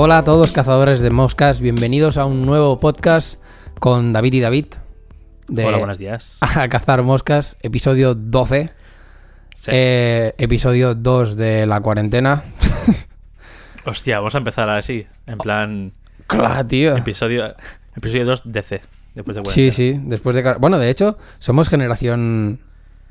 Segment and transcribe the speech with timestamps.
[0.00, 3.34] Hola a todos cazadores de moscas, bienvenidos a un nuevo podcast
[3.80, 4.66] con David y David.
[5.48, 6.38] De Hola, buenos días.
[6.40, 8.70] A cazar moscas, episodio 12.
[9.56, 9.70] Sí.
[9.74, 12.44] Eh, episodio 2 de la cuarentena.
[13.86, 15.04] Hostia, vamos a empezar así.
[15.26, 15.92] En plan,
[16.28, 16.96] Claro, tío.
[16.96, 17.56] episodio,
[17.96, 18.80] episodio 2 DC.
[19.16, 19.72] Después de Sí, cuarentena.
[19.72, 20.54] sí, después de...
[20.60, 22.60] Bueno, de hecho, somos generación...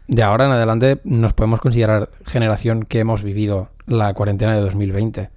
[0.07, 5.31] De ahora en adelante nos podemos considerar generación que hemos vivido la cuarentena de 2020.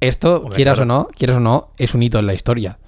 [0.00, 0.94] Esto, Hombre, quieras claro.
[0.94, 2.78] o no, quieras o no, es un hito en la historia.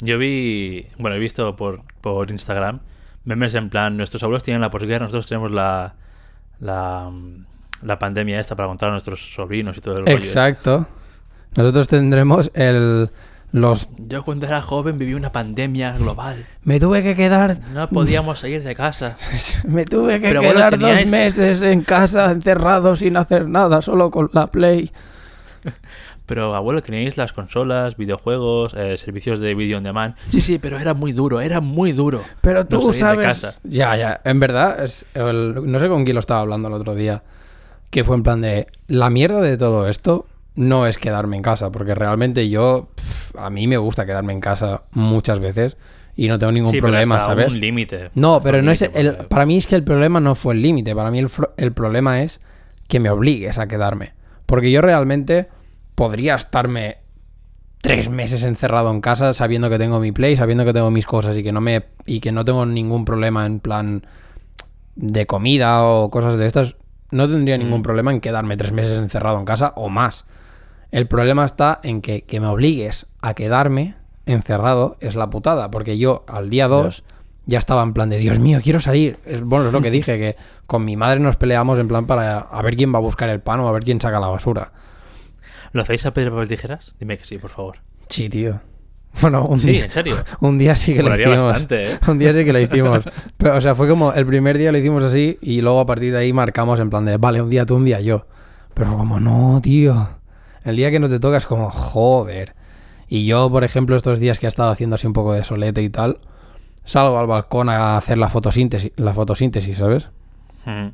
[0.00, 2.80] Yo vi, bueno, he visto por, por Instagram
[3.28, 5.94] memes en plan, nuestros abuelos tienen la posguerra, nosotros tenemos la,
[6.60, 7.10] la,
[7.82, 10.16] la pandemia esta para contar a nuestros sobrinos y todo el rollo.
[10.16, 10.28] este.
[10.28, 10.86] Exacto.
[11.54, 13.10] Nosotros tendremos el...
[13.50, 13.88] Los...
[13.96, 16.44] Yo cuando era joven viví una pandemia global.
[16.64, 17.58] Me tuve que quedar...
[17.72, 19.16] No podíamos salir de casa.
[19.66, 24.10] Me tuve que Pero bueno, quedar dos meses en casa encerrado sin hacer nada, solo
[24.10, 24.92] con la Play.
[26.26, 30.14] Pero abuelo, teníais las consolas, videojuegos, eh, servicios de video on demand.
[30.30, 32.22] Sí, sí, pero era muy duro, era muy duro.
[32.42, 33.26] Pero No tú de sabes...
[33.26, 33.54] casa.
[33.64, 34.20] Ya, ya.
[34.24, 37.22] En verdad, es el- no sé con quién lo estaba hablando el otro día.
[37.90, 38.66] Que fue en plan de...
[38.88, 41.70] La mierda de todo esto no es quedarme en casa.
[41.72, 42.88] Porque realmente yo...
[43.38, 45.78] a mí me gusta quedarme en casa muchas veces.
[46.14, 47.48] Y no tengo ningún Sí, pero problema, hasta ¿sabes?
[47.54, 48.10] un límite.
[48.14, 50.34] No, Hasta pero un no es el, porque- para mí es que el problema no
[50.34, 52.40] fue el límite, para mí el, el problema es
[52.88, 54.12] que me obligues a quedarme.
[54.44, 55.48] Porque yo realmente
[55.98, 56.98] podría estarme
[57.82, 61.36] tres meses encerrado en casa sabiendo que tengo mi play, sabiendo que tengo mis cosas
[61.36, 64.06] y que no me y que no tengo ningún problema en plan
[64.94, 66.76] de comida o cosas de estas.
[67.10, 67.82] No tendría ningún Mm.
[67.82, 70.24] problema en quedarme tres meses encerrado en casa o más.
[70.92, 73.96] El problema está en que, que me obligues a quedarme
[74.26, 77.02] encerrado es la putada, porque yo al día 2
[77.46, 79.18] ya estaba en plan de Dios mío, quiero salir.
[79.26, 80.36] Es, bueno, es lo que dije, que
[80.66, 83.40] con mi madre nos peleamos en plan para a ver quién va a buscar el
[83.40, 84.70] pan o a ver quién saca la basura.
[85.72, 86.94] ¿Lo hacéis a pedir papel tijeras?
[86.98, 87.78] Dime que sí, por favor.
[88.08, 88.60] Sí, tío.
[89.20, 90.16] Bueno, un Sí, día, en serio.
[90.40, 91.42] un día sí que lo hicimos.
[91.42, 91.98] bastante, ¿eh?
[92.08, 93.00] Un día sí que lo hicimos.
[93.36, 96.12] Pero, o sea, fue como el primer día lo hicimos así y luego a partir
[96.12, 98.26] de ahí marcamos en plan de, vale, un día tú, un día yo.
[98.74, 100.10] Pero fue como, no, tío.
[100.64, 102.54] El día que no te toca es como, joder.
[103.08, 105.82] Y yo, por ejemplo, estos días que he estado haciendo así un poco de solete
[105.82, 106.18] y tal,
[106.84, 110.08] salgo al balcón a hacer la fotosíntesis, la fotosíntesis ¿sabes?
[110.66, 110.88] Mm.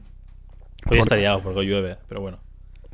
[0.90, 2.38] Hoy está liado porque llueve, pero bueno.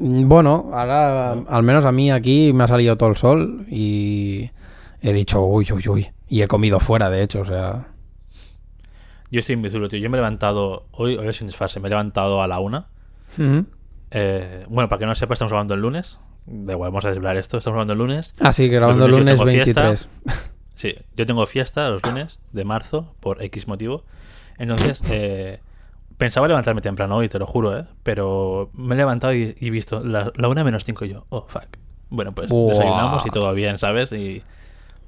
[0.01, 4.51] Mm, Bueno, ahora al menos a mí aquí me ha salido todo el sol y
[5.03, 6.09] he dicho, uy, uy, uy.
[6.29, 7.89] Y he comido fuera, de hecho, o sea...
[9.31, 10.01] Yo estoy zulo, tío.
[10.01, 12.89] Yo me he levantado, hoy, hoy es sin desfase, me he levantado a la una.
[14.11, 16.19] Eh, bueno, para que no sepa, estamos hablando el lunes.
[16.47, 17.59] Da igual, vamos a desvelar esto.
[17.59, 18.33] Estamos hablando el lunes.
[18.41, 20.09] Así que grabando el lunes lunes yo tengo 23.
[20.75, 24.05] Sí, yo tengo fiesta los lunes de marzo por X motivo.
[24.59, 25.61] Entonces, eh,
[26.21, 27.85] pensaba levantarme temprano hoy, te lo juro, ¿eh?
[28.05, 31.47] Pero me he levantado y he visto la, la una menos cinco y yo, oh,
[31.49, 31.67] fuck.
[32.11, 32.75] Bueno, pues Buah.
[32.75, 34.13] desayunamos y todo bien, ¿sabes?
[34.13, 34.43] Y,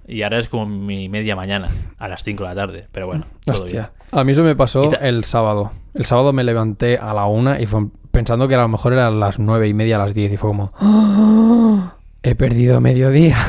[0.08, 1.68] y ahora es como mi media mañana,
[1.98, 2.88] a las 5 de la tarde.
[2.92, 3.80] Pero bueno, todo bien.
[3.80, 3.92] Hostia.
[4.10, 5.72] A mí eso me pasó el sábado.
[5.94, 9.20] El sábado me levanté a la una y fue pensando que a lo mejor eran
[9.20, 10.72] las nueve y media, a las 10 y fue como...
[10.76, 11.96] ¡Ah!
[12.22, 13.36] He perdido mediodía.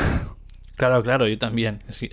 [0.76, 1.84] Claro, claro, yo también.
[1.88, 2.10] Sí,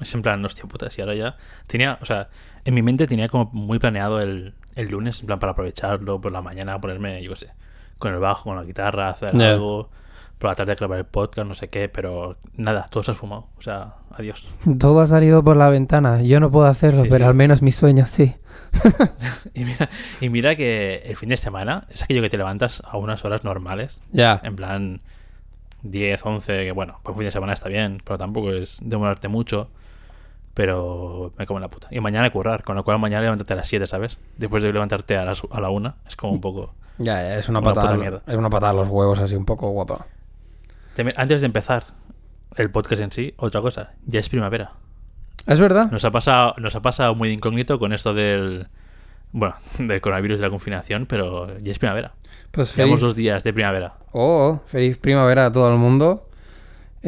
[0.00, 1.36] es en plan, hostia puta, si ahora ya.
[1.66, 2.28] Tenía, o sea,
[2.64, 6.30] en mi mente tenía como muy planeado el, el lunes, en plan, para aprovecharlo por
[6.32, 7.50] la mañana, ponerme, yo qué sé,
[7.98, 9.90] con el bajo, con la guitarra, hacer algo,
[10.38, 13.48] por la tarde grabar el podcast, no sé qué, pero nada, todo se ha fumado.
[13.58, 14.46] O sea, adiós.
[14.78, 16.22] Todo ha salido por la ventana.
[16.22, 17.28] Yo no puedo hacerlo, Sí, pero sí.
[17.28, 18.34] al menos mis sueños sí.
[19.54, 19.88] Y mira,
[20.20, 23.44] y mira que el fin de semana es aquello que te levantas a unas horas
[23.44, 24.38] normales, Ya.
[24.44, 25.00] en plan
[25.82, 29.70] 10, 11, que bueno, pues fin de semana está bien, pero tampoco es demorarte mucho.
[30.56, 31.88] Pero me como la puta.
[31.90, 34.18] Y mañana currar, con lo cual mañana levantarte a las 7, ¿sabes?
[34.38, 36.74] Después de levantarte a, las, a la 1, es como un poco...
[36.96, 37.94] Ya, ya, es una Una patada.
[37.98, 38.22] mierda.
[38.26, 40.06] Es una patada a los huevos así un poco guapa.
[40.94, 41.84] Te- Antes de empezar
[42.56, 44.72] el podcast en sí, otra cosa, ya es primavera.
[45.46, 45.90] ¿Es verdad?
[45.90, 48.68] Nos ha pasado, nos ha pasado muy de incógnito con esto del...
[49.32, 52.12] Bueno, del coronavirus, de la confinación, pero ya es primavera.
[52.50, 53.92] Pues Llevamos dos días de primavera.
[54.12, 56.30] oh, feliz primavera a todo el mundo.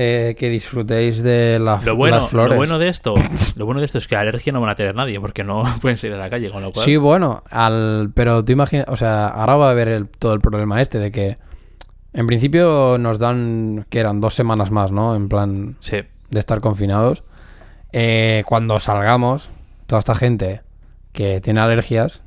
[0.01, 2.51] Eh, que disfrutéis de la- Lo bueno, las flores.
[2.53, 3.15] lo bueno de esto,
[3.57, 5.99] lo bueno de esto es que alergia no van a tener nadie, porque no pueden
[5.99, 6.85] salir a la calle, con lo cual.
[6.85, 10.41] Sí, bueno, al, pero tú imaginas, o sea, ahora va a haber el- todo el
[10.41, 11.39] problema este de que
[12.13, 15.17] en principio nos dan, que eran dos semanas más, ¿no?
[15.17, 15.97] En plan Sí.
[16.31, 17.25] de estar confinados.
[17.93, 19.51] Eh, cuando salgamos,
[19.89, 20.61] toda esta gente
[21.13, 22.23] que tiene alergias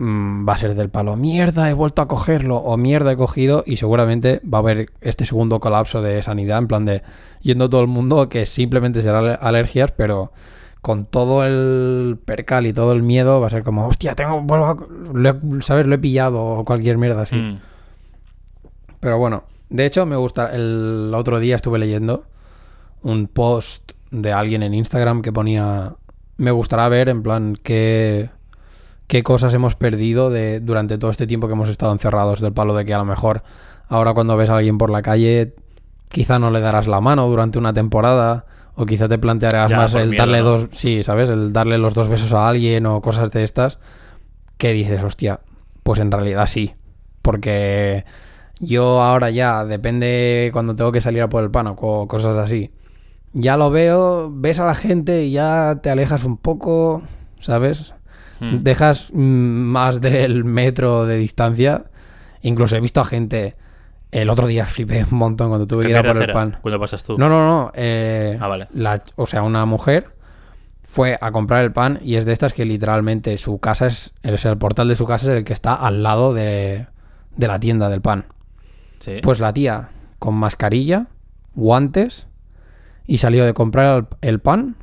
[0.00, 3.76] va a ser del palo, mierda, he vuelto a cogerlo o mierda, he cogido y
[3.78, 7.02] seguramente va a haber este segundo colapso de sanidad, en plan de
[7.40, 10.32] yendo todo el mundo que simplemente será ale- alergias, pero
[10.82, 14.66] con todo el percal y todo el miedo va a ser como, hostia, tengo, vuelvo
[14.66, 14.76] a-
[15.14, 15.86] lo he- ¿sabes?
[15.86, 17.36] Lo he pillado o cualquier mierda así.
[17.36, 17.58] Mm.
[19.00, 20.54] Pero bueno, De hecho, me gusta.
[20.54, 22.22] El otro día estuve leyendo
[23.02, 25.94] un post de alguien en Instagram que ponía.
[26.36, 28.30] Me gustará ver, en plan, qué,
[29.06, 32.40] qué cosas hemos perdido de, durante todo este tiempo que hemos estado encerrados.
[32.40, 33.42] Del palo de que a lo mejor
[33.88, 35.54] ahora cuando ves a alguien por la calle,
[36.08, 38.46] quizá no le darás la mano durante una temporada.
[38.78, 40.44] O quizá te plantearás Ya, más el miedo, darle ¿no?
[40.44, 40.66] dos.
[40.72, 41.30] Sí, ¿sabes?
[41.30, 43.78] El darle los dos besos a alguien o cosas de estas.
[44.58, 45.40] Que dices, hostia,
[45.82, 46.74] pues en realidad sí.
[47.22, 48.04] Porque
[48.60, 52.36] yo ahora ya, depende cuando tengo que salir a por el pan o co- cosas
[52.36, 52.70] así.
[53.32, 57.02] Ya lo veo, ves a la gente y ya te alejas un poco,
[57.40, 57.94] ¿sabes?
[58.40, 58.58] Hmm.
[58.62, 61.84] Dejas mm, más del metro de distancia.
[62.42, 63.56] Incluso he visto a gente.
[64.12, 66.58] El otro día flipé un montón cuando tuve que ir a por el pan.
[66.62, 67.16] ¿Cuándo pasas tú?
[67.18, 67.72] No, no, no.
[67.74, 68.68] eh, Ah, vale.
[68.72, 70.14] la- o sea, una mujer
[70.82, 74.36] fue a comprar el pan y es de estas que literalmente su casa es, o
[74.36, 76.86] sea, el portal de su casa es el que está al lado de,
[77.36, 78.26] de la tienda del pan.
[79.00, 79.16] Sí.
[79.22, 79.88] Pues la tía
[80.20, 81.08] con mascarilla,
[81.54, 82.28] guantes
[83.06, 84.76] y salió de comprar el, el pan,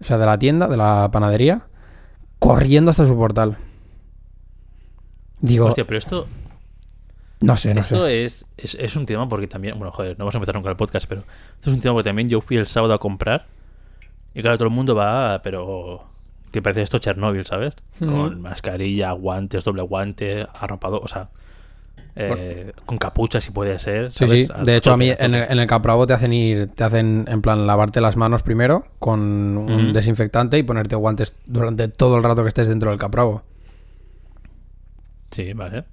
[0.00, 1.66] o sea, de la tienda, de la panadería,
[2.42, 3.56] corriendo hasta su portal.
[5.40, 6.26] Digo, Hostia, pero esto,
[7.40, 8.24] no sé, no esto sé.
[8.24, 10.76] es, es, es un tema porque también, bueno, joder, no vamos a empezar nunca el
[10.76, 11.22] podcast, pero
[11.56, 13.46] esto es un tema porque también yo fui el sábado a comprar
[14.34, 16.04] y claro, todo el mundo va, pero
[16.50, 17.76] que parece esto Chernóbil, ¿sabes?
[18.00, 18.10] Ujú.
[18.10, 21.30] Con mascarilla, guantes, doble guante, arropado, o sea,
[22.14, 24.12] eh, con capucha si puede ser.
[24.12, 24.46] Sí, ¿sabes?
[24.48, 24.52] sí.
[24.64, 27.40] De hecho, a mí en el, en el Capravo te hacen ir, te hacen en
[27.42, 29.20] plan lavarte las manos primero con
[29.58, 33.42] un desinfectante y ponerte guantes durante todo el rato que estés dentro del Capravo.
[35.30, 35.84] Sí, vale.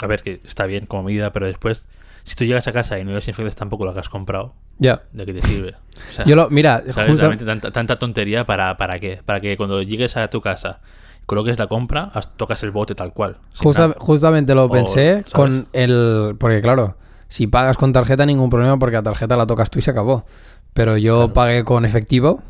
[0.00, 1.84] A ver, que está bien como medida, pero después,
[2.24, 5.02] si tú llegas a casa y no desinfectas tampoco lo que has comprado, Ya.
[5.12, 5.74] ¿de qué te sirve?
[6.10, 7.10] O sea, Yo lo, mira, ¿sabes?
[7.10, 9.20] justa- Realmente tanta, tanta tontería para, para qué?
[9.24, 10.80] Para que cuando llegues a tu casa,
[11.26, 13.38] coloques la compra, tocas el bote tal cual.
[13.58, 16.36] justa- justamente lo pensé con el...
[16.38, 16.96] Porque claro,
[17.28, 20.24] si pagas con tarjeta ningún problema porque la tarjeta la tocas tú y se acabó.
[20.72, 21.32] Pero yo Claro.
[21.32, 22.42] pagué con efectivo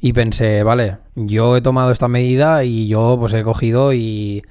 [0.00, 4.42] y pensé, vale, yo he tomado esta medida y yo pues he cogido y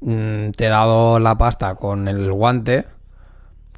[0.00, 2.84] mm, te he dado la pasta con el guante,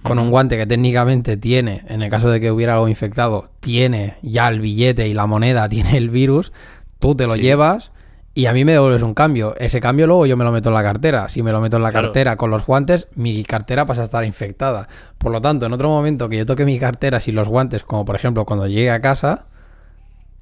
[0.03, 4.17] con un guante que técnicamente tiene, en el caso de que hubiera algo infectado, tiene
[4.23, 6.53] ya el billete y la moneda, tiene el virus,
[6.99, 7.41] tú te lo Sí.
[7.43, 7.93] llevas
[8.35, 9.55] y a mí me devuelves un cambio.
[9.59, 11.29] Ese cambio luego yo me lo meto en la cartera.
[11.29, 12.09] Si me lo meto en la Claro.
[12.09, 14.89] cartera con los guantes, mi cartera pasa a estar infectada.
[15.19, 18.05] Por lo tanto, en otro momento que yo toque mi cartera sin los guantes, como
[18.05, 19.47] por ejemplo cuando llegue a casa,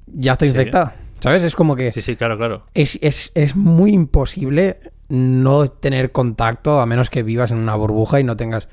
[0.07, 0.53] ya estoy Sí.
[0.55, 0.95] infectada.
[1.19, 1.43] ¿Sabes?
[1.43, 2.63] Es como que Sí, sí, claro, claro.
[2.73, 8.19] es, es- es muy imposible no tener contacto a menos que vivas en una burbuja
[8.19, 8.67] y no tengas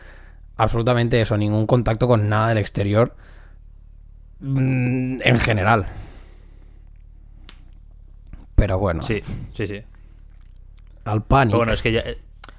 [0.56, 3.14] absolutamente eso, ningún contacto con nada del exterior
[4.40, 5.86] mm, en general.
[8.60, 9.20] Pero bueno, Sí,
[9.54, 9.82] sí, sí.
[11.04, 11.56] al pánico.
[11.58, 12.04] Bueno, es que ya.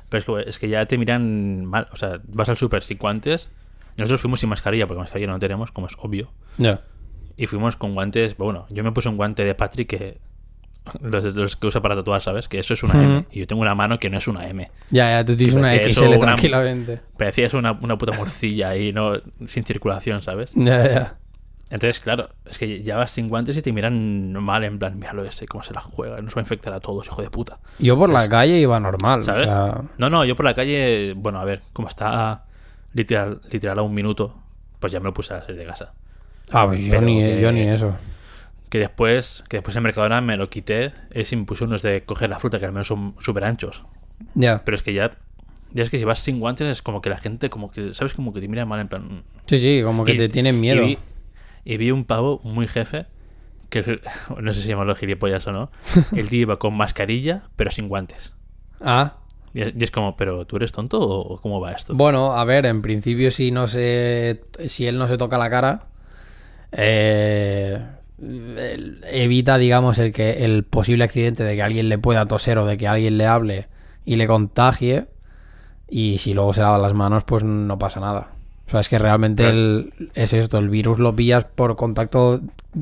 [0.10, 1.88] Pero es que, es que ya te miran mal.
[1.92, 3.50] O sea, vas al super sin guantes.
[3.98, 6.32] Nosotros fuimos sin mascarilla, porque mascarilla no tenemos, como es obvio.
[6.58, 6.82] Ya.
[7.38, 8.36] Y fuimos con guantes.
[8.38, 10.20] Bueno, yo me puse un guante de Patrick que.
[11.00, 12.48] Los, los que usa para tatuar, ¿sabes?
[12.48, 13.02] Que eso es una.
[13.04, 13.26] M.
[13.32, 14.70] Y yo tengo una mano que no es una M.
[14.90, 17.00] Ya, ya, tú tienes una XL una- tranquilamente.
[17.18, 19.14] Parecía eso una, una puta morcilla ahí, ¿no?
[19.46, 20.52] Sin circulación, ¿sabes?
[20.56, 21.18] Ya, ya.
[21.72, 25.24] Entonces, claro, es que ya vas sin guantes y te miran mal, en plan, míralo
[25.24, 27.60] ese, cómo se la juega, nos va a infectar a todos, hijo de puta.
[27.80, 29.48] Yo por la calle iba normal, ¿Sabes?
[29.48, 32.44] o sea, No, no, yo por la calle, bueno, a ver, como está
[32.94, 34.36] literal, literal a un minuto,
[34.80, 35.94] pues ya me lo puse a salir de casa.
[36.52, 37.96] ah, pues yo, ni, que- yo ni eso.
[38.70, 42.60] Que después, que después en Mercadona me lo quité, es unos de coger la fruta,
[42.60, 43.82] que al menos son súper anchos.
[44.34, 44.62] Ya.
[44.64, 45.12] Pero es que ya,
[45.72, 48.14] ya es que si vas sin guantes es como que la gente, como que, ¿sabes?
[48.14, 49.24] Como que te mira mal, en plan...
[49.46, 50.84] Sí, sí, como que Y- te tienen miedo.
[50.84, 50.98] Y vi,
[51.64, 53.06] y vi un pavo muy jefe,
[53.70, 54.02] que
[54.42, 55.72] no sé si llamarlo gilipollas o no,
[56.16, 58.34] el tío iba con mascarilla, pero sin guantes.
[58.80, 59.18] Ah,
[59.54, 61.94] Y es, y es como, ¿pero tú eres tonto o cómo va esto?
[61.94, 65.88] Bueno, a ver, en principio si no se, si él no se toca la cara,
[66.72, 67.80] eh,
[69.12, 72.78] evita, digamos, el que el posible accidente de que alguien le pueda toser o de
[72.78, 73.68] que alguien le hable
[74.06, 75.08] y le contagie.
[75.90, 78.32] Y si luego se lava las manos, pues no pasa nada.
[78.72, 82.40] O sea, es que realmente el- es esto, el virus lo pillas por contacto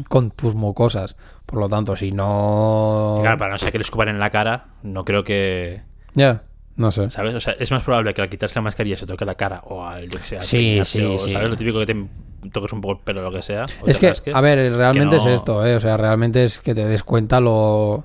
[0.08, 1.16] con tus mucosas.
[1.48, 3.18] Por lo tanto, si no...
[3.22, 5.82] Claro, para no ser que le escupan en la cara, no creo que...
[6.14, 6.44] Ya,
[6.76, 7.10] no sé.
[7.10, 7.34] ¿Sabes?
[7.34, 9.84] O sea, es más probable que al quitarse la mascarilla se toque la cara o
[9.84, 11.32] al, yo que sé, al Sí, sí, o, sí.
[11.32, 11.50] ¿Sabes?
[11.50, 12.08] Lo típico que te
[12.52, 13.66] toques un poco el pelo o lo que sea.
[13.82, 15.76] o Es que, rasques, a ver, realmente no- es esto, ¿eh?
[15.76, 18.04] O sea, realmente es que te des cuenta lo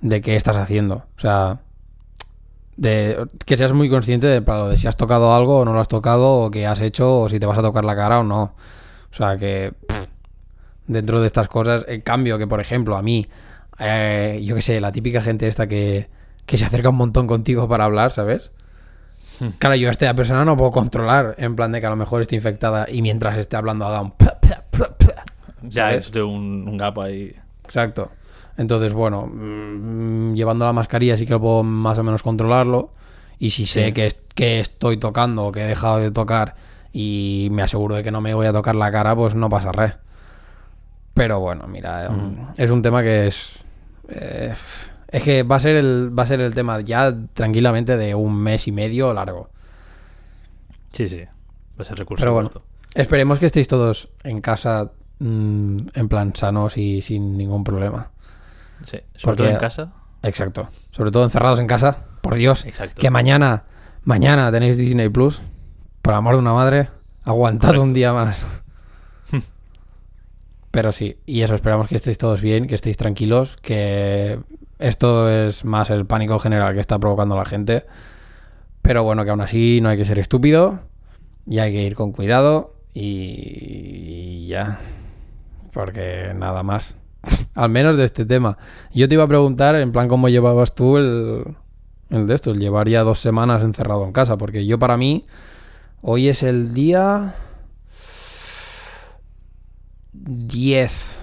[0.00, 1.04] de qué estás haciendo.
[1.16, 1.60] O sea,
[2.80, 5.80] de que seas muy consciente de, lo de si has tocado algo o no lo
[5.80, 8.24] has tocado, o qué has hecho, o si te vas a tocar la cara o
[8.24, 8.54] no.
[9.10, 10.08] O sea, que pff,
[10.86, 13.26] dentro de estas cosas, en cambio, que por ejemplo, a mí,
[13.78, 16.08] eh, yo qué sé, la típica gente esta que,
[16.46, 18.50] que se acerca un montón contigo para hablar, ¿sabes?
[19.58, 22.22] Claro, yo a esta persona no puedo controlar, en plan de que a lo mejor
[22.22, 24.14] esté infectada y mientras esté hablando haga un...
[25.62, 26.06] Ya ¿Sabes?
[26.06, 27.34] es de un, un gap ahí.
[27.64, 28.10] Exacto.
[28.60, 32.90] Entonces, bueno, mm, llevando la mascarilla sí que lo puedo más o menos controlarlo.
[33.38, 33.92] Y si sé Sí.
[33.94, 36.56] que, es- que estoy tocando o que he dejado de tocar
[36.92, 39.72] y me aseguro de que no me voy a tocar la cara, pues no pasa
[39.72, 39.94] res.
[41.14, 42.46] Pero bueno, mira, eh, Ujú.
[42.58, 43.58] es un tema que es...
[44.08, 44.52] eh,
[45.08, 48.36] es que va a ser el va a ser el tema ya tranquilamente de un
[48.36, 49.48] mes y medio largo.
[50.92, 51.22] Sí, sí.
[51.22, 52.20] Va a ser recurso.
[52.20, 52.50] Pero bueno.
[52.94, 54.90] Esperemos que estéis todos en casa
[55.20, 58.10] mm, en plan sanos y sin ningún problema.
[58.84, 58.98] Sí.
[59.14, 59.92] Sobre Porque- todo en casa.
[60.22, 60.68] Exacto.
[60.92, 61.98] Sobre todo encerrados en casa.
[62.20, 62.64] Por Dios.
[62.66, 63.00] Exacto.
[63.00, 63.64] Que mañana,
[64.04, 65.40] mañana tenéis Disney Plus.
[66.02, 66.88] Por amor de una madre,
[67.24, 67.82] aguantad Correcto.
[67.84, 68.44] un día más.
[70.70, 74.38] Pero sí, y eso, esperamos que estéis todos bien, que estéis tranquilos, que
[74.78, 77.86] esto es más el pánico general que está provocando la gente.
[78.82, 80.80] Pero bueno, que aún así no hay que ser estúpido
[81.46, 84.80] y hay que ir con cuidado y ya.
[85.72, 86.96] Porque nada más.
[87.54, 88.56] Al menos de este tema.
[88.92, 91.44] Yo te iba a preguntar, en plan, cómo llevabas tú el,
[92.10, 94.36] el de esto, el llevar ya dos semanas encerrado en casa.
[94.38, 95.26] Porque yo, para mí,
[96.02, 97.34] hoy es el día
[100.12, 101.18] 10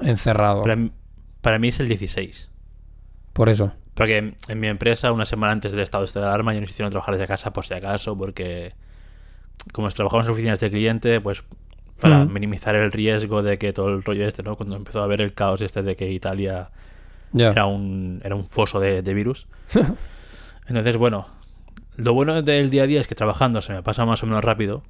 [0.00, 0.62] encerrado.
[0.62, 0.92] Para, mí-
[1.40, 2.50] para mí es el 16.
[3.32, 3.72] Por eso.
[3.94, 6.90] Porque en- mi empresa, una semana antes del estado este de alarma, ya nos hicieron
[6.90, 8.74] trabajar desde casa por si acaso, porque
[9.72, 11.44] como trabajamos en oficinas de cliente, pues
[12.04, 12.32] para Mm.
[12.32, 14.56] minimizar el riesgo de que todo el rollo este, ¿no?
[14.56, 16.70] Cuando empezó a haber el caos este de que Italia
[17.50, 19.46] era un, era un foso de, de virus.
[20.66, 21.26] Entonces, bueno,
[21.96, 24.44] lo bueno del día a día es que trabajando se me pasa más o menos
[24.44, 24.82] rápido.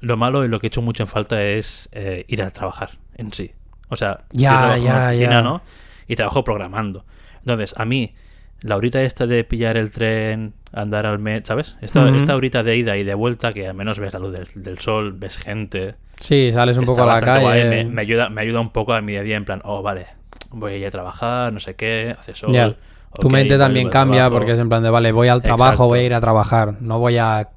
[0.00, 2.92] Lo malo y lo que he hecho mucho en falta es eh, ir a trabajar
[3.16, 3.52] en sí.
[3.88, 5.42] O sea, Ya, yo trabajo en ya, oficina, ya.
[5.42, 5.62] ¿no?
[6.08, 7.04] Y trabajo programando.
[7.40, 8.14] Entonces, a mí,
[8.62, 11.76] la horita esta de pillar el tren, andar al mes, ¿sabes?
[11.80, 12.16] Esta, Ujú.
[12.16, 14.78] esta horita de ida y de vuelta, que al menos ves la luz del, del
[14.78, 15.96] sol, ves gente.
[16.20, 17.42] Sí, sales un poco a la calle.
[17.42, 19.60] guay, me, me ayuda, me ayuda un poco a mi día a día, en plan,
[19.64, 20.06] oh, vale,
[20.50, 22.76] voy a ir a trabajar, no sé qué, hace sol.
[23.18, 24.36] Tu mente también cambia trabajo.
[24.36, 25.86] porque es en plan de, vale, voy al trabajo, Exacto.
[25.86, 26.74] voy a ir a trabajar.
[26.80, 27.48] No voy a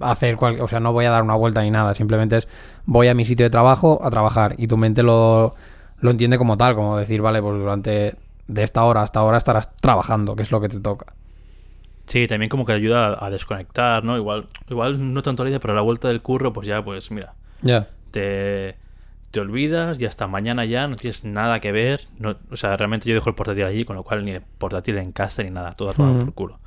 [0.00, 1.94] hacer cual, o sea, no voy a dar una vuelta ni nada.
[1.94, 2.48] Simplemente es,
[2.84, 4.54] voy a mi sitio de trabajo a trabajar.
[4.58, 5.54] Y tu mente lo,
[6.00, 9.74] lo entiende como tal, como decir, vale, pues durante de esta hora hasta ahora estarás
[9.76, 11.14] trabajando, que es lo que te toca.
[12.06, 14.18] Sí, también como que ayuda a, a desconectar, ¿no?
[14.18, 17.10] Igual, igual no tanto la idea, pero a la vuelta del curro, pues ya, pues
[17.10, 17.32] mira,
[17.62, 17.88] Ya.
[18.10, 18.76] te,
[19.30, 22.02] te olvidas y hasta mañana ya no tienes nada que ver.
[22.18, 24.98] No, o sea, realmente yo dejo el portátil allí, con lo cual ni el portátil
[24.98, 26.24] en casa ni nada, todo a tomar Ujú.
[26.26, 26.60] por culo.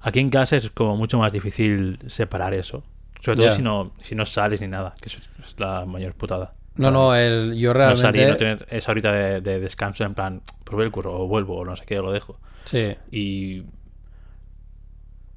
[0.00, 2.82] Aquí en casa es como mucho más difícil separar eso.
[3.20, 6.54] Sobre todo si no si no sales ni nada, que eso es la mayor putada.
[6.76, 8.36] No, no, el, yo No salir, no realmente...
[8.36, 11.76] tener esa horita de, de descanso en plan, probé el curro o vuelvo o no
[11.76, 12.38] sé qué, o lo dejo.
[12.64, 12.94] Sí.
[13.10, 13.64] Y.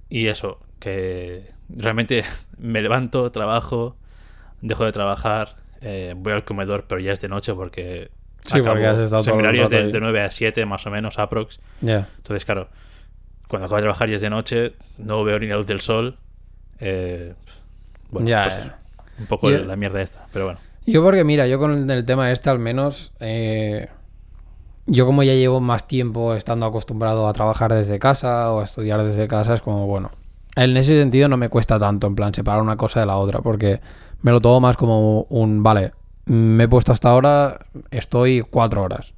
[0.10, 2.24] Y eso, que realmente
[2.58, 3.98] me levanto, trabajo,
[4.64, 8.10] dejo de trabajar, eh, voy al comedor, pero ya es de noche porque.
[8.46, 11.60] Sí, porque has estado rato de, de 9 a 7, más o menos, aprox.
[12.18, 12.68] Entonces, claro,
[13.48, 16.18] cuando acabo de trabajar y es de noche, no veo ni la luz del sol.
[16.80, 17.34] eh,
[18.10, 18.72] bueno, Ya, pues
[19.20, 20.60] un poco Yo- la mierda esta, pero bueno.
[20.86, 23.88] Yo porque, mira, yo con el, el tema este al menos, eh,
[24.86, 29.02] yo como ya llevo más tiempo estando acostumbrado a trabajar desde casa o a estudiar
[29.04, 30.12] desde casa, es como, bueno,
[30.58, 33.40] en ese sentido no me cuesta tanto, en plan, separar una cosa de la otra,
[33.40, 33.80] porque
[34.24, 35.94] me lo tomo más como un, vale,
[36.26, 37.60] me he puesto hasta ahora,
[37.92, 39.14] estoy cuatro horas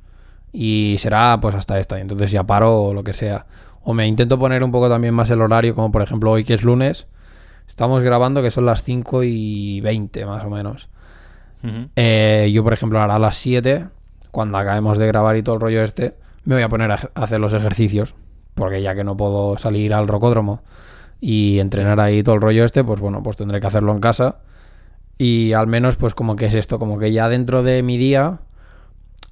[0.51, 3.45] y será pues hasta esta, y entonces ya paro o lo que sea.
[3.83, 6.55] O me intento poner un poco también más el horario, como por ejemplo hoy que
[6.55, 7.07] es lunes,
[7.67, 10.89] estamos grabando que son las 5 y 20 más o menos.
[11.95, 13.87] Eh, yo, por ejemplo, ahora a las 7,
[14.31, 17.39] cuando acabemos de grabar y todo el rollo este, me voy a poner a hacer
[17.39, 18.13] los ejercicios.
[18.53, 20.61] Porque ya que no puedo salir al rocódromo
[21.19, 24.37] y entrenar ahí todo el rollo este, pues bueno, pues tendré que hacerlo en casa.
[25.17, 28.39] Y al menos, pues como que es esto, como que ya dentro de mi día,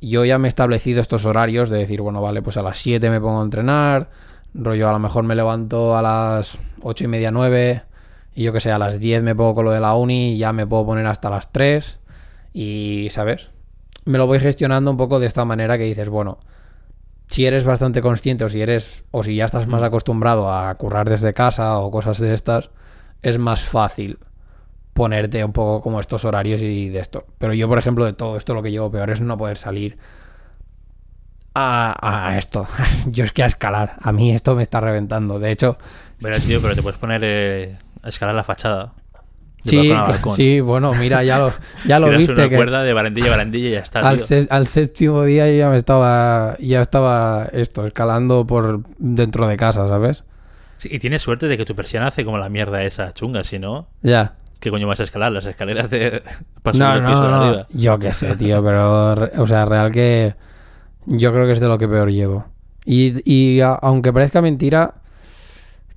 [0.01, 3.09] yo ya me he establecido estos horarios de decir, bueno, vale, pues a las 7
[3.09, 4.09] me pongo a entrenar,
[4.53, 7.83] rollo a lo mejor me levanto a las 8 y media, 9,
[8.35, 10.37] y yo que sé, a las 10 me pongo con lo de la uni y
[10.37, 11.99] ya me puedo poner hasta las 3.
[12.53, 13.49] Y, ¿sabes?
[14.05, 16.39] Me lo voy gestionando un poco de esta manera que dices, bueno,
[17.27, 21.09] si eres bastante consciente o si eres o si ya estás más acostumbrado a currar
[21.09, 22.69] desde casa o cosas de estas,
[23.21, 24.19] es más fácil
[24.93, 27.25] ponerte un poco como estos horarios y de esto.
[27.39, 29.97] Pero yo, por ejemplo, de todo esto lo que llevo peor es no poder salir
[31.55, 32.67] a, a esto.
[33.07, 33.95] yo es que a escalar.
[34.01, 35.39] A mí esto me está reventando.
[35.39, 35.77] De hecho,
[36.21, 38.93] Verás, tío, pero te puedes poner eh, a escalar la fachada.
[39.65, 39.93] Sí,
[40.35, 41.53] sí, bueno, mira, ya lo,
[41.87, 42.33] ya lo viste.
[42.33, 44.01] una que- cuerda de barandilla barandilla y ya está,
[44.49, 49.87] al, séptimo día yo ya me estaba ya estaba esto escalando por dentro de casa
[49.87, 50.25] sabes
[50.75, 53.57] Sí, y tienes suerte de que tu persiana hace como la mierda esa chunga, si
[53.57, 54.33] no, Ya.
[54.63, 55.31] ¿Qué coño vas a escalar?
[55.31, 56.23] Las escaleras de...
[56.63, 57.35] para subir No, al piso no, de no.
[57.35, 57.69] arriba.
[57.69, 60.35] Yo qué sé, tío, pero, o sea, real que
[61.05, 62.45] yo creo que es de lo que peor llevo.
[62.85, 64.95] Y, y a- aunque parezca mentira,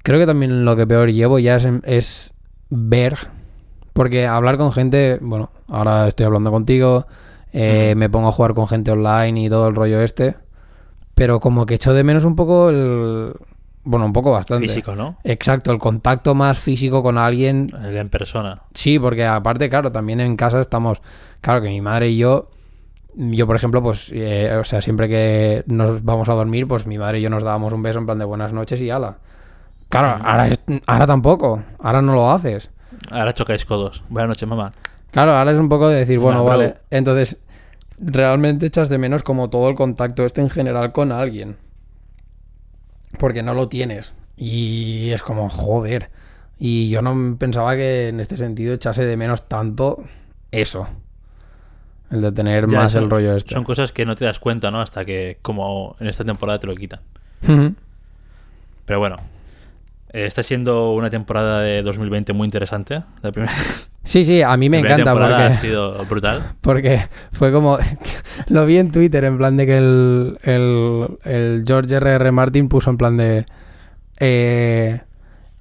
[0.03, 2.33] creo que también lo que peor llevo ya es, es
[2.71, 3.17] ver,
[3.93, 7.07] porque hablar con gente, bueno, ahora estoy hablando contigo,
[7.53, 10.37] eh, me pongo a jugar con gente online y todo el rollo este,
[11.15, 13.35] pero como que echo de menos un poco el...
[13.89, 14.67] Bueno, un poco bastante.
[14.67, 15.17] Físico, ¿no?
[15.23, 18.63] Exacto, el contacto más físico con alguien El en persona.
[18.75, 21.01] Sí, porque aparte, claro, también en casa estamos.
[21.41, 22.51] Claro que mi madre y yo.
[23.15, 24.11] Yo, por ejemplo, pues.
[24.13, 27.45] eh, o sea, siempre que nos vamos a dormir, pues mi madre y yo nos
[27.45, 29.19] dábamos un beso en plan de buenas noches y ala.
[29.89, 31.63] Claro, ahora, es- ahora tampoco.
[31.79, 32.71] Ahora no lo haces.
[33.13, 34.03] Ahora chocáis codos.
[34.09, 34.73] Buenas noches, mamá.
[35.13, 36.75] Claro, ahora es un poco de decir, bueno, vale.
[36.91, 37.39] Entonces,
[37.99, 41.57] realmente echas de menos como todo el contacto este en general con alguien.
[43.19, 44.13] Porque no lo tienes.
[44.37, 46.11] Y es como, joder.
[46.59, 50.03] Y yo no pensaba que en este sentido echase de menos tanto
[50.51, 50.89] eso.
[52.11, 53.55] El de tener Ya, más son- el rollo este.
[53.55, 54.81] Son cosas que no te das cuenta, ¿no?
[54.81, 57.01] Hasta que, como en esta temporada, te lo quitan.
[58.85, 59.17] Pero bueno,
[60.13, 63.03] está siendo una temporada de 2020 muy interesante.
[63.23, 63.55] La primera,
[64.07, 65.35] Sí, sí, a mí me la encanta porque...
[65.35, 66.43] ha sido brutal.
[66.61, 67.77] Porque fue como.
[68.49, 72.31] lo vi en Twitter en plan de que el, el, el George R.R.
[72.31, 73.47] Martin puso en plan de.
[74.21, 75.01] Eh,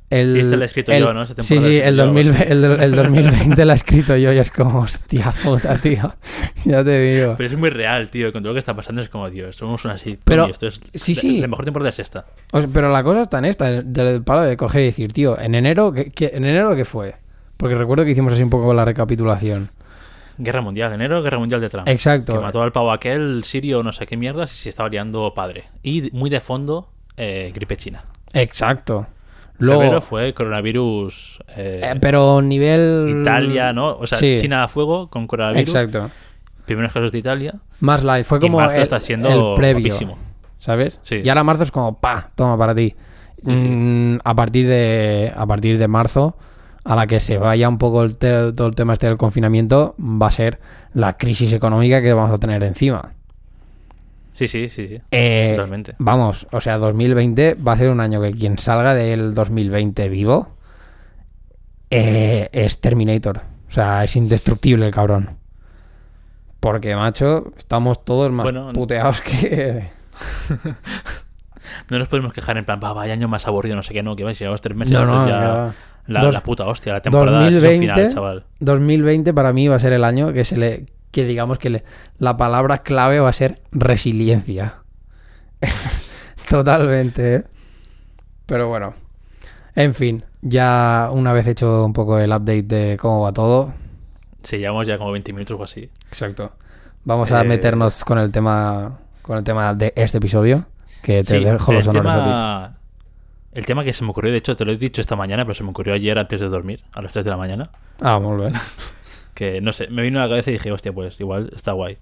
[0.09, 1.24] el, Sí, este lo he escrito el- yo, ¿no?
[1.24, 2.51] Esta Sí, sí, el, escrito yo, 2000 algo así.
[2.51, 6.13] el, del- el 2020 lo he escrito yo y es como, hostia puta, tío.
[6.65, 7.35] ya te digo.
[7.38, 8.31] Pero es muy real, tío.
[8.31, 10.67] Con todo lo que está pasando es como, Dios, somos una sitcom Pero- y esto
[10.67, 10.79] es...
[10.93, 11.39] sí, la- sí.
[11.39, 12.25] La mejor temporada es esta.
[12.51, 15.39] O sea, pero la cosa está en esta, del palo de coger y decir, tío,
[15.39, 17.15] en enero, ¿qué, qué- en enero qué fue?
[17.57, 19.71] Porque recuerdo que hicimos así un poco la recapitulación.
[20.38, 21.88] Guerra Mundial, enero, Guerra Mundial de Trump.
[21.88, 22.33] Exacto.
[22.33, 25.63] Que mató al pavo aquel, sirio, no sé qué mierdas, y se estaba liando padre.
[25.81, 28.03] Y muy de fondo, eh, gripe china.
[28.33, 29.07] Exacto.
[29.57, 31.39] Febrero Luego, fue coronavirus...
[31.55, 33.18] eh, eh, pero nivel...
[33.22, 33.94] Italia, ¿no?
[33.96, 34.35] O sea, Sí.
[34.37, 35.74] China a fuego con coronavirus.
[35.74, 36.09] Exacto.
[36.65, 37.55] Primeros casos de Italia.
[37.79, 40.18] Más light, fue Y como marzo el, está siendo el previo, guapísimo.
[40.59, 41.00] ¿sabes?
[41.03, 41.22] Sí.
[41.24, 42.96] Y ahora marzo es como, pa, toma para ti.
[43.44, 43.68] Sí, sí.
[43.68, 46.35] Mm, a partir de a partir de marzo,
[46.83, 49.96] a la que se vaya un poco el te- todo el tema este del confinamiento,
[50.00, 50.59] va a ser
[50.94, 53.13] la crisis económica que vamos a tener encima.
[54.35, 55.01] Sí, sí, sí, sí.
[55.11, 55.95] Eh, Totalmente.
[55.98, 60.57] Vamos, o sea, 2020 va a ser un año que quien salga del 2020 vivo
[61.89, 63.41] eh, es Terminator.
[63.69, 65.37] O sea, es indestructible el cabrón.
[66.59, 69.89] Porque, macho, estamos todos más Bueno, puteados que...
[71.89, 74.15] No nos podemos quejar en plan, "Va, vaya año más aburrido, no sé qué, no,
[74.15, 74.93] que vais, llevamos tres meses.
[74.93, 75.74] No, no, ya
[76.07, 78.45] la, Dos- la puta hostia, la temporada es 2020, final, chaval.
[78.59, 80.85] 2020 para mí va a ser el año que se le
[81.16, 81.84] que digamos que le-
[82.20, 84.82] la palabra clave va a ser resiliencia.
[86.50, 87.36] Totalmente.
[87.36, 87.44] ¿eh?
[88.46, 88.94] Pero bueno.
[89.75, 93.74] En fin, ya una vez hecho un poco el update de cómo va todo.
[94.44, 95.90] Sí, llevamos ya como 20 minutos o así.
[96.10, 96.51] Exacto.
[97.06, 100.66] Vamos a Eh, meternos con el tema con el tema de este episodio,
[101.01, 102.78] que te Sí, dejo los honores a tema,
[103.54, 105.56] el tema que se me ocurrió, de hecho, te lo he dicho esta mañana, pero
[105.56, 107.64] se me ocurrió ayer antes de dormir, a las 3 de la mañana.
[107.66, 107.72] ti.
[108.01, 108.54] Ah, muy bien.
[109.35, 112.00] Que no sé, me vino a la cabeza y dije, hostia, pues igual está guay.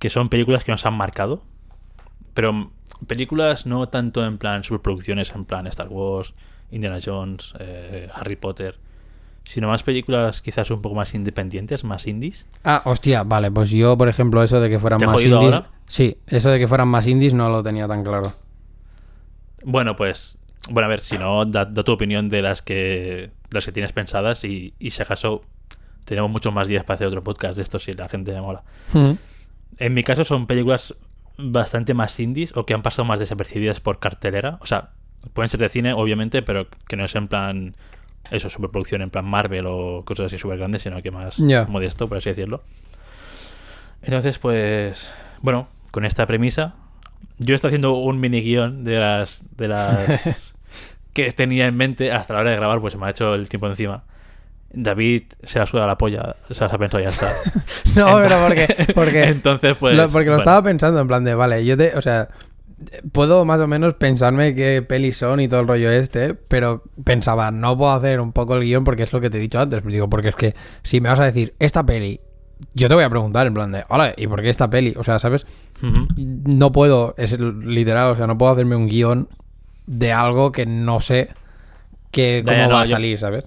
[0.00, 1.44] Que son películas que nos han marcado,
[2.34, 2.72] pero
[3.06, 6.34] películas no tanto en plan superproducciones, en plan Star Wars,
[6.72, 8.78] Indiana Jones, eh, Harry Potter,
[9.44, 12.46] sino más películas quizás un poco más independientes, más indies.
[12.64, 15.36] Ah, hostia, vale, pues yo, por ejemplo, eso de que fueran ¿Te ha más indies.
[15.36, 15.70] ahora?
[15.86, 18.34] Sí, eso de que fueran más indies no lo tenía tan claro.
[19.64, 20.38] Bueno, pues,
[20.70, 23.92] bueno, a ver, si no, da, da tu opinión de las que las que tienes
[23.92, 25.42] pensadas y, y si acaso
[26.04, 28.62] tenemos muchos más días para hacer otro podcast de esto si la gente le mola.
[29.78, 30.94] En mi caso son películas
[31.38, 34.58] bastante más indies o que han pasado más desapercibidas por cartelera.
[34.60, 34.90] O sea,
[35.32, 37.74] pueden ser de cine, obviamente, pero que no es en plan
[38.30, 41.64] eso, superproducción en plan Marvel o cosas así súper grandes, sino que más Ya.
[41.66, 42.62] modesto, por así decirlo.
[44.02, 45.10] Entonces, pues,
[45.40, 46.74] bueno, con esta premisa,
[47.38, 50.52] yo estoy haciendo un mini guion de las, de las
[51.12, 53.48] que tenía en mente hasta la hora de grabar, pues se me ha hecho el
[53.48, 54.04] tiempo encima.
[54.74, 57.28] David se la suda la polla, se las ha pensado y ya está.
[57.96, 59.96] No, Entonces- pero porque, porque, Entonces, pues.
[59.96, 60.38] lo, porque lo bueno.
[60.42, 62.28] estaba pensando en plan de, vale, yo te, o sea,
[63.12, 67.50] puedo más o menos pensarme qué pelis son y todo el rollo este, pero pensaba,
[67.50, 69.84] no puedo hacer un poco el guion porque es lo que te he dicho antes,
[69.84, 72.20] digo, porque es que si me vas a decir esta peli,
[72.74, 74.94] yo te voy a preguntar en plan de, hola, ¿y por qué esta peli?
[74.96, 75.46] O sea, ¿sabes?
[76.16, 79.28] No puedo, es literal, o sea, no puedo hacerme un guion
[79.86, 81.28] de algo que no sé
[82.10, 83.44] que cómo ya, no, va a yo- salir, ¿sabes?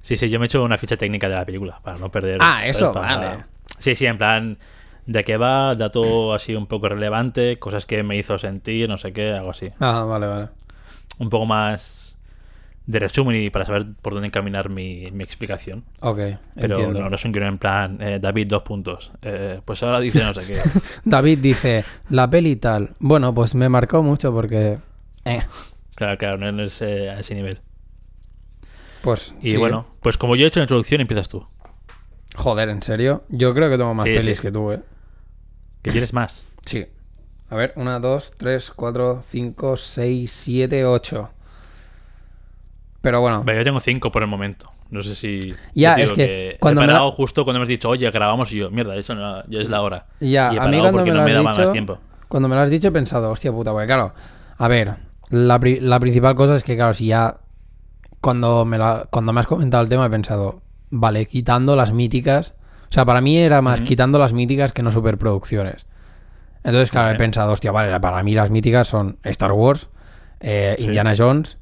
[0.00, 2.38] Sí, sí, yo me he hecho una ficha técnica de la película para no perder.
[2.40, 3.44] Ah, eso, vale.
[3.78, 4.58] Sí, sí, en plan.
[5.06, 9.12] De qué va, dato así un poco relevante, cosas que me hizo sentir, no sé
[9.12, 9.70] qué, algo así.
[9.80, 10.48] Ah, vale, vale.
[11.18, 12.16] Un poco más
[12.86, 15.84] de resumen y para saber por dónde encaminar mi, mi explicación.
[16.00, 16.18] Ok,
[16.54, 17.00] Pero entiendo.
[17.00, 19.10] no, no es un guion en plan, eh, David, dos puntos.
[19.22, 20.60] Eh, pues ahora dice no sé qué.
[21.04, 22.90] David dice, la peli tal.
[23.00, 24.78] Bueno, pues me marcó mucho porque...
[25.24, 25.42] eh,
[25.94, 27.60] claro, claro, no en ese, a ese nivel.
[29.02, 29.34] Pues...
[29.40, 29.56] Y sí.
[29.56, 31.46] bueno, pues como yo he hecho la introducción, empiezas tú.
[32.36, 33.22] Joder, ¿en serio?
[33.28, 34.42] Yo creo que tengo más Sí, pelis sí.
[34.42, 34.80] que tú, ¿eh?
[35.82, 36.44] Que tienes más.
[36.64, 36.86] Sí.
[37.48, 41.30] A ver, una, dos, tres, cuatro, cinco, seis, siete, ocho.
[43.00, 44.70] Pero bueno, yo tengo cinco por el momento.
[44.90, 45.54] No sé si.
[45.74, 48.58] Ya, es que he cuando me la- parado justo cuando hemos dicho, oye, grabamos y
[48.58, 50.06] yo, mierda, eso no, ya es la hora.
[50.20, 51.72] ya, y he a mí parado cuando porque me no me has daba dicho, más
[51.72, 51.98] tiempo.
[52.28, 54.12] cuando me lo has dicho he pensado, hostia puta, porque claro,
[54.58, 54.96] a ver,
[55.30, 57.38] la, pri- la principal cosa es que claro, si ya
[58.20, 62.54] cuando me, la- cuando me has comentado el tema he pensado, vale, quitando las míticas,
[62.88, 65.86] o sea, para mí era más quitando las míticas que no superproducciones.
[66.64, 67.16] Entonces, claro, Vale.
[67.16, 69.88] he pensado, hostia, vale, para mí las míticas son Star Wars,
[70.40, 70.84] eh, Sí.
[70.86, 71.56] Indiana Jones,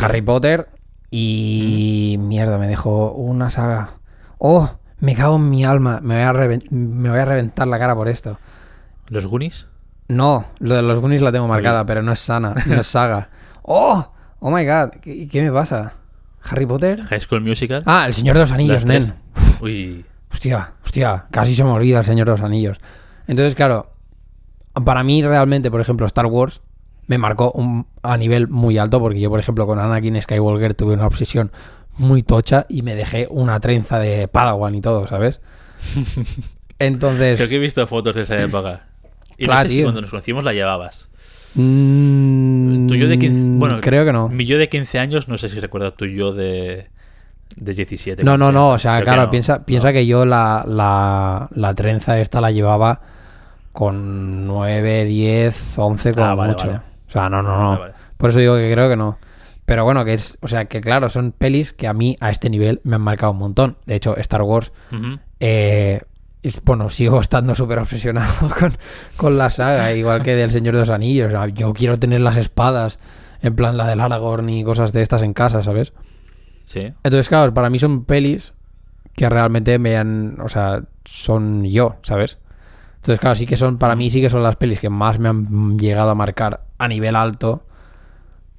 [0.00, 0.68] Harry Potter
[1.10, 2.16] y...
[2.20, 3.94] Mierda, me dejó una saga.
[4.38, 4.70] ¡Oh!
[4.98, 6.00] Me cago en mi alma.
[6.02, 8.38] Me voy, a me voy a reventar la cara por esto.
[9.08, 9.68] ¿Los Goonies?
[10.08, 11.86] No, lo de los Goonies la tengo marcada, Oye.
[11.86, 13.28] pero no es sana, no es saga.
[13.62, 14.12] ¡Oh!
[14.40, 14.90] ¡Oh my god!
[15.00, 15.94] ¿Qué, qué me pasa?
[16.42, 17.02] ¿Harry Potter?
[17.04, 17.82] ¿High School Musical?
[17.86, 19.02] Ah, El Señor de los Anillos, nen.
[19.60, 20.04] Uy.
[20.32, 22.78] Hostia, hostia, casi se me olvida El Señor de los Anillos.
[23.26, 23.90] Entonces, claro,
[24.84, 26.60] para mí realmente, por ejemplo, Star Wars
[27.08, 30.94] me marcó un- a nivel muy alto porque yo, por ejemplo, con Anakin Skywalker tuve
[30.94, 31.50] una obsesión
[31.98, 35.40] muy tocha y me dejé una trenza de Padawan y todo, ¿sabes?
[36.78, 37.38] Entonces...
[37.38, 38.86] Creo que he visto fotos de esa época.
[39.38, 39.84] Y Claro, no sé si tío.
[39.86, 41.10] cuando nos conocimos la llevabas.
[41.56, 43.40] Mm, Tu yo de 15.
[43.58, 44.28] Bueno, creo que no.
[44.28, 46.88] Mi yo de 15 años, no sé si recuerdas tu yo de.
[47.56, 48.22] de 17.
[48.24, 49.30] No, no, 15 no, o sea, Creo claro, no.
[49.30, 49.92] piensa, piensa No.
[49.94, 53.00] que yo la, la, la trenza esta la llevaba
[53.72, 56.66] con 9, 10, 11 como Ah, vale, mucho.
[56.68, 56.78] vale.
[57.08, 57.78] O sea, no, no, no.
[57.78, 57.92] Vale.
[58.16, 59.18] Por eso digo que creo que no.
[59.66, 62.48] Pero bueno, que es, o sea, que claro, son pelis que a mí a este
[62.48, 63.76] nivel me han marcado un montón.
[63.84, 64.70] De hecho, Star Wars,
[65.40, 66.00] eh,
[66.64, 68.72] bueno, sigo estando súper obsesionado con,
[69.16, 71.28] con la saga, igual que del Señor de los Anillos.
[71.28, 72.98] O sea, yo quiero tener las espadas,
[73.42, 75.92] en plan la del Aragorn y cosas de estas en casa, ¿sabes?
[76.64, 76.80] Sí.
[76.80, 78.52] Entonces, claro, para mí son pelis
[79.14, 80.38] que realmente me han.
[80.40, 82.38] O sea, son yo, ¿sabes?
[82.96, 83.78] Entonces, claro, sí que son.
[83.78, 86.86] Para mí sí que son las pelis que más me han llegado a marcar a
[86.88, 87.64] nivel alto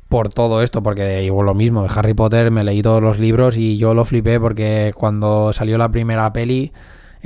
[0.09, 0.81] por todo esto.
[0.81, 4.03] Porque igual lo mismo, de Harry Potter me leí todos los libros y yo lo
[4.03, 6.73] flipé porque cuando salió la primera peli.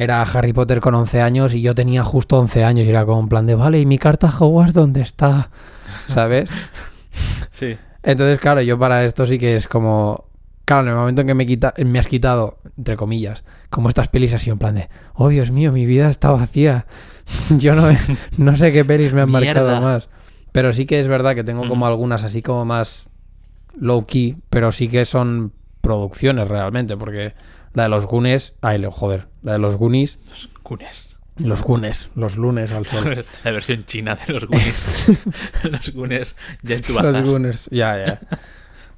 [0.02, 3.20] Era Harry Potter con 11 años y yo tenía justo 11 años y era como
[3.20, 5.52] en plan de, vale, ¿y mi carta Hogwarts dónde está?
[6.08, 6.50] ¿Sabes?
[7.52, 7.78] Sí.
[8.02, 10.26] Entonces, claro, yo para esto sí que es como.
[10.66, 14.08] Claro, en el momento en que me, quita, me has quitado, entre comillas, como estas
[14.08, 16.88] pelis así en plan de, oh Dios mío, mi vida está vacía.
[17.60, 17.88] yo no,
[18.40, 20.10] no sé qué pelis me han marcado más.
[20.52, 23.08] Pero sí que es verdad que tengo como algunas así como más
[23.80, 27.36] low key, pero sí que son producciones realmente, porque
[27.74, 31.18] la de los Goonies, ay, lo- joder, la de los Goonies, Los Goonies.
[31.38, 33.26] los Goonies, los lunes al sol.
[33.44, 34.86] La versión china de los Goonies.
[35.64, 37.22] los Goonies ya en tu Los.
[37.24, 38.20] Goonies, ya, ya.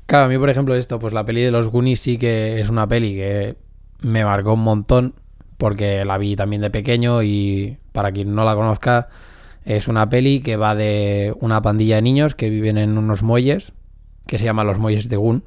[0.06, 2.70] Claro, a mí, por ejemplo, esto, pues la peli de los Goonies sí que es
[2.70, 3.56] una peli que
[4.02, 5.16] me marcó un montón
[5.58, 9.08] porque la vi también de pequeño y para quien no la conozca,
[9.64, 13.72] es una peli que va de una pandilla de niños que viven en unos muelles
[14.28, 15.44] que se llaman los muelles de Gun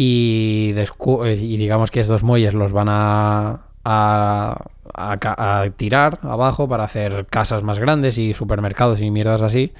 [0.00, 6.68] y, eh, y digamos que estos muelles los van a, a, a a tirar abajo
[6.68, 9.72] para hacer casas más grandes y supermercados y mierdas así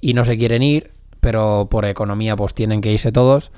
[0.00, 3.52] y no se quieren ir, pero por economía pues tienen que irse todos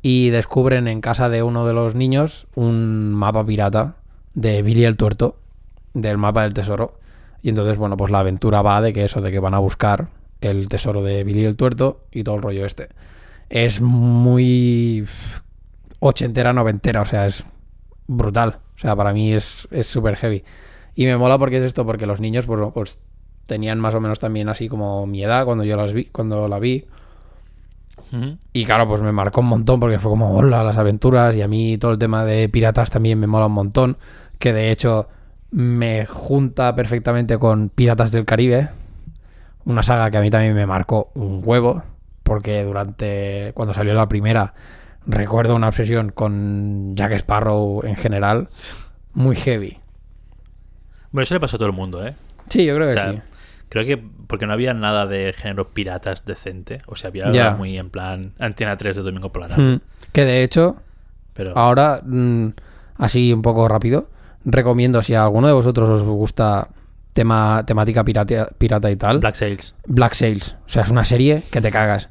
[0.00, 3.96] y descubren en casa de uno de los niños un mapa pirata
[4.34, 5.38] de Billy el Tuerto,
[5.92, 7.00] del mapa del tesoro.
[7.42, 10.06] Y entonces, bueno, pues la aventura va de que eso, de que van a buscar
[10.40, 12.90] el tesoro de Billy el Tuerto y todo el rollo este.
[13.52, 15.04] Es muy
[15.98, 17.44] ochentera, noventera, o sea, es
[18.06, 18.60] brutal.
[18.76, 20.42] O sea, para mí es es súper heavy.
[20.94, 22.98] Y me mola porque es esto, porque los niños, pues, pues
[23.46, 26.58] tenían más o menos también así como mi edad cuando yo las vi, cuando la
[26.58, 26.86] vi.
[28.54, 31.36] Y claro, pues me marcó un montón porque fue como, hola, las aventuras.
[31.36, 33.98] Y a mí todo el tema de piratas también me mola un montón.
[34.38, 35.08] Que de hecho
[35.50, 38.70] me junta perfectamente con Piratas del Caribe.
[39.66, 41.82] Una saga que a mí también me marcó un huevo.
[42.32, 44.54] Porque durante, cuando salió la primera,
[45.04, 48.48] recuerdo una obsesión con Jack Sparrow en general.
[49.12, 49.80] Muy heavy.
[51.10, 52.14] Bueno, eso le pasó a todo el mundo, ¿eh?
[52.48, 53.20] Sí, yo creo que sea, sí.
[53.68, 56.80] Creo que porque no había nada de género piratas decente.
[56.86, 59.62] O sea, había algo muy en plan Antena 3 de Domingo tarde.
[59.62, 59.80] Mm.
[60.10, 60.76] Que de hecho,
[61.34, 62.48] Pero Ahora, mm,
[62.96, 64.08] así un poco rápido,
[64.46, 66.68] recomiendo si a alguno de vosotros os gusta
[67.12, 69.74] tema, temática pirata, pirata y tal, Black Sails.
[69.86, 70.56] Black Sails.
[70.66, 72.08] O sea, es una serie que te cagas.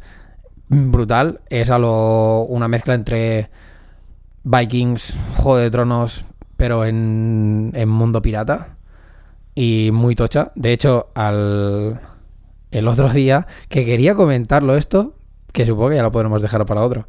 [0.69, 1.41] brutal.
[1.49, 3.49] Es a lo, una mezcla entre
[4.43, 6.25] Vikings, Juego de Tronos,
[6.57, 8.77] pero en, en mundo pirata.
[9.53, 10.51] Y muy tocha.
[10.55, 11.99] De hecho, al,
[12.71, 15.15] el otro día, que quería comentarlo esto,
[15.51, 17.07] que supongo que ya lo podremos dejar para otro.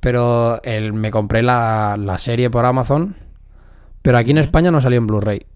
[0.00, 3.14] Pero el, me compré la, la serie por Amazon,
[4.00, 5.46] pero aquí en España no salió en Blu-ray.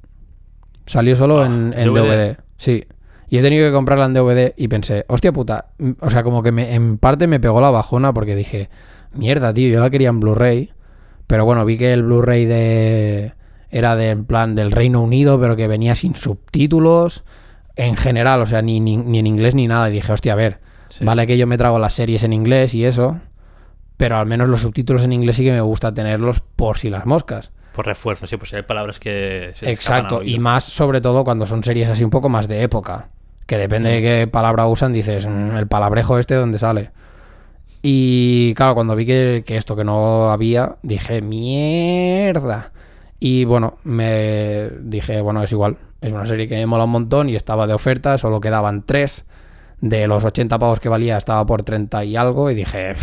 [0.87, 2.01] Salió solo Ah, en, en DVD.
[2.03, 2.37] DVD.
[2.57, 2.85] Sí.
[3.29, 5.67] Y he tenido que comprarla en DVD y pensé, hostia puta.
[6.01, 8.71] O sea, como que me, en parte me pegó la bajona porque dije,
[9.13, 10.71] mierda, tío, yo la quería en Blu-ray.
[11.27, 13.33] Pero bueno, vi que el Blu-ray de.
[13.69, 17.25] Era de, en plan del Reino Unido, pero que venía sin subtítulos.
[17.75, 19.91] En general, o sea, ni, ni, ni en inglés ni nada.
[19.91, 21.05] Y dije, hostia, a ver, Sí.
[21.05, 23.19] vale que yo me trago las series en inglés y eso.
[23.97, 27.07] Pero al menos los subtítulos en inglés sí que me gusta tenerlos por si las
[27.07, 27.51] moscas.
[27.77, 31.63] Por refuerzo, sí, pues hay palabras que se Exacto, y más sobre todo cuando son
[31.63, 33.11] series así un poco más de época.
[33.45, 36.91] Que depende de qué palabra usan, dices, "Mm, el palabrejo este donde sale.
[37.83, 42.73] Y claro, cuando vi que, que esto que no había, dije, mierda.
[43.21, 45.77] Y bueno, me dije, bueno, es igual.
[46.01, 49.27] Es una serie que me mola un montón y estaba de oferta, solo quedaban tres.
[49.83, 52.51] De los 80 pavos que valía, estaba por 30 y algo.
[52.51, 52.95] Y dije,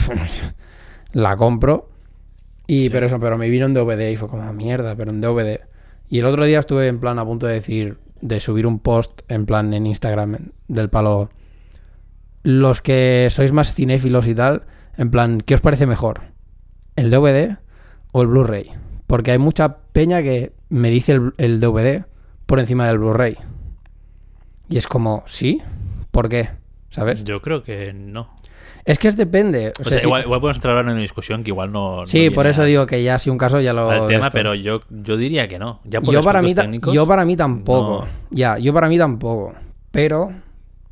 [1.13, 1.92] la compro.
[2.67, 2.89] Y Sí.
[2.89, 5.61] pero eso, pero me vino en DVD y fue como mierda, pero en DVD.
[6.09, 9.21] Y el otro día estuve en plan a punto de decir, de subir un post
[9.27, 11.29] en plan en Instagram del palo.
[12.43, 14.63] Los que sois más cinéfilos y tal,
[14.97, 16.21] en plan, ¿qué os parece mejor?
[16.95, 17.57] ¿El DVD
[18.11, 18.71] o el Blu-ray?
[19.07, 22.05] Porque hay mucha peña que me dice el, el DVD
[22.45, 23.37] por encima del Blu-ray.
[24.69, 25.61] Y es como, ¿sí?
[26.11, 26.49] ¿Por qué?
[26.89, 27.23] ¿Sabes?
[27.23, 28.29] Yo creo que no.
[28.85, 29.69] Es que es depende.
[29.69, 31.71] O O sea, sea, sí, igual, igual podemos entrar ahora en una discusión que igual
[31.71, 32.01] no.
[32.01, 33.89] no sí, por eso a- digo que ya si un caso ya lo...
[33.89, 35.79] al tema, pero yo, yo diría que no.
[35.85, 38.05] Ya por yo para, mí, técnicos, yo para mí tampoco.
[38.05, 38.11] no.
[38.31, 39.53] Ya, yo para mí tampoco.
[39.91, 40.31] Pero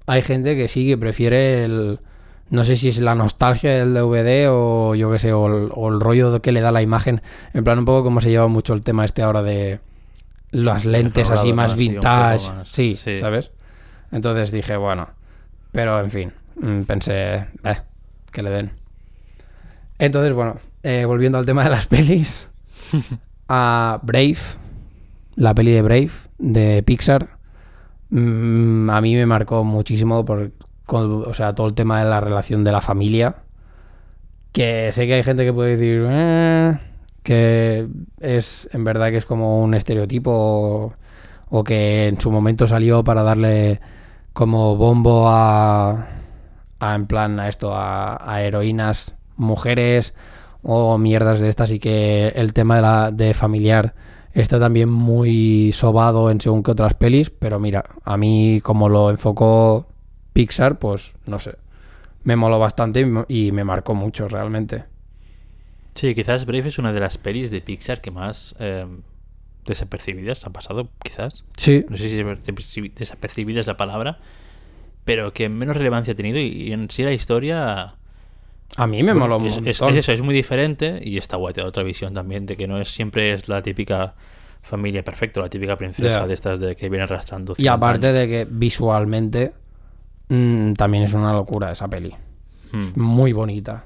[0.08, 2.00] hay gente que sí que prefiere el.
[2.50, 5.90] No sé si es la nostalgia del DVD o yo qué sé, o el, o
[5.90, 7.22] el rollo que le da la imagen.
[7.54, 9.80] En plan, un poco como se lleva mucho el tema este ahora de
[10.52, 12.50] las lentes así más vintage.
[12.52, 12.70] más.
[12.70, 13.20] Sí, Sí.
[13.20, 13.52] ¿sabes?
[14.12, 15.08] Entonces dije, bueno.
[15.72, 16.34] Pero en fin,
[16.88, 17.82] pensé, eh,
[18.32, 18.72] que le den.
[20.00, 22.48] Entonces, bueno, eh, volviendo al tema de las pelis.
[23.48, 24.38] a Brave,
[25.36, 27.38] la peli de Brave de Pixar,
[28.10, 30.52] mm, a mí me marcó muchísimo por
[30.94, 33.36] o sea, todo el tema de la relación de la familia.
[34.52, 36.78] Que sé que hay gente que puede decir "Eh",
[37.24, 37.88] que
[38.20, 40.94] es en verdad que es como un estereotipo o,
[41.50, 43.80] o que en su momento salió para darle
[44.34, 46.08] como bombo a,
[46.82, 50.14] a en plan a esto a, a heroínas mujeres
[50.64, 53.94] o mierdas de estas y que el tema de la de familiar
[54.34, 59.10] está también muy sobado en según que otras pelis, pero mira, a mí como lo
[59.10, 59.88] enfocó
[60.34, 61.56] Pixar, pues no sé,
[62.24, 64.86] me moló bastante y me- marcó mucho realmente.
[65.96, 68.86] Sí, quizás Brave es una de las pelis de Pixar que más eh,
[69.66, 71.44] desapercibidas han pasado, quizás.
[71.58, 74.20] Sí, No sé si desapercibi- desapercibida es la palabra,
[75.06, 77.96] pero que menos relevancia ha tenido y, y en sí la historia...
[78.78, 81.54] a mí me bueno, moló un es, es- eso, es muy diferente y está guay,
[81.54, 84.16] te da otra visión también de que no es siempre es la típica
[84.62, 87.54] familia perfecta, la típica princesa de estas de que viene arrastrando.
[87.54, 88.20] Y 50 aparte años.
[88.20, 89.54] de que visualmente
[90.30, 92.14] mm, también es una locura esa peli.
[92.72, 92.92] Hmm.
[92.96, 93.86] Muy bonita.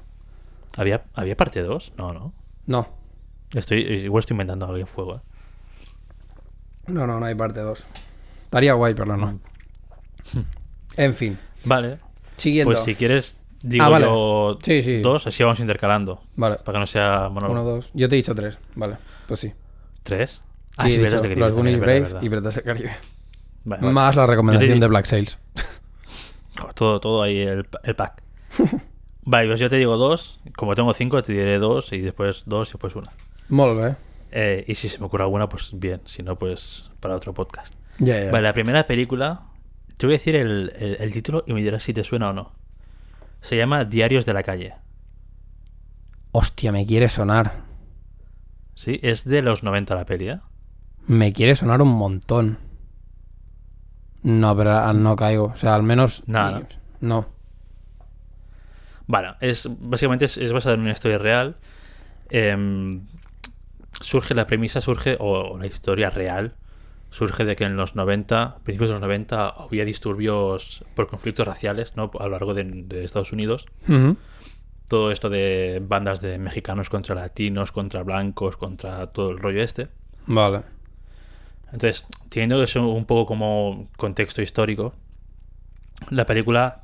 [0.76, 1.94] ¿Había, ¿Había parte 2?
[1.96, 2.34] No, no.
[2.66, 2.88] No,
[3.54, 5.16] Estoy, igual estoy inventando algo en fuego.
[5.16, 5.20] ¿eh?
[6.88, 7.86] no, no, no hay parte 2.
[8.44, 9.40] Estaría guay, pero no.
[10.96, 11.98] En fin, Vale.
[12.36, 12.72] siguiendo.
[12.72, 14.06] Pues si quieres, digo Ah, vale.
[14.06, 15.00] yo Sí, sí.
[15.00, 16.22] dos, así vamos intercalando.
[16.36, 17.52] Vale, Para que no sea monólogo.
[17.60, 17.90] uno, dos.
[17.94, 18.58] Yo te he dicho tres.
[18.74, 18.96] Vale,
[19.28, 19.52] pues sí.
[20.02, 20.42] ¿Tres?
[20.86, 22.28] Sí, he Piratas del Caribe Los Goonies es Brave verdad, y.
[22.28, 22.90] Piratas del Caribe.
[23.64, 23.92] Vale, vale.
[23.94, 25.38] Más la recomendación de Black Sails.
[26.74, 28.22] Todo, todo ahí el, el pack.
[29.22, 30.38] vale, pues yo te digo dos.
[30.56, 33.12] Como tengo cinco, te diré dos y después dos y después una.
[33.48, 33.96] Molt bé.
[34.32, 36.00] Eh, y si se me ocurre alguna, pues bien.
[36.06, 37.74] Si no, pues para otro podcast.
[37.98, 38.30] Ya, ya.
[38.30, 39.42] Vale, la primera película.
[39.96, 42.32] Te voy a decir el, el- el título y me dirás si te suena o
[42.32, 42.52] no.
[43.40, 44.74] Se llama Diarios de la calle.
[46.32, 47.64] Hostia, me quiere sonar.
[48.74, 50.40] Sí, es de los 90 la peli, ¿eh?
[51.06, 52.58] Me quiere sonar un montón.
[54.22, 55.44] No, pero ah, no caigo.
[55.46, 56.22] O sea, al menos...
[56.26, 56.66] Nada.
[57.00, 57.26] No.
[59.06, 61.56] Bueno, es, básicamente es, es basada en una historia real.
[62.28, 63.06] Em,
[64.00, 66.54] surge la premisa, surge, o, o la historia real,
[67.10, 71.96] surge de que en los 90, principios de los 90, había disturbios por conflictos raciales
[71.96, 72.10] ¿no?
[72.18, 73.66] a lo largo de, de Estados Unidos.
[74.88, 79.88] Todo esto de bandas de mexicanos contra latinos, contra blancos, contra todo el rollo este.
[80.26, 80.62] Vale.
[81.66, 84.94] Entonces, teniendo eso un poco como contexto histórico,
[86.10, 86.82] La película,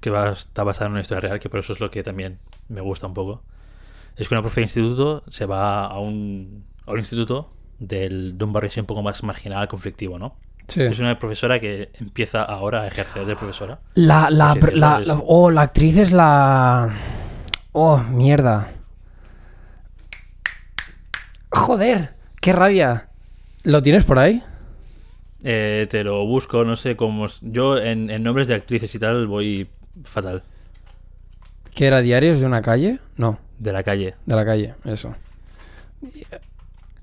[0.00, 2.38] que va, está basada en una historia real, que por eso es lo que también
[2.68, 3.42] me gusta un poco,
[4.16, 8.44] es que una profe de instituto se va a un, a un instituto del, de
[8.44, 10.36] un barrio así un poco más marginal, conflictivo, ¿no?
[10.68, 10.82] Sí.
[10.82, 13.78] Es una profesora que empieza ahora a ejercer de profesora.
[13.94, 16.90] La, la, Sí, la- la- oh, la actriz es la...
[17.72, 18.72] Oh, mierda.
[21.50, 23.08] Joder, qué rabia.
[23.62, 24.42] ¿Lo tienes por ahí?
[25.44, 27.26] Eh, te lo busco, no sé cómo...
[27.42, 29.68] Yo en, en nombres de actrices y tal voy
[30.04, 30.42] fatal.
[31.74, 32.98] ¿Qué era Diarios de una calle?
[33.16, 34.14] No, De la calle.
[34.26, 35.14] de la calle, eso.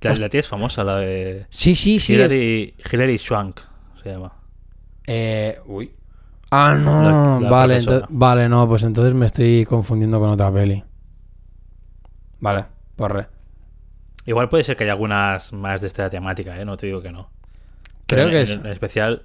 [0.10, 1.46] La, la tía es famosa, la de...
[1.50, 2.14] Sí, sí, sí.
[2.16, 3.60] es- Hilary, Hilary Swank
[4.02, 4.34] se llama.
[5.08, 5.92] Eh, uy.
[6.52, 7.40] Ah, no.
[7.40, 10.84] La- la vale, ento- vale, no, pues entonces me estoy confundiendo con otra peli.
[12.40, 13.28] Vale, porre.
[14.26, 16.66] Igual puede ser que haya algunas más de esta temática, ¿eh?
[16.66, 17.30] No te digo que no.
[18.06, 18.50] Creo Pero que en, es.
[18.52, 19.24] en especial,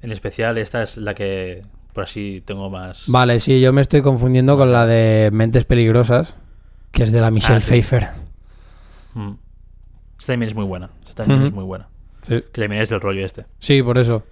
[0.00, 1.62] en especial esta es la que
[1.92, 3.04] por así tengo más.
[3.08, 6.36] Vale, sí, yo me estoy confundiendo con la de Mentes Peligrosas,
[6.90, 7.68] que es de la Michelle Ah, sí.
[7.70, 8.10] Pfeiffer.
[9.14, 9.32] Mm.
[10.22, 10.88] Esta también es muy buena.
[11.00, 11.88] Esta también es muy buena.
[12.22, 12.44] Sí.
[12.52, 13.44] Que también es del rollo este.
[13.58, 14.22] Sí, por eso.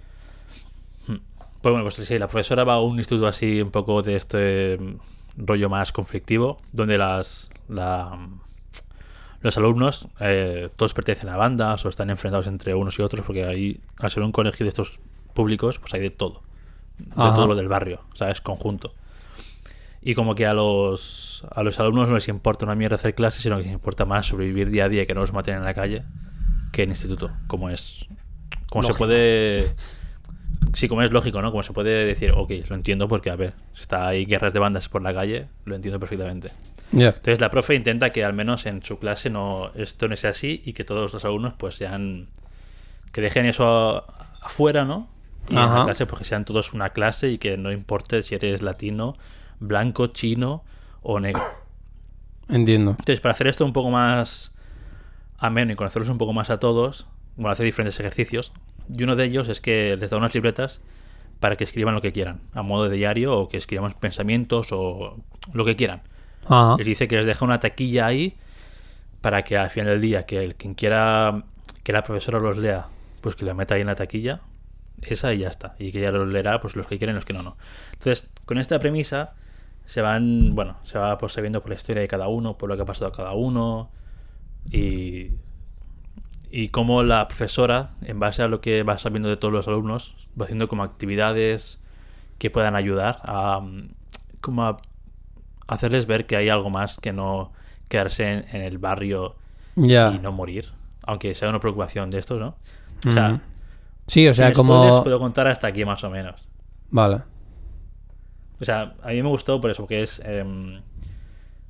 [1.05, 1.19] Pues
[1.61, 5.45] bueno, pues sí, la profesora va a un instituto así un poco de este mm,
[5.45, 8.39] rollo más conflictivo, donde las la, mm,
[9.41, 13.43] los alumnos eh, todos pertenecen a bandas o están enfrentados entre unos y otros, porque
[13.43, 14.97] ahí, al ser un colegio de estos
[15.33, 16.41] públicos, pues hay de todo.
[16.99, 17.35] De Ajá.
[17.35, 18.39] todo lo del barrio, ¿sabes?
[18.39, 18.93] Conjunto.
[20.01, 23.41] Y como que a los, a los alumnos no les importa una mierda hacer clases,
[23.41, 25.63] sino que les importa más sobrevivir día a día y que no los maten en
[25.63, 26.03] la calle
[26.71, 28.07] que en instituto, como es.
[28.69, 28.97] Como se Lógico.
[28.97, 29.75] puede.
[30.73, 31.51] Sí, como es lógico, ¿no?
[31.51, 34.59] Como se puede decir, ok, lo entiendo porque, a ver, si está ahí guerras de
[34.59, 36.51] bandas por la calle, lo entiendo perfectamente.
[36.93, 40.61] Entonces la profe intenta que al menos en su clase no esto no sea así
[40.65, 42.27] y que todos los alumnos pues sean
[43.13, 44.05] que dejen eso
[44.41, 45.07] afuera, ¿no?
[45.49, 48.35] Y en la clase pues que sean todos una clase y que no importe si
[48.35, 49.17] eres latino,
[49.59, 50.63] blanco, chino
[51.01, 51.43] o negro.
[52.49, 52.91] Entiendo.
[52.91, 54.51] Entonces, para hacer esto un poco más
[55.37, 58.53] ameno y conocerlos un poco más a todos, bueno, hace diferentes ejercicios.
[58.89, 60.81] Y uno de ellos es que les da unas libretas
[61.39, 65.17] para que escriban lo que quieran, a modo de diario, o que escriban pensamientos o
[65.53, 66.01] lo que quieran.
[66.45, 66.75] Ajá.
[66.77, 68.35] Les dice que les deja una taquilla ahí
[69.21, 71.43] para que al final del día, que el quien quiera
[71.83, 72.87] que la profesora los lea,
[73.21, 74.41] pues que lo meta ahí en la taquilla,
[75.01, 75.75] esa y ya está.
[75.79, 77.57] Y que ya lo leerá, pues los que quieren y los que no, no.
[77.93, 79.33] Entonces, con esta premisa,
[79.91, 82.77] se van, bueno, se va pues sabiendo por la historia de cada uno, por lo
[82.77, 83.89] que ha pasado a cada uno,
[84.71, 85.31] y,
[86.49, 90.15] y cómo la profesora, en base a lo que va sabiendo de todos los alumnos,
[90.39, 91.77] va haciendo como actividades
[92.37, 93.61] que puedan ayudar a,
[94.39, 94.77] como a
[95.67, 97.51] hacerles ver que hay algo más que no
[97.89, 99.35] quedarse en, en el barrio
[99.75, 99.89] y
[100.21, 100.71] no morir,
[101.03, 102.55] aunque sea una preocupación de estos, ¿no?
[103.05, 103.41] O sea.
[104.07, 105.03] Sí, o sea, como...
[105.03, 106.47] puedo contar hasta aquí más o menos.
[106.91, 107.23] Vale.
[108.61, 110.81] O sea, a mí me gustó por eso, porque es em,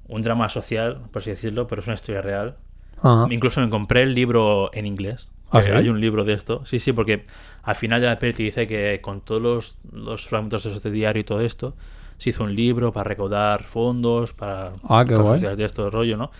[0.07, 2.57] un drama social, por así decirlo, pero es una historia real.
[3.01, 3.27] Ajá.
[3.31, 5.27] Incluso me compré el libro en inglés.
[5.49, 5.71] ¿Ah, sí?
[5.71, 6.65] Hay un libro de esto.
[6.65, 7.23] Sí, sí, porque
[7.63, 10.91] al final de la peli te dice que con todos los, los fragmentos de este
[10.91, 11.75] diario y todo esto,
[12.17, 16.31] se hizo un libro para recaudar fondos, para Ah, cosas de esto rollo, ¿no?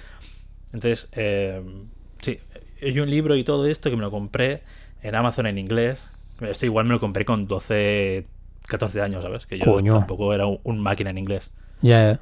[0.68, 1.62] Entonces, eh,
[2.22, 2.40] sí,
[2.82, 4.64] hay un libro y todo esto que me lo compré
[5.02, 6.08] en Amazon en inglés.
[6.40, 8.28] Esto igual me lo compré con 12,
[8.68, 9.46] 14 años, ¿sabes?
[9.46, 9.94] Que yo Coño.
[10.00, 11.52] tampoco era un, un máquina en inglés.
[11.82, 12.20] Ya, ya.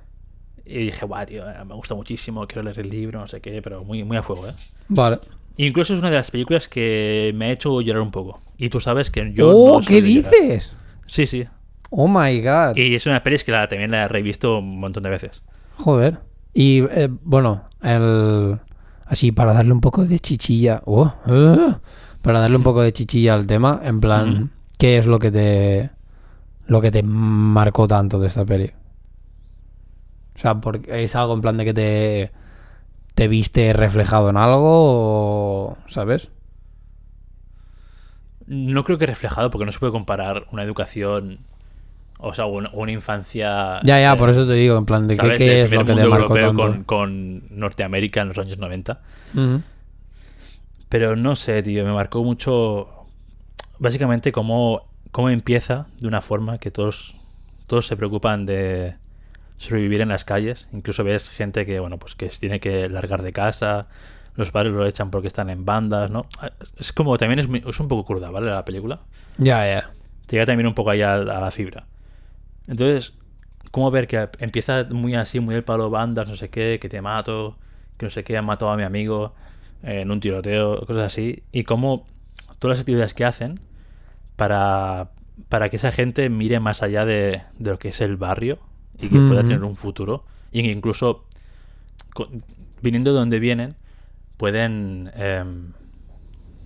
[0.66, 3.62] Y dije, guau, tío, eh, me gusta muchísimo, quiero leer el libro, no sé qué,
[3.62, 4.54] pero muy, muy a fuego, ¿eh?
[4.88, 5.20] Vale.
[5.58, 8.40] Incluso es una de las películas que me ha hecho llorar un poco.
[8.58, 9.50] Y tú sabes que yo.
[9.50, 10.32] ¡Oh, no qué llorar.
[10.32, 10.76] dices!
[11.08, 11.46] Sí, sí.
[11.90, 12.76] Oh my god.
[12.78, 15.44] Y es una peli que la, también la he revisto un montón de veces.
[15.76, 16.20] Joder.
[16.54, 18.60] Y eh, bueno, el
[19.06, 20.82] así para darle un poco de chichilla.
[20.86, 21.74] Oh, eh,
[22.22, 24.52] para darle un poco de chichilla al tema, en plan.
[24.78, 25.90] ¿qué es lo que te
[26.70, 28.72] lo que te marcó tanto de esta peli?
[30.36, 32.32] O sea, porque es algo en plan de que te
[33.20, 36.32] te viste reflejado en algo o sabes?
[38.48, 41.40] No creo que reflejado, porque no se puede comparar una educación.
[42.18, 43.82] O sea, una, una infancia.
[43.84, 45.96] Ya, ya, eh, por eso te digo, en plan de que, qué es lo que
[45.96, 46.56] te marcó tanto.
[46.56, 49.02] con, con Norteamérica en los años 90.
[49.34, 49.62] Ujú.
[50.88, 52.88] Pero no sé, tío, me marcó mucho.
[53.80, 57.16] Básicamente, cómo, cómo empieza de una forma que todos,
[57.68, 58.96] todos se preocupan de
[59.58, 60.68] sobrevivir en las calles.
[60.74, 63.88] Incluso ves gente que, bueno, pues que tiene que largar de casa.
[64.36, 66.28] Los padres lo echan porque están en bandas, ¿no?
[66.78, 68.50] Es como también es, muy- es un poco cruda, ¿vale?
[68.50, 69.02] La película.
[69.38, 69.92] Ya, ya.
[70.26, 71.88] Te llega también un poco ahí a, a la fibra.
[72.68, 73.14] Entonces,
[73.72, 77.02] ¿cómo ver que empieza muy así, muy el palo bandas, no sé qué, que te
[77.02, 77.58] mato,
[77.98, 79.34] que no sé qué, han matado a mi amigo
[79.84, 81.44] eh, en un tiroteo, cosas así?
[81.52, 82.06] Y cómo
[82.60, 83.60] todas las actividades que hacen
[84.40, 85.12] para
[85.48, 88.60] para que esa gente mire más allá de, de lo que es el barrio
[89.00, 90.26] y que pueda tener un futuro.
[90.52, 91.26] Y que incluso,
[92.82, 93.76] viniendo de donde vienen,
[94.36, 95.72] pueden em,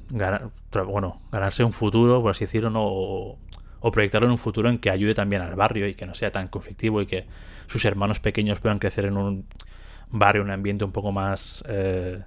[0.10, 0.50] ganar,
[0.88, 2.84] bueno, ganarse un futuro, por así decirlo, ¿no?
[2.84, 3.38] o,
[3.80, 6.32] o proyectarlo en un futuro en que ayude también al barrio y que no sea
[6.32, 7.26] tan conflictivo y que
[7.68, 9.46] sus hermanos pequeños puedan crecer en un
[10.10, 12.24] barrio, un ambiente un poco más eh,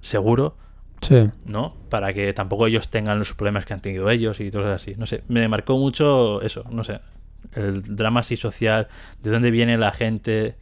[0.00, 0.56] seguro,
[1.02, 1.28] Sí.
[1.46, 1.74] ¿no?
[1.90, 4.94] Para que tampoco ellos tengan los problemas que han tenido ellos y cosas así.
[4.96, 7.00] No sé, me marcó mucho eso, no sé.
[7.54, 8.88] El drama así social,
[9.22, 10.54] de dónde viene la gente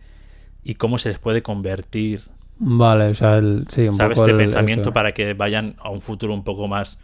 [0.65, 2.23] y cómo se les puede convertir,
[2.63, 4.17] Vale, o sea, el, sí, un ¿sabes?
[4.19, 4.93] poco De el- pensamiento esto.
[4.93, 6.99] para que vayan a un futuro un poco más...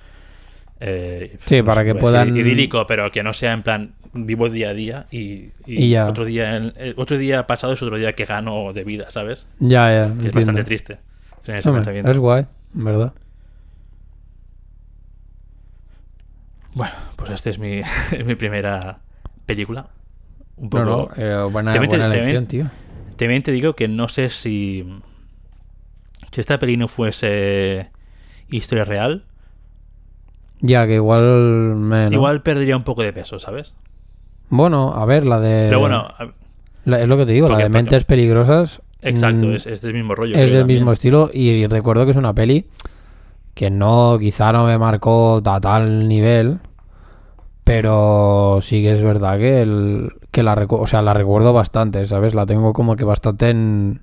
[0.80, 4.70] eh, Sí, no para que puedan- Idílico, pero que no sea en plan vivo día
[4.70, 6.08] a día y, y Y ya.
[6.08, 9.46] otro día el- otro día pasado es otro día que gano de vida, ¿sabes?
[9.58, 10.04] Ya, ya.
[10.04, 10.36] Es entiendo.
[10.40, 10.98] bastante triste
[11.42, 12.10] tener ese Hombre, pensamiento.
[12.10, 13.12] es guay, verdad.
[16.76, 17.80] Bueno, pues esta es mi,
[18.12, 18.98] es mi primera
[19.46, 19.88] película.
[20.56, 20.84] Un No, poco.
[20.84, 22.66] no, eh, buena, También te- buena también- elección, tío.
[23.16, 24.84] También te digo que no sé si.
[26.32, 27.88] Si esta peli no fuese
[28.50, 29.24] historia real,
[30.60, 31.22] Ya, que igual
[31.76, 32.12] me, ¿no?
[32.12, 33.74] igual perdería un poco de peso, ¿sabes?
[34.50, 35.64] Bueno, a ver, la de...
[35.68, 36.28] Pero bueno, a-
[36.84, 38.82] la- es lo que te digo, porque- la de porque- Mentes Peligrosas...
[39.00, 40.36] exacto, mm, es, es del mismo rollo.
[40.36, 42.66] es del mismo estilo y recuerdo que es una peli
[43.56, 46.60] que no, quizá no me marcó a tal nivel,
[47.64, 52.34] pero sí que es verdad que, el, que la, o sea, la recuerdo bastante, ¿sabes?
[52.34, 54.02] La tengo como que bastante en,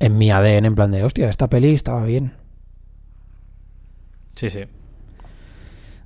[0.00, 2.34] en mi ADN, en plan de, hostia, esta peli estaba bien.
[4.34, 4.64] Sí, sí.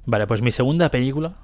[0.07, 1.35] Vale, pues mi segunda película,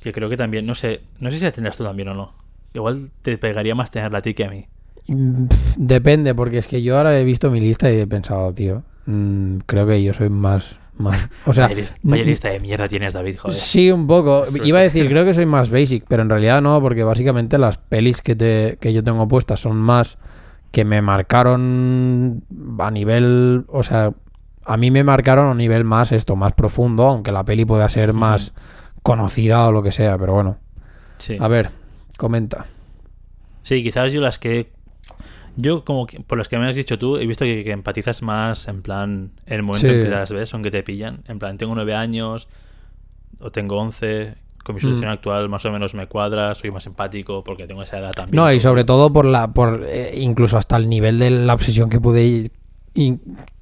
[0.00, 2.34] que creo que también, no sé, no sé si la tendrás tú también o no.
[2.74, 4.66] Igual te pegaría más tenerla a ti que a mí.
[5.06, 8.82] Mm, Depende, porque es que yo ahora he visto mi lista y he pensado, tío,
[9.08, 10.78] mm, creo que yo soy más...
[10.96, 13.56] más o sea, vaya, lis- vaya mm, lista de mierda tienes, David, joder.
[13.56, 14.44] Sí, un poco.
[14.64, 17.78] Iba a decir, creo que soy más basic, pero en realidad no, porque básicamente las
[17.78, 20.18] pelis que, te, que yo tengo puestas son más
[20.70, 22.44] que me marcaron
[22.78, 24.12] a nivel, o sea,
[24.66, 28.12] a mí me marcaron a nivel más esto, más profundo, aunque la peli pueda ser
[28.12, 28.52] más
[29.02, 30.58] conocida o lo que sea, pero bueno.
[31.16, 31.38] Sí.
[31.40, 31.70] A ver,
[32.18, 32.66] comenta.
[33.62, 34.70] Sí, quizás yo las que.
[35.60, 38.22] Yo, como que- por las que me has dicho tú, he visto que, que empatizas
[38.22, 39.32] más en plan.
[39.46, 39.92] En el momento Sí.
[39.92, 41.24] en que las ves, son que te pillan.
[41.26, 42.46] En plan, tengo nueve años
[43.40, 44.34] o tengo once.
[44.64, 45.14] Con mi situación Mm.
[45.14, 46.54] actual, más o menos me cuadra.
[46.54, 48.36] Soy más empático porque tengo esa edad también.
[48.36, 51.88] No, y sobre todo por la, por eh, incluso hasta el nivel de la obsesión
[51.88, 52.50] que pude
[52.94, 53.20] in-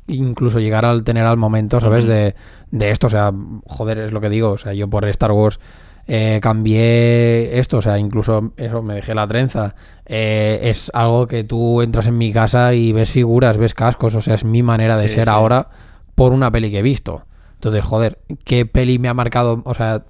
[0.09, 2.05] incluso llegar al tener al momento, ¿sabes?
[2.07, 2.35] De,
[2.73, 3.33] de esto, o sea,
[3.67, 5.61] joder, es lo que digo, o sea, yo por Star Wars
[6.09, 9.75] eh, cambié esto, o sea, incluso eso, me dejé la trenza.
[10.07, 14.21] Eh, es algo que tú entras en mi casa y ves figuras, ves cascos, o
[14.21, 15.31] sea, es mi manera de Sí, ser sí.
[15.31, 15.69] ahora
[16.15, 17.27] por una peli que he visto.
[17.55, 19.63] Entonces, joder, ¿qué peli me ha marcado?
[19.65, 20.05] O sea,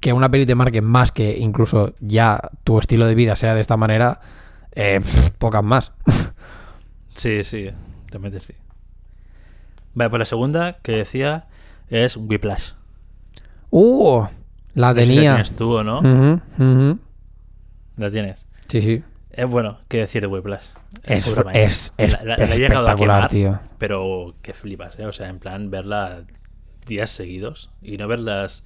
[0.00, 3.60] que una peli te marque más que incluso ya tu estilo de vida sea de
[3.60, 4.20] esta manera,
[4.74, 5.92] eh, pff, pocas más.
[7.14, 7.70] Sí, sí,
[8.08, 8.54] realmente sí.
[9.94, 11.44] Vale, pues la segunda que decía
[11.90, 12.70] es Whiplash.
[13.70, 14.24] ¡Uh!
[14.74, 15.20] La tenía.
[15.34, 16.00] tienes tú o no.
[17.96, 18.46] La tienes.
[18.68, 19.02] Sí, sí.
[19.30, 20.64] Es bueno, ¿qué decir de Whiplash?
[21.04, 23.60] Es, es, es La- la- la he llegado a espectacular, quemar, tío.
[23.78, 25.06] Pero que flipas, ¿eh?
[25.06, 26.22] O sea, en plan, verla
[26.86, 28.62] días seguidos y no verlas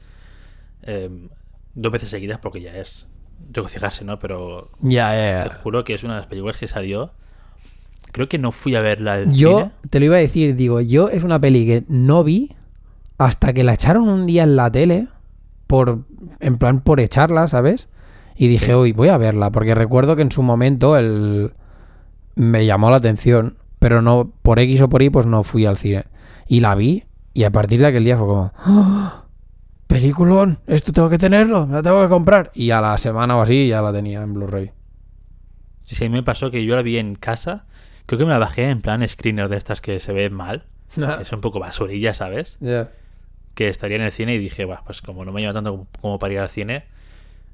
[0.82, 1.08] eh,
[1.74, 3.06] dos veces seguidas porque ya es
[3.52, 4.18] regocijarse, ¿no?
[4.18, 7.12] Pero Ya, te juro que es una de las películas que salió.
[8.12, 9.70] Creo que no fui a verla al Yo cine.
[9.90, 12.56] te lo iba a decir, digo, yo es una peli que no vi
[13.18, 15.08] hasta que la echaron un día en la tele,
[15.66, 16.00] por
[16.40, 17.88] en plan por echarla, ¿sabes?
[18.36, 18.72] Y dije, Sí.
[18.74, 21.52] uy, voy a verla, porque recuerdo que en su momento el
[22.34, 25.76] me llamó la atención, pero no por X o por Y, pues no fui al
[25.78, 26.04] cine.
[26.46, 29.24] Y la vi, y a partir de aquel día fue como, ¡Ah!
[29.86, 32.50] peliculón, esto tengo que tenerlo, la tengo que comprar.
[32.54, 34.72] Y a la semana o así ya la tenía en Blu-ray.
[35.84, 37.64] Sí, sí, me pasó que yo la vi en casa.
[38.06, 40.64] Creo que me la bajé en plan screener de estas que se ve mal.
[40.94, 42.58] que es un poco basurilla, ¿sabes?
[43.56, 45.86] Que estaría en el cine y dije, "Buah, pues como no me lleva tanto como-
[46.00, 46.84] como para ir al cine,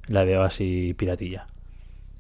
[0.09, 1.47] la veo así piratilla.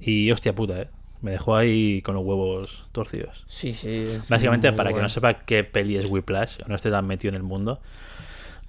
[0.01, 0.89] Y hostia puta, ¿eh?
[1.21, 3.45] Me dejó ahí con los huevos torcidos.
[3.47, 4.07] Sí, sí.
[4.29, 7.35] Básicamente, para que no sepa qué peli es Whiplash, o no esté tan metido en
[7.37, 7.81] el mundo,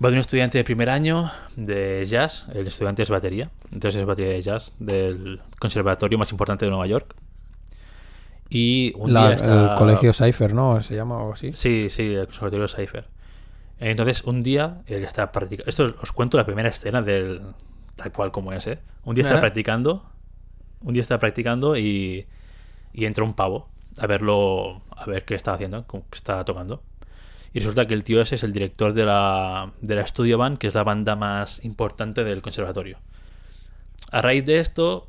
[0.04, 4.06] va de un estudiante de primer año de jazz, el estudiante es batería, entonces es
[4.06, 7.16] batería de jazz del conservatorio más importante de Nueva York.
[8.50, 9.72] Y un La- día está...
[9.74, 10.82] El colegio Cypher, ¿no?
[10.82, 11.52] Se llama o así.
[11.56, 13.06] Sí, sí, el conservatorio Cypher.
[13.92, 15.70] Entonces, un día él está practicando.
[15.70, 17.42] Esto os cuento la primera escena del.
[17.96, 18.80] tal cual como es, ¿eh?
[19.04, 20.06] Un día está practicando.
[20.82, 22.26] Un día está practicando y.
[22.94, 24.82] y entra un pavo a verlo.
[24.96, 26.82] a ver qué está haciendo, qué está tocando.
[27.54, 30.58] Y resulta que el tío ese es el director de la, de la Studio Band,
[30.58, 32.98] que es la banda más importante del conservatorio.
[34.12, 35.08] A raíz de esto,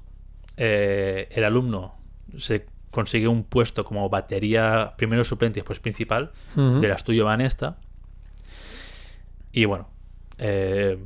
[0.59, 1.95] eh, el alumno
[2.37, 6.81] se consigue un puesto como batería, primero suplente y después principal Ujú.
[6.81, 7.79] del estudio Vanesta.
[9.55, 9.89] Y bueno,
[10.39, 10.99] eh,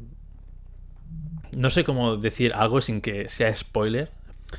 [1.57, 4.11] no sé cómo decir algo sin que sea spoiler,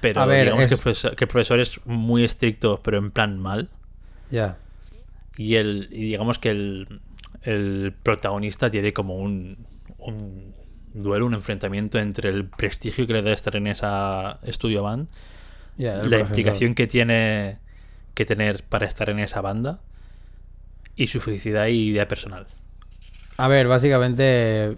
[0.02, 2.98] pero A ver, digamos es- que, el profesor, que el profesor es muy estricto, pero
[2.98, 3.70] en plan mal.
[4.32, 4.58] Ya.
[5.38, 7.02] Y, el, y digamos que el,
[7.44, 9.66] el protagonista tiene como un,
[9.98, 10.54] un
[10.94, 15.08] duelo, un enfrentamiento entre el prestigio que le da estar en esa estudio band,
[15.78, 16.28] la profesor.
[16.28, 17.60] implicación que tiene
[18.16, 19.82] que tener para estar en esa banda
[20.96, 22.48] y su felicidad y vida personal.
[23.40, 24.76] A ver, básicamente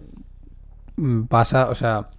[0.96, 2.10] mm, pasa, o sea,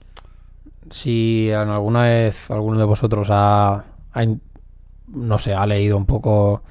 [0.90, 3.84] si alguna vez alguno de vosotros ha,
[5.06, 6.62] no sé, ha leído un poco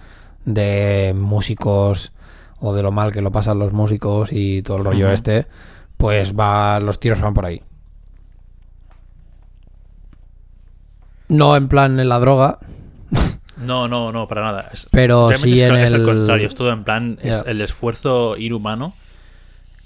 [0.43, 2.11] de músicos
[2.59, 5.47] o de lo mal que lo pasan los músicos y todo el rollo este,
[5.95, 7.61] pues va, los tiros van por ahí.
[11.29, 12.59] No en plan en la droga,
[13.57, 14.69] No, no, no, para nada.
[14.73, 18.35] Es- Pero sí es, en es el- contrario, es todo en plan, es el esfuerzo
[18.35, 18.93] inhumano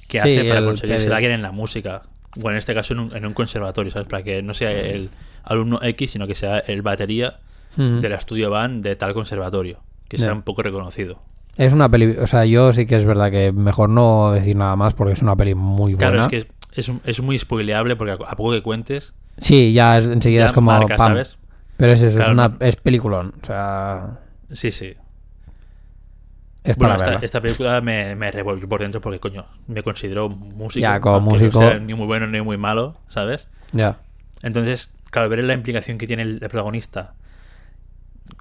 [0.08, 1.14] que Sí, hace para el conseguir pedir.
[1.14, 2.04] alguien en la música.
[2.44, 4.08] O en este caso en un, en un conservatorio, ¿sabes?
[4.08, 5.10] Para que no sea el
[5.44, 7.40] alumno X, sino que sea el batería
[7.78, 9.80] del estudio van de tal conservatorio.
[10.08, 11.20] Que sea un poco reconocido.
[11.58, 14.76] es una peli, o sea, yo sí que es verdad que mejor no decir nada
[14.76, 16.12] más porque es una peli muy buena.
[16.12, 16.38] Claro, es que
[16.80, 20.46] es, es, es muy spoileable porque a, poco que cuentes, Sí, ya es, enseguida ya
[20.48, 20.98] es como marca.
[20.98, 21.38] ¿sabes?
[21.78, 24.20] Pero es eso, Claro, es una es peliculón, o sea,
[24.54, 24.94] Sí, sí.
[26.66, 27.26] Es Bueno, para esta, verla.
[27.26, 30.82] esta película me, me revolvió por dentro porque, coño, me considero músico.
[30.82, 33.48] Ya, como músico- No sea ni muy bueno ni muy malo, ¿sabes?
[33.72, 34.00] Ya.
[34.42, 37.14] Entonces, claro, ver la implicación que tiene el, el protagonista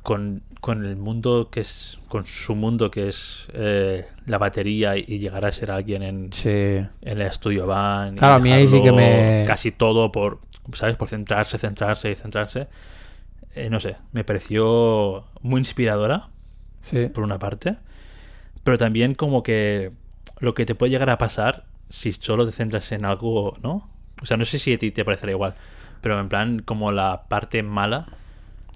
[0.02, 1.98] con, con el mundo que es.
[2.08, 6.32] con su mundo que es eh, la batería y, y llegar a ser alguien en,
[6.32, 6.48] Sí.
[6.50, 8.14] en el estudio van.
[8.14, 10.40] y Claro, a mí ahí sí que me- Casi todo por.
[10.72, 10.96] ¿Sabes?
[10.96, 12.68] Por centrarse, centrarse y centrarse.
[13.54, 16.28] Eh, no sé, me pareció muy inspiradora,
[16.82, 17.06] Sí.
[17.06, 17.76] por una parte.
[18.64, 19.92] Pero también como que
[20.40, 23.88] lo que te puede llegar a pasar si solo te centras en algo, ¿no?
[24.22, 25.54] O sea, no sé si a ti te parecerá igual,
[26.00, 28.06] pero en plan como la parte mala.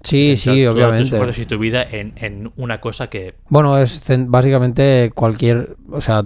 [0.03, 1.01] Sí, sí, tus obviamente.
[1.03, 3.35] esfuerzos y tu vida en, en una cosa que...
[3.49, 6.23] Bueno, es básicamente cualquier, o sea,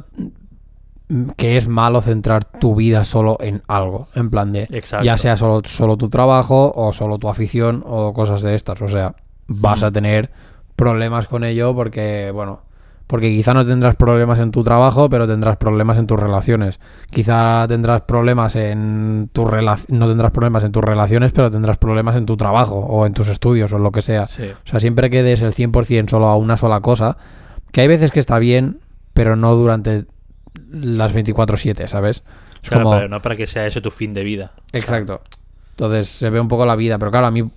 [1.38, 5.05] que es malo centrar tu vida solo en algo, en plan de Exacto.
[5.05, 8.88] ya sea solo, solo tu trabajo o solo tu afición o cosas de estas, o
[8.89, 9.16] sea,
[9.47, 9.86] vas Mm.
[9.86, 10.32] a tener
[10.76, 12.61] problemas con ello porque, bueno,
[13.08, 16.80] porque quizá no tendrás problemas en tu trabajo, pero tendrás problemas en tus relaciones.
[17.10, 22.26] Quizá tendrás problemas en tu no tendrás problemas en tus relaciones, pero tendrás problemas en
[22.26, 24.28] tu trabajo o en tus estudios o en lo que sea.
[24.28, 24.45] Sí.
[24.45, 27.18] O sea, siempre que des el 100% solo a una sola cosa,
[27.72, 28.80] que hay veces que está bien,
[29.14, 30.06] pero no durante
[30.72, 32.24] las 24/7, ¿sabes?
[32.62, 32.95] Es Claro, como...
[32.95, 34.54] pero no para que sea eso tu fin de vida.
[34.72, 35.22] Exacto.
[35.72, 37.49] Entonces se ve un poco la vida, pero claro, a mí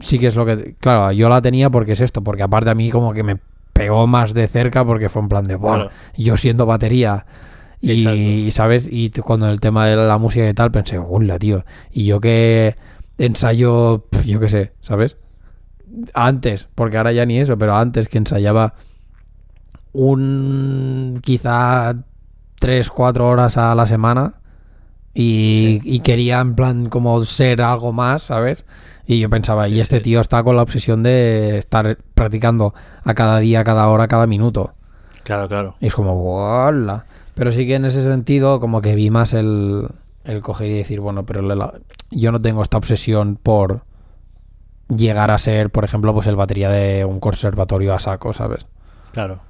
[0.00, 0.74] sí que es lo que...
[0.78, 3.38] Claro, yo la tenía porque es esto, porque aparte a mí como que me
[3.72, 5.90] pegó más de cerca porque fue en plan de, "Buah, Claro.
[6.16, 7.26] yo siendo batería.
[7.80, 8.48] Y.
[8.52, 8.88] ¿sabes?
[8.90, 11.64] Y cuando el tema de la música y tal, pensé, hola, tío.
[11.90, 12.76] Y yo que
[13.18, 15.16] ensayo, yo qué sé, ¿sabes?
[16.14, 18.74] Antes, porque ahora ya ni eso, pero antes que ensayaba
[19.92, 21.94] un quizá
[22.58, 24.34] 3, 4 horas a la semana
[25.14, 28.64] y, y quería en plan como ser algo más, ¿sabes?
[29.12, 30.02] Y yo pensaba, Sí, y este sí.
[30.04, 34.08] tío está con la obsesión de estar practicando a cada día, a cada hora, a
[34.08, 34.74] cada minuto.
[35.24, 35.76] Claro, claro.
[35.80, 37.04] Y es como, ¡wala!
[37.34, 39.88] Pero sí que en ese sentido, como que vi más el,
[40.24, 41.74] el coger y decir, bueno, pero la-
[42.10, 43.82] yo no tengo esta obsesión por
[44.94, 48.66] llegar a ser, por ejemplo, pues el batería de un conservatorio a saco, ¿sabes?
[49.12, 49.40] Claro.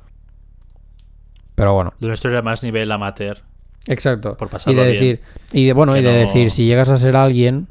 [1.55, 1.93] Pero bueno.
[2.01, 3.39] Lo nuestro era más nivel amateur.
[3.87, 4.37] Exacto.
[4.37, 4.93] Por y de bien.
[4.93, 5.21] decir,
[5.53, 7.69] y de bueno, Que y de no- decir, si llegas a ser alguien,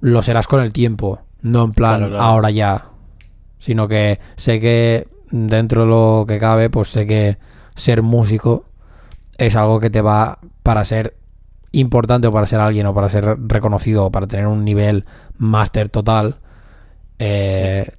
[0.00, 2.24] lo serás con el tiempo, no en plan Claro, claro.
[2.24, 2.86] ahora ya.
[3.58, 7.38] Sino que sé que dentro de lo que cabe, pues sé que
[7.74, 8.64] ser músico
[9.38, 11.16] es algo que te va para ser
[11.72, 15.04] importante o para ser alguien o para ser reconocido o para tener un nivel
[15.38, 16.36] máster total,
[17.18, 17.92] eh,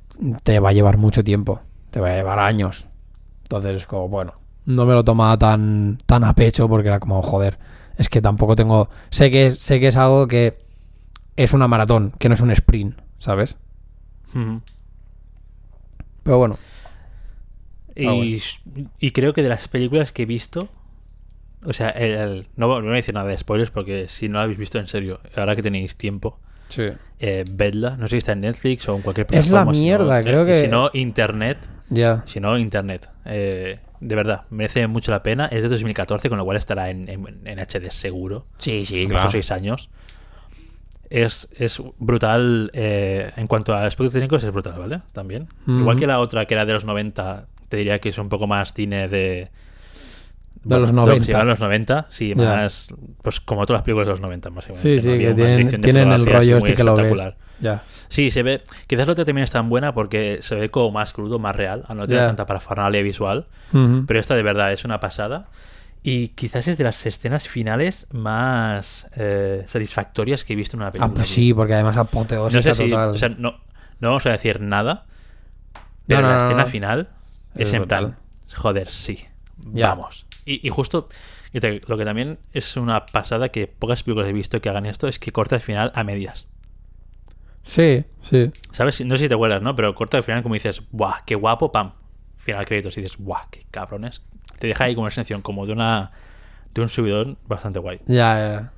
[0.44, 2.86] te va a llevar mucho tiempo, te va a llevar años.
[3.44, 4.34] Entonces es como, bueno,
[4.66, 7.58] no me lo tomaba tan, tan a pecho porque era como, joder,
[7.98, 8.90] es que tampoco tengo...
[9.10, 10.58] Sé que, sé que es algo que
[11.36, 13.58] es una maratón, que no es un sprint, ¿sabes?
[16.24, 16.58] Pero bueno,
[17.94, 18.90] Y, Ah, bueno.
[19.00, 20.70] y creo que de las películas que he visto,
[21.66, 24.38] o sea, el- el- no, no voy a decir nada de spoilers porque si no
[24.38, 26.84] la habéis visto en serio, ahora que tenéis tiempo, sí.
[27.20, 27.98] eh, vedla.
[27.98, 29.74] No sé si está en Netflix o en cualquier Es la plataforma.
[29.74, 31.58] si no, mierda, eh, creo que- Si no, internet.
[31.90, 32.24] Ya.
[32.28, 33.10] Si no, internet.
[33.26, 35.48] Eh, de verdad, merece mucho la pena.
[35.48, 38.48] Es de 2014, con lo cual estará en, en- en HD seguro.
[38.58, 39.90] Sí, sí, pasado seis años.
[41.12, 42.72] Es, es brutal.
[42.74, 45.02] eh, en cuanto a aspectos técnicos, es brutal, ¿vale?
[45.12, 45.48] También.
[45.68, 48.48] Igual que la otra, que era de los 90, te diría que es un poco
[48.48, 49.50] más cine de.
[50.64, 51.32] De los lo que se 90.
[51.32, 52.88] llama los 90, sí, más.
[53.24, 54.90] Pues como todas las películas de los 90, básicamente.
[54.90, 55.02] Sí, ¿no?
[55.02, 57.34] sí, Había que tienen, de el rollo este que lo ves.
[58.10, 58.62] Sí, se ve.
[58.88, 61.84] Quizás la otra también es tan buena porque se ve como más crudo, más real,
[61.88, 63.48] al no tener tanta parafernalia visual.
[64.08, 65.48] Pero esta de verdad es una pasada.
[66.04, 70.88] Y quizás es de las escenas finales más eh, satisfactorias que he visto en una
[70.88, 71.14] Ah, película.
[71.14, 71.36] pues tío.
[71.36, 72.90] sí, porque además apoteósica No sé si.
[72.90, 73.10] total.
[73.12, 73.60] O sea, no,
[74.00, 75.06] no vamos a decir nada.
[76.08, 77.10] Pero No, la escena final
[77.56, 78.06] es, Es en brutal.
[78.08, 78.18] plan.
[78.56, 79.26] Joder, sí.
[79.74, 79.90] Ya.
[79.90, 80.26] Vamos.
[80.46, 81.06] Y, y justo.
[81.54, 84.88] y te- lo que también es una pasada que pocas películas he visto que hagan
[84.88, 86.48] esto es que corta el final a medias.
[87.64, 88.52] Sí, sí.
[88.72, 89.06] ¿Sabes?
[89.06, 89.76] No sé si te acuerdas, ¿no?
[89.76, 91.20] Pero corta el final como dices, ¡buah!
[91.26, 91.72] ¡Qué guapo!
[91.72, 91.94] ¡Pam!
[92.38, 93.44] Final créditos y dices, ¡buah!
[93.52, 94.24] ¡Qué cabrones!
[94.60, 96.12] Te deja ahí con una sensación como de una.
[96.74, 98.00] de un subidón bastante guay.
[98.06, 98.72] Ya, ya.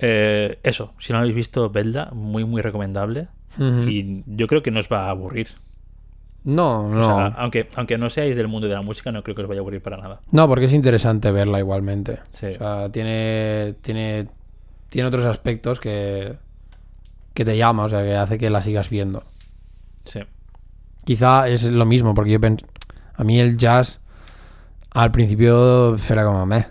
[0.00, 3.28] Eh, eso, si no lo habéis visto, Belda, muy, muy recomendable.
[3.58, 5.48] Y yo creo que no os va a aburrir.
[6.44, 7.16] No, O no.
[7.16, 9.60] sea, aunque, aunque no seáis del mundo de la música, no creo que os vaya
[9.60, 10.20] a aburrir para nada.
[10.30, 12.20] No, porque es interesante verla igualmente.
[12.34, 12.46] Sí.
[12.54, 14.28] O sea, tiene, tiene,
[14.88, 16.36] tiene otros aspectos que,
[17.34, 19.24] que te llama, o sea, que hace que la sigas viendo.
[20.04, 20.20] Sí.
[21.04, 22.64] Quizá es lo mismo, porque yo pens-
[23.16, 24.00] a mí el jazz
[24.92, 26.66] al principio era como meh.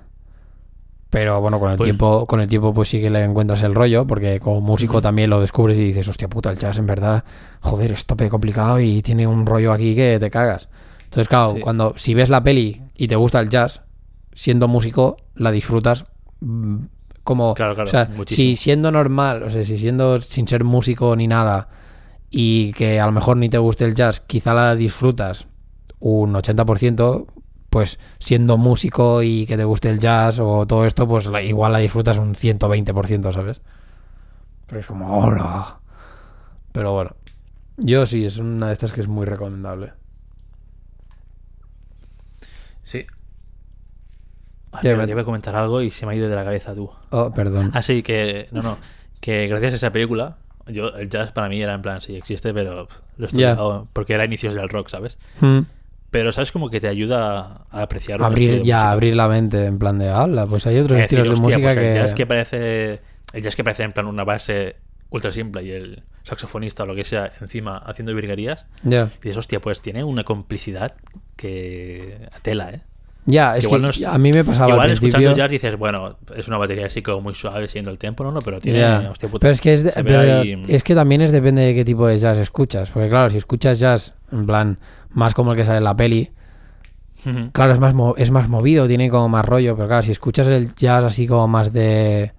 [1.10, 3.74] Pero bueno, con el Pues- tiempo, con el tiempo pues sí que le encuentras el
[3.74, 7.24] rollo, porque como músico también lo descubres y dices, hostia puta, el jazz en verdad,
[7.62, 10.68] joder, es tope complicado y tiene un rollo aquí que te cagas.
[11.06, 11.62] Entonces, claro, Sí.
[11.62, 13.82] cuando si ves la peli y te gusta el jazz,
[14.34, 16.06] siendo músico, la disfrutas
[16.42, 16.78] mm,
[17.24, 18.46] como Claro, claro, o sea, muchísimo.
[18.46, 21.70] si siendo normal, o sea, si siendo sin ser músico ni nada
[22.30, 25.48] y que a lo mejor ni te guste el jazz, quizá la disfrutas
[26.00, 27.26] un 80%,
[27.70, 31.72] pues siendo músico y que te guste el jazz o todo esto, pues la- igual
[31.74, 33.62] la disfrutas un 120%, ¿sabes?
[34.68, 35.78] Pero es como, hola.
[36.72, 37.16] Pero bueno,
[37.78, 39.94] yo sí, es una de estas que es muy recomendable.
[42.84, 43.06] Sí.
[44.72, 46.90] Ay, iba a comentar algo y se me ha ido de la cabeza tú.
[47.10, 47.72] Oh, perdón.
[47.74, 48.78] Así que, no, no.
[49.20, 50.38] Que gracias a esa película,
[50.68, 53.88] yo el jazz para mí era en plan, sí, existe, pero pff, lo he estudiado
[53.94, 55.18] porque era inicios del rock, ¿sabes?
[55.42, 55.62] Hmm.
[56.10, 60.00] Pero sabes como que te ayuda a apreciar Abrir ya, abrir la mente en plan
[60.00, 61.90] de, habla, pues hay otros Es decir, estilos de hostia, música pues que...
[61.90, 63.02] el jazz que parece
[63.34, 64.78] el jazz que parece en plan una base
[65.10, 69.04] ultra simple y el saxofonista o lo que sea encima haciendo virguerías Ya.
[69.04, 70.94] y dices hostia pues tiene una complicidad
[71.36, 72.82] que a tela eh
[73.26, 75.76] Ya, es Igual que no es- a mí me pasaba igual al escuchando jazz dices
[75.78, 78.84] bueno es una batería así como muy suave siguiendo el tempo no no pero tiene
[79.10, 81.76] hostia puta, Pero es que es, de- pero ahí- es que también es depende de
[81.76, 82.90] qué tipo de jazz escuchas.
[82.92, 84.80] Porque claro, si escuchas jazz, en plan,
[85.12, 86.32] más como el que sale en la peli,
[87.52, 89.76] claro, es más, es más movido, tiene como más rollo.
[89.76, 92.32] Pero claro, si escuchas el jazz así como más de,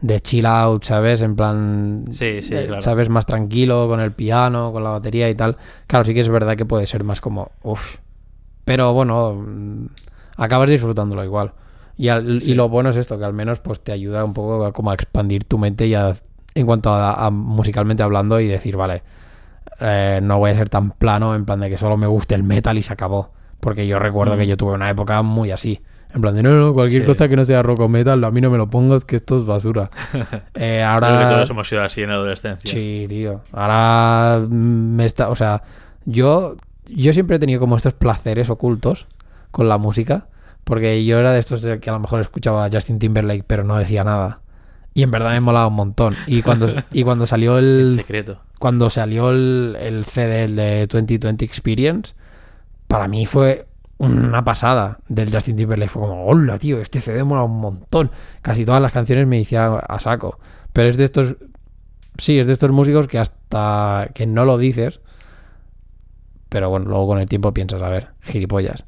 [0.00, 1.22] de chill out, ¿sabes?
[1.22, 2.82] En plan, Sí, sí, de- claro.
[2.82, 3.08] ¿sabes?
[3.08, 5.56] Más tranquilo, con el piano, con la batería y tal.
[5.86, 7.96] Claro, sí que es verdad que puede ser más como, uff.
[8.64, 9.86] Pero bueno, mm,
[10.38, 11.52] acabas disfrutándolo igual.
[11.96, 12.52] Y, al- Sí.
[12.52, 14.90] y lo bueno es esto, que al menos pues te ayuda un poco a, como
[14.90, 16.16] a expandir tu mente y a-
[16.56, 19.02] en cuanto a, a musicalmente hablando y decir, vale,
[19.80, 22.42] eh, no voy a ser tan plano en plan de que solo me guste el
[22.42, 23.32] metal y se acabó.
[23.60, 24.38] Porque yo recuerdo Mm.
[24.38, 25.80] que yo tuve una época muy así.
[26.14, 27.08] En plan de, no, no, cualquier Sí.
[27.08, 29.36] cosa que no sea rock o metal, a mí no me lo pongas, que esto
[29.38, 29.90] es basura.
[30.12, 31.30] Eh, Creo que ahora...
[31.30, 33.40] todos hemos sido así en la adolescencia Sí, tío.
[33.52, 35.62] Ahora mm, me está, o sea,
[36.04, 36.56] yo
[36.86, 39.06] yo siempre he tenido como estos placeres ocultos
[39.50, 40.26] con la música,
[40.64, 43.76] porque yo era de estos que a lo mejor escuchaba a Justin Timberlake, pero no
[43.76, 44.40] decía nada.
[44.94, 46.14] Y en verdad me molaba un montón.
[46.26, 50.86] Y cuando y cuando salió el el secreto cuando salió el, el CD el de
[50.86, 52.14] 2020 Experience,
[52.88, 53.66] para mí fue
[53.98, 55.90] una pasada del Justin Timberlake.
[55.90, 58.10] Fue como, hola, tío, este CD mola un montón.
[58.40, 60.38] Casi todas las canciones me decía a saco.
[60.72, 61.36] Pero es de estos,
[62.16, 65.00] sí, es de estos músicos que hasta que no lo dices,
[66.48, 68.84] pero bueno, luego con el tiempo piensas, a ver, gilipollas.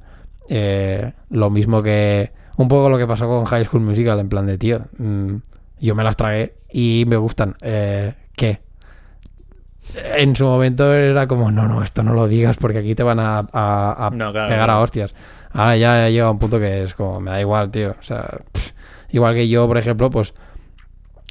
[0.49, 4.47] Eh, lo mismo que, un poco lo que pasó con High School Musical, en plan
[4.47, 5.35] de, tío, mm,
[5.79, 7.55] yo me las tragué y me gustan.
[7.63, 8.61] Eh, ¿Qué?
[10.17, 13.21] en su momento era como, no, no, esto no lo digas porque aquí te van
[13.21, 15.15] a, a- a No, claro, pegar a hostias.
[15.53, 17.95] Ahora ya llega un punto que es como, me da igual, tío.
[17.99, 18.73] O sea, pff,
[19.11, 20.35] igual que yo, por ejemplo, pues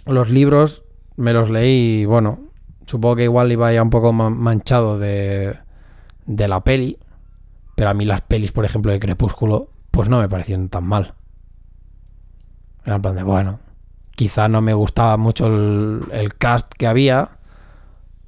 [0.05, 0.83] los libros
[1.17, 2.39] me los leí y bueno,
[2.87, 5.57] supongo que igual iba ya un poco ma- manchado de,
[6.25, 6.97] de la peli,
[7.75, 11.13] pero a mí las pelis, por ejemplo, de Crepúsculo, pues no me parecieron tan mal.
[12.85, 13.59] Era en plan de, bueno,
[14.15, 17.29] quizá no me gustaba mucho el, el cast que había,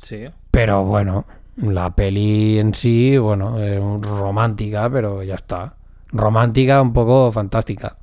[0.02, 1.26] sí pero bueno,
[1.58, 5.76] la peli en sí, bueno, es un- romántica, pero ya está.
[6.10, 7.98] Romántica, un poco fantástica.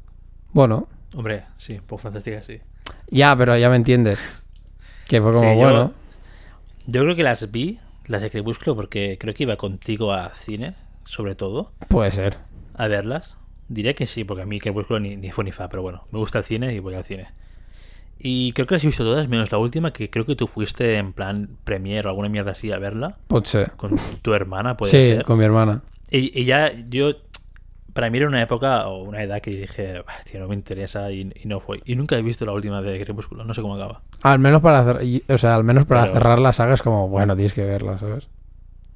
[0.53, 2.61] Bueno, hombre sí pues fantástica sí
[3.11, 4.20] ya, pero ya me entiendes.
[5.09, 5.93] Que fue como, Sí, bueno.
[6.87, 10.74] Yo creo que las vi, las de Crepúsculo, porque creo que iba contigo a cine,
[11.05, 12.39] sobre todo, Puede ser.
[12.74, 13.37] a verlas.
[13.68, 16.18] Diré que sí, porque a mí Crepúsculo ni, ni fue ni fa, pero bueno, me
[16.18, 17.28] gusta el cine y voy al cine.
[18.19, 20.97] Y creo que las he visto todas, menos la última, que creo que tú fuiste
[20.97, 23.73] en plan premier o alguna mierda así a verla, Puede ser.
[23.73, 25.25] con tu hermana, puede Sí, ser.
[25.25, 25.83] con mi hermana.
[26.11, 27.11] Y, y ya yo,
[27.93, 31.11] para mí era una época o una edad que dije, "Bah, tío, no me interesa
[31.12, 31.83] y, y no fue.
[31.85, 34.01] Y nunca he visto la última de Crepúsculo, no sé cómo acaba.
[34.23, 34.99] Al menos para
[35.29, 37.99] o sea, al menos para Pero- cerrar la saga es como, bueno, tienes que verla,
[37.99, 38.29] ¿sabes?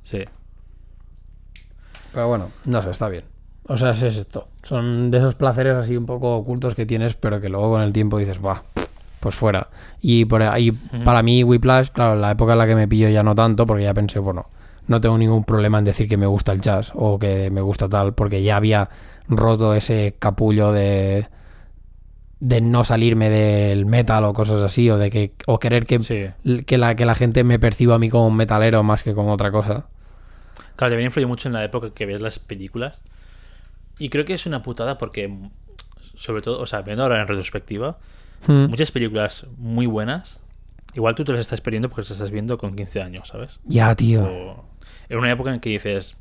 [0.05, 0.25] Sí.
[2.12, 3.25] Pero bueno, no sé, está bien.
[3.66, 4.49] O sea, es esto.
[4.62, 7.93] Son de esos placeres así un poco ocultos que tienes, pero que luego con el
[7.93, 8.62] tiempo dices, va,
[9.21, 9.69] pues fuera.
[10.01, 10.73] Y por ahí,
[11.05, 13.85] para mí, Whiplash, claro, la época en la que me pillo ya no tanto, porque
[13.85, 14.49] ya pensé, bueno,
[14.87, 17.89] no tengo ningún problema en decir que me gusta el jazz o que me gusta
[17.89, 18.89] tal, porque ya había
[19.29, 21.29] roto ese capullo de
[22.41, 26.62] de no salirme del metal o cosas así, o de que o querer que, Sí.
[26.66, 29.33] que, la, que la gente me perciba a mí como un metalero más que como
[29.33, 29.87] otra cosa.
[30.77, 33.03] Claro, también influye mucho en la época que ves las películas.
[33.99, 35.37] Y creo que es una putada porque,
[36.16, 37.99] sobre todo, o sea, viendo ahora en retrospectiva,
[38.47, 38.66] Hmm.
[38.66, 40.39] muchas películas muy buenas,
[40.95, 43.59] igual tú te las estás perdiendo porque las estás viendo con 15 años, ¿sabes?
[43.64, 44.24] Ya, tío.
[44.24, 44.64] O
[45.09, 46.16] en una época en que dices...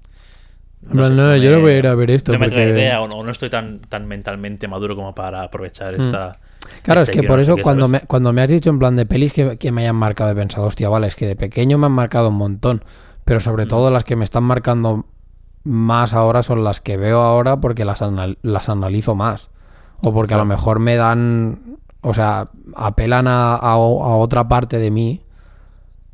[0.84, 2.80] En plan, no, yo no voy a ir a ver esto No me trae porque-
[2.80, 6.30] idea o no, no estoy tan, tan mentalmente maduro como para aprovechar esta...
[6.30, 6.68] Hmm.
[6.84, 8.01] Claro, es que por no eso cuando ¿sabes?
[8.03, 10.36] me, cuando me has dicho en plan de pelis que, que me hayan marcado, he
[10.36, 12.84] pensado, hostia, vale, es que de pequeño me han marcado un montón,
[13.26, 13.70] pero sobre Mm.
[13.70, 15.05] todo las que me están marcando
[15.63, 19.49] más ahora son las que veo ahora porque las, anal- las analizo más.
[20.01, 24.91] O porque a lo mejor me dan, o sea, apelan a, a otra parte de
[24.91, 25.22] mí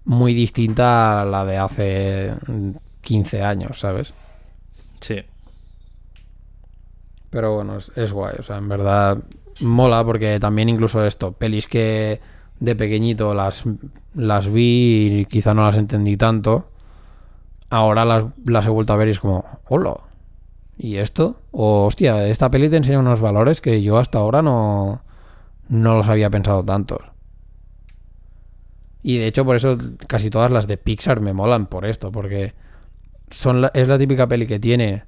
[0.06, 2.34] muy distinta a la de hace
[3.02, 4.14] 15 años, ¿sabes?
[5.00, 5.24] Sí.
[7.30, 8.36] Pero bueno, es, es guay.
[8.40, 9.18] O sea, en verdad
[9.60, 12.20] mola porque también incluso esto, pelis que
[12.60, 13.64] de pequeñito las,
[14.16, 16.68] las vi y quizá no las entendí tanto.
[17.70, 19.96] Ahora las, las he vuelto a ver y es como, hola.
[20.78, 21.38] ¿Y esto?
[21.52, 25.03] O hostia, esta peli te enseña unos valores que yo hasta ahora no,
[25.74, 27.00] no los había pensado tantos.
[29.02, 32.54] Y de hecho por eso casi todas las de Pixar me molan por esto, porque
[33.30, 35.04] son la- es la típica peli que tiene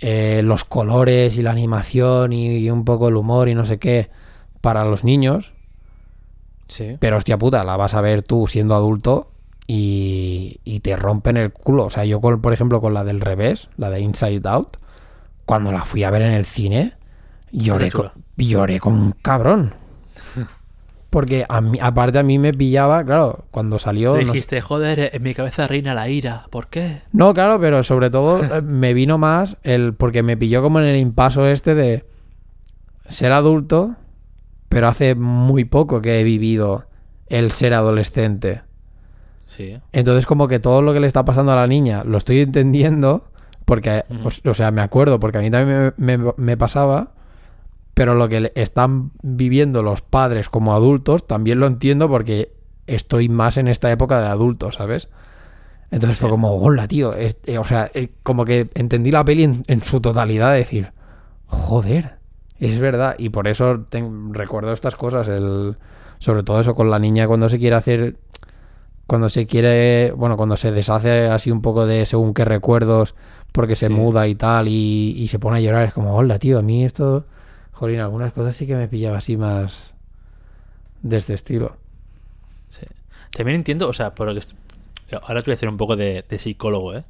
[0.00, 3.78] eh, los colores y la animación y, y un poco el humor y no sé
[3.78, 4.10] qué
[4.60, 5.52] para los niños,
[6.68, 6.96] Sí.
[7.00, 9.30] pero hostia puta, la vas a ver tú siendo adulto
[9.66, 11.86] y, y te rompen el culo.
[11.86, 14.76] O sea, yo con, por ejemplo con la del revés, la de Inside Out,
[15.46, 16.92] cuando la fui a ver en el cine,
[17.52, 18.14] lloré, Está co- chula.
[18.36, 19.74] lloré como un cabrón.
[21.10, 24.12] Porque a mí, aparte a mí me pillaba, claro, cuando salió...
[24.14, 26.46] no sé- Dijiste, joder, en mi cabeza reina la ira.
[26.50, 27.00] ¿Por qué?
[27.12, 30.86] No, claro, pero sobre todo eh, me vino más el porque me pilló como en
[30.86, 32.04] el impaso este de
[33.08, 33.96] ser adulto,
[34.68, 36.84] pero hace muy poco que he vivido
[37.28, 38.60] el ser adolescente.
[39.46, 39.78] Sí.
[39.92, 43.24] Entonces como que todo lo que le está pasando a la niña lo estoy entendiendo
[43.64, 44.04] porque,
[44.44, 47.12] o, o sea, me acuerdo porque a mí también me, me- me pasaba,
[47.98, 52.52] pero lo que están viviendo los padres como adultos también lo entiendo porque
[52.86, 55.08] estoy más en esta época de adulto, ¿sabes?
[55.90, 59.64] Entonces fue como, hola, tío, este, o sea, eh, como que entendí la peli en,
[59.66, 60.92] en su totalidad, de decir,
[61.46, 62.18] joder,
[62.60, 63.86] es verdad, y por eso
[64.30, 65.76] recuerdo estas cosas, el,
[66.20, 68.14] sobre todo eso con la niña cuando se quiere hacer
[69.08, 73.16] cuando se quiere, bueno, cuando se deshace así un poco de según qué recuerdos,
[73.50, 73.92] porque se Sí.
[73.92, 76.84] muda y tal, y, y se pone a llorar, es como, hola, tío, a mí
[76.84, 77.24] esto,
[77.78, 79.94] jolín, algunas cosas sí que me pillaba así más
[81.02, 81.76] de este estilo.
[82.68, 82.86] Sí.
[83.30, 84.46] También entiendo, o sea, por lo que
[85.22, 87.04] ahora te voy a hacer un poco de, de psicólogo, ¿eh?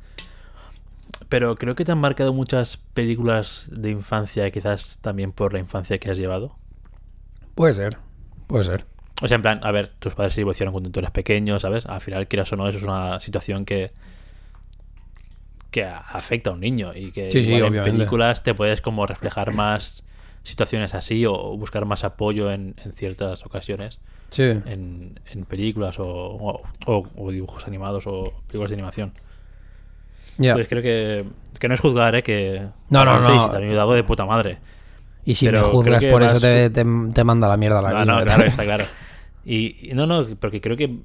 [1.28, 5.98] Pero creo que te han marcado muchas películas de infancia, quizás también por la infancia
[5.98, 6.54] que has llevado.
[7.54, 7.98] Puede ser,
[8.46, 8.84] puede ser.
[9.22, 11.86] O sea, en plan, a ver, tus padres se divorciaron cuando tú eras pequeño, ¿sabes?
[11.86, 13.90] Al final, quieras o no, eso es una situación que
[15.70, 19.06] que afecta a un niño y que Sí, sí, igual en películas te puedes como
[19.06, 20.02] reflejar más
[20.48, 24.42] situaciones así o buscar más apoyo en, en ciertas ocasiones Sí.
[24.42, 29.12] en, en películas o, o- o- o dibujos animados o películas de animación.
[30.36, 31.24] Pues creo que,
[31.58, 32.22] que no es juzgar, ¿eh?
[32.22, 33.44] Que No, no, no.
[33.44, 34.58] si te han ayudado de puta madre.
[35.24, 37.82] y si pero me juzgas por vas- eso te, te, te manda a la mierda
[37.82, 38.14] la No, vida.
[38.18, 38.84] no, claro, está claro.
[39.44, 40.98] Y, y no, no, porque creo que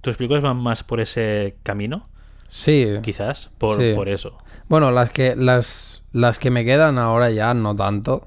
[0.00, 2.08] tus películas van más por ese camino,
[2.48, 2.86] Sí.
[3.02, 3.92] quizás, por, Sí.
[3.94, 4.36] por eso.
[4.68, 8.26] Bueno, las que las las que me quedan ahora ya no tanto,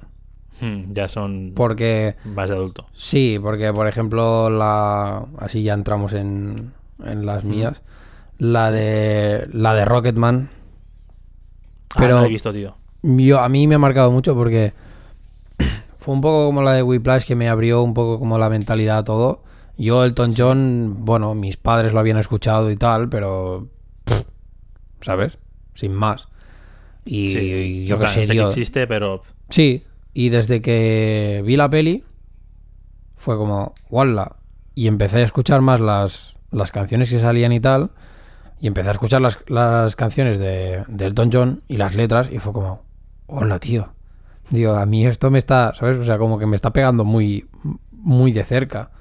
[0.61, 2.85] Hmm, ya son porque más de adulto.
[2.93, 7.81] Sí, porque por ejemplo, la así ya entramos en, en las mías.
[8.37, 10.49] La de la de Rocketman.
[11.95, 12.75] Pero Pero- no la he visto, tío.
[13.03, 14.73] Yo, a mí me ha marcado mucho porque
[15.97, 18.97] fue un poco como la de Whiplash que me abrió un poco como la mentalidad
[18.99, 19.43] a todo.
[19.77, 23.67] Yo Elton John, bueno, mis padres lo habían escuchado y tal, pero...
[24.05, 24.21] pff,
[25.01, 25.37] ¿Sabes?
[25.73, 26.27] Sin más.
[27.03, 28.43] Y, Sí, yo qué sé, sé tío.
[28.43, 29.83] que existe, pero Sí,
[30.15, 32.05] y desde que vi la peli
[33.17, 34.37] fue como, ¡wala!
[34.73, 37.91] Y empecé a escuchar más las, las canciones que salían y tal.
[38.61, 42.39] Y empecé a escuchar las, las canciones de, de Elton John y las letras y
[42.39, 42.83] fue como,
[43.27, 43.89] ¡hola, tío!
[44.51, 45.97] Digo, a mí esto me está, ¿sabes?
[45.97, 47.49] O sea, como que me está pegando muy,
[47.91, 48.91] muy de cerca.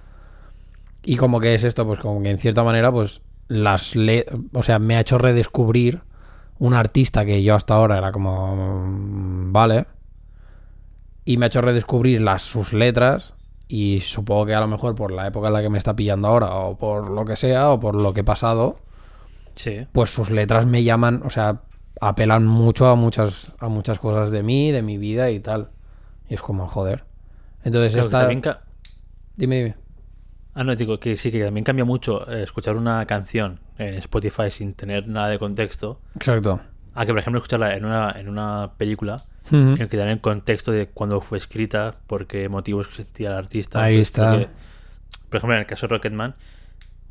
[1.04, 4.64] Y como que es esto, pues como que en cierta manera, pues las le o
[4.64, 6.02] sea, me ha hecho redescubrir
[6.58, 8.82] un artista que yo hasta ahora era como,
[9.52, 9.86] vale,
[11.24, 13.34] y me ha hecho redescubrir las, sus letras
[13.68, 16.28] y supongo que a lo mejor por la época en la que me está pillando
[16.28, 18.76] ahora o por lo que sea o por lo que he pasado,
[19.54, 19.86] sí.
[19.92, 21.62] pues sus letras me llaman, o sea,
[22.00, 25.70] apelan mucho a muchas a muchas cosas de mí, de mi vida y tal.
[26.28, 27.04] Y es como, joder.
[27.64, 28.18] Entonces Claro, esta...
[28.20, 28.62] también ca-
[29.36, 29.74] Dime, dime.
[30.54, 34.50] Ah, no, digo que sí, que también cambia mucho eh, escuchar una canción en Spotify
[34.50, 36.60] sin tener nada de contexto Exacto.
[36.94, 40.72] a que, por ejemplo, escucharla en una, en una película En que dan el contexto
[40.72, 43.82] de cuándo fue escrita, por qué motivos existía el artista.
[43.82, 44.38] Ahí está.
[44.38, 44.48] que,
[45.28, 46.34] por ejemplo, en el caso de Rocketman,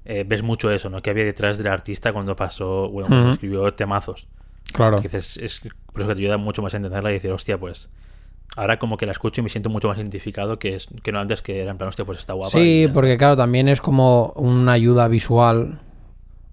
[0.06, 1.02] eh, ves mucho eso, ¿no?
[1.02, 4.28] Que había detrás del artista cuando pasó, bueno, cuando escribió temazos.
[4.74, 5.02] Claro.
[5.02, 5.62] Que es,
[5.92, 7.90] por eso que te ayuda mucho más a entenderla y decir, hostia, pues.
[8.56, 11.20] Ahora como que la escucho y me siento mucho más identificado que, es, que no
[11.20, 12.52] antes que era en plan, hostia, pues está guapa.
[12.58, 15.80] Sí, porque claro, también es como una ayuda visual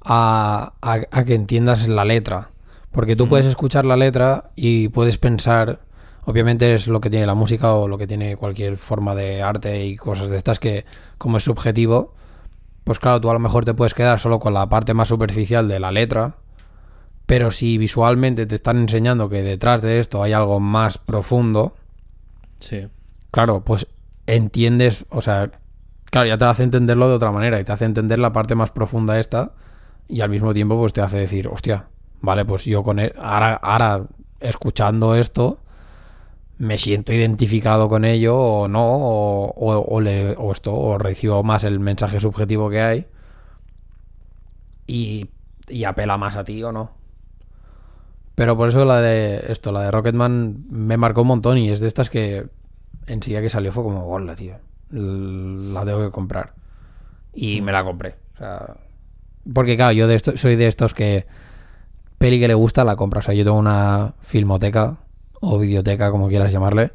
[0.03, 2.51] a, a- a que entiendas la letra.
[2.93, 5.80] Porque tú puedes escuchar la letra y puedes pensar,
[6.24, 9.84] obviamente es lo que tiene la música o lo que tiene cualquier forma de arte
[9.86, 10.84] y cosas de estas que
[11.16, 12.14] como es subjetivo,
[12.82, 15.68] pues claro, tú a lo mejor te puedes quedar solo con la parte más superficial
[15.68, 16.34] de la letra,
[17.26, 21.74] pero si visualmente te están enseñando que detrás de esto hay algo más profundo,
[22.59, 22.88] Sí.
[23.30, 23.86] claro, pues
[24.26, 25.51] entiendes, o sea,
[26.11, 28.70] claro, ya te hace entenderlo de otra manera y te hace entender la parte más
[28.72, 29.53] profunda esta
[30.09, 31.86] y al mismo tiempo pues te hace decir, hostia,
[32.21, 34.05] vale, pues yo con e- ahora, ahora
[34.41, 35.59] escuchando esto
[36.59, 39.51] me siento identificado con ello o no, o,
[39.97, 43.07] o- le- o esto, o recibo más el mensaje subjetivo que hay
[44.87, 45.31] y,
[45.68, 46.91] y apela más a ti o no.
[48.35, 51.81] Pero por eso la de esto, la de Rocketman me marcó un montón y es
[51.81, 52.47] de estas que
[53.07, 54.55] enseguida que salió fue como, hola, tío,
[54.91, 56.55] la tengo que comprar.
[57.35, 58.16] Y me la compré.
[58.35, 58.77] O sea,
[59.53, 61.27] porque claro, yo de esto, soy de estos que
[62.21, 63.21] peli que le gusta la compra.
[63.21, 64.99] O sea, yo tengo una filmoteca
[65.41, 66.93] o videoteca, como quieras llamarle,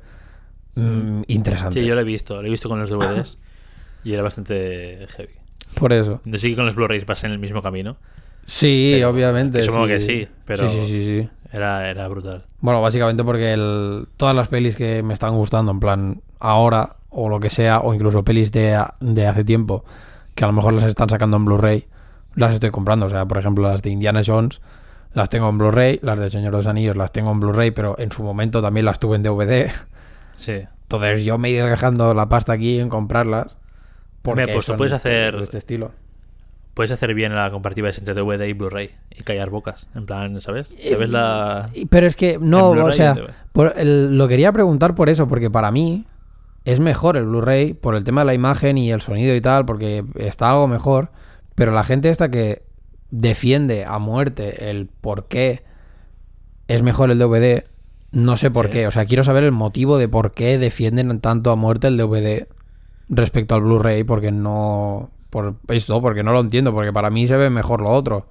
[0.76, 1.80] mm, interesante.
[1.80, 3.40] Sí, yo lo he visto, lo he visto con los DVDs
[4.04, 5.34] y era bastante heavy.
[5.80, 6.22] Por eso.
[6.26, 7.98] De sí que con los Blu-rays vas en el mismo camino.
[8.46, 9.58] Sí, Pero- obviamente.
[9.60, 11.30] que supongo que sí, pero- Sí, sí, sí, sí.
[11.52, 12.44] Era, era brutal.
[12.60, 17.30] Bueno, básicamente porque el- todas las pelis que me están gustando, en plan, ahora o
[17.30, 19.84] lo que sea, o incluso pelis de, de hace tiempo,
[20.36, 21.88] que a lo mejor las están sacando en Blu-ray,
[22.36, 23.08] las estoy comprando.
[23.08, 24.62] O sea, por ejemplo, las de Indiana Jones
[25.16, 27.96] las tengo en Blu-ray, las de Señor de los Anillos las tengo en Blu-ray, pero
[27.98, 29.72] en su momento también las tuve en DVD.
[30.36, 30.62] Sí.
[30.84, 33.58] Entonces yo me he ido dejando la pasta aquí en comprarlas.
[34.22, 35.92] Porque Hombre, pues tú puedes hacer- de este estilo.
[36.74, 39.88] Puedes hacer bien la comparativa entre DVD y Blu-ray y callar bocas.
[39.96, 40.76] En plan, ¿sabes?
[40.76, 41.70] Te ves la.
[41.74, 43.16] Y- Pero es que no, o sea,
[43.54, 46.06] por el- lo quería preguntar por eso, porque para mí
[46.66, 49.66] es mejor el Blu-ray por el tema de la imagen y el sonido y tal,
[49.66, 51.12] porque está algo mejor.
[51.56, 52.64] Pero la gente esta que
[53.20, 55.64] defiende a muerte el por qué
[56.68, 57.66] es mejor el DVD,
[58.12, 58.72] no sé por Sí.
[58.74, 58.88] qué.
[58.88, 62.48] O sea, quiero saber el motivo de por qué defienden tanto a muerte el DVD
[63.10, 65.10] respecto al Blu-ray, porque no.
[65.30, 68.26] Por esto, porque no lo entiendo, porque para mí se ve mejor lo otro.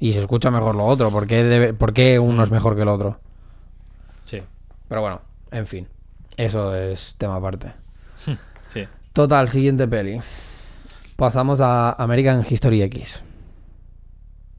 [0.00, 1.10] Y se escucha mejor lo otro.
[1.10, 3.18] ¿Por qué, debe- por qué uno es mejor que el otro?
[4.24, 4.42] Sí.
[4.88, 5.20] Pero bueno,
[5.52, 5.86] en fin.
[6.36, 7.72] Eso es tema aparte.
[8.68, 8.84] Sí.
[9.12, 10.18] Total, siguiente peli.
[11.14, 13.22] Pasamos a American History X.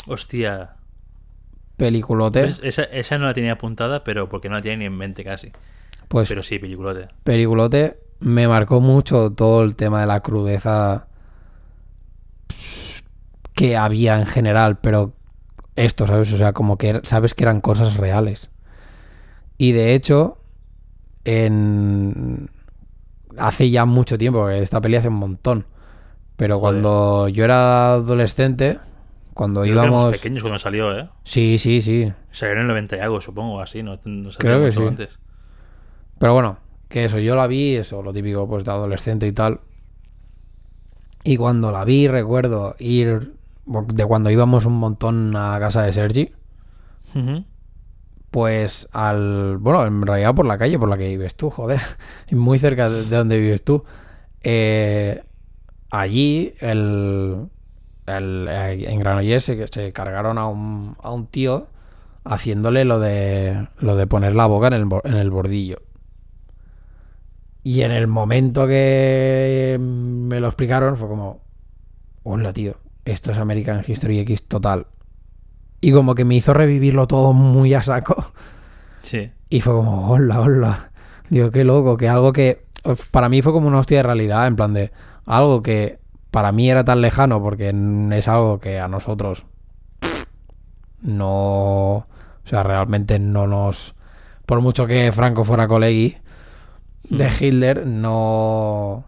[0.08, 0.72] Hostia.
[1.78, 2.42] Peliculote.
[2.44, 2.60] ¿Ves?
[2.64, 5.52] Esa, esa no la tenía apuntada, pero porque no la tenía ni en mente casi.
[6.08, 7.08] Pues Pero sí, peliculote.
[7.24, 11.08] peliculote me marcó mucho todo el tema de la crudeza
[13.54, 15.14] que había en general, pero
[15.76, 16.32] esto, ¿sabes?
[16.34, 18.50] O sea, como que er- sabes que eran cosas reales.
[19.58, 20.38] Y de hecho,
[21.24, 22.50] en
[23.38, 25.66] hace ya mucho tiempo, esta peli hace un montón.
[26.38, 26.82] Pero Joder.
[26.82, 28.80] cuando yo era adolescente,
[29.36, 30.18] cuando Creo que éramos íbamos...
[30.18, 31.10] pequeños cuando salió, ¿eh?
[31.26, 32.12] Sí, sí, sí.
[32.32, 33.84] Salió en el 90 y algo, supongo, así.
[33.84, 34.82] No, no Creo que sí.
[34.82, 35.20] antes.
[36.18, 36.58] Pero bueno,
[36.88, 39.60] que eso, yo la vi, eso, lo típico, pues de adolescente y tal.
[41.26, 43.34] Y cuando la vi, recuerdo ir
[43.66, 46.32] de cuando íbamos un montón a casa de Sergi,
[48.32, 49.58] pues al.
[49.58, 51.82] Bueno, en realidad por la calle por la que vives tú, joder.
[52.32, 53.84] Muy cerca de de donde vives tú.
[54.44, 55.22] Eh,
[55.90, 57.50] allí el,
[58.06, 61.68] el- eh, en Granollers se, se cargaron a un, a un tío
[62.24, 65.82] haciéndole lo de lo de poner la boca en el, en el bordillo.
[67.64, 71.42] Y en el momento que me lo explicaron fue como,
[72.24, 72.76] hola tío,
[73.06, 74.86] esto es American History X total.
[75.82, 78.32] Y como que me hizo revivirlo todo muy a saco.
[79.02, 79.32] Sí.
[79.50, 80.92] Y fue como, hola, hola.
[81.30, 82.66] Digo, qué loco, que algo que
[83.12, 84.92] para mí fue como una hostia de realidad, en plan de
[85.26, 86.00] algo que
[86.36, 87.70] para mí era tan lejano porque
[88.12, 89.46] es algo que a nosotros
[91.02, 92.06] no, o
[92.44, 93.96] sea, realmente no nos,
[94.46, 96.18] por mucho que Franco fuera colegui
[97.10, 98.12] de Hitler, no,
[98.96, 99.04] o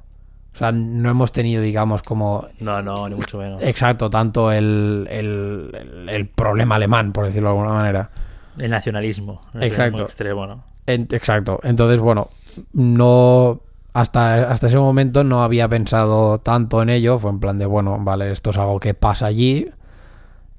[0.53, 3.61] sea, no hemos tenido, digamos, como No, no, ni mucho menos.
[3.61, 8.09] exacto tanto el, el, el- el problema alemán, por decirlo de alguna manera.
[8.57, 9.41] El nacionalismo.
[9.53, 9.97] el Exacto.
[9.97, 10.63] nacionalismo extremo, ¿no?
[10.85, 11.59] En- exacto.
[11.63, 12.29] Entonces, bueno,
[12.73, 13.59] no.
[13.97, 17.17] Hasta, hasta ese momento no había pensado tanto en ello.
[17.17, 19.71] Fue en plan de, bueno, vale, esto es algo que pasa allí.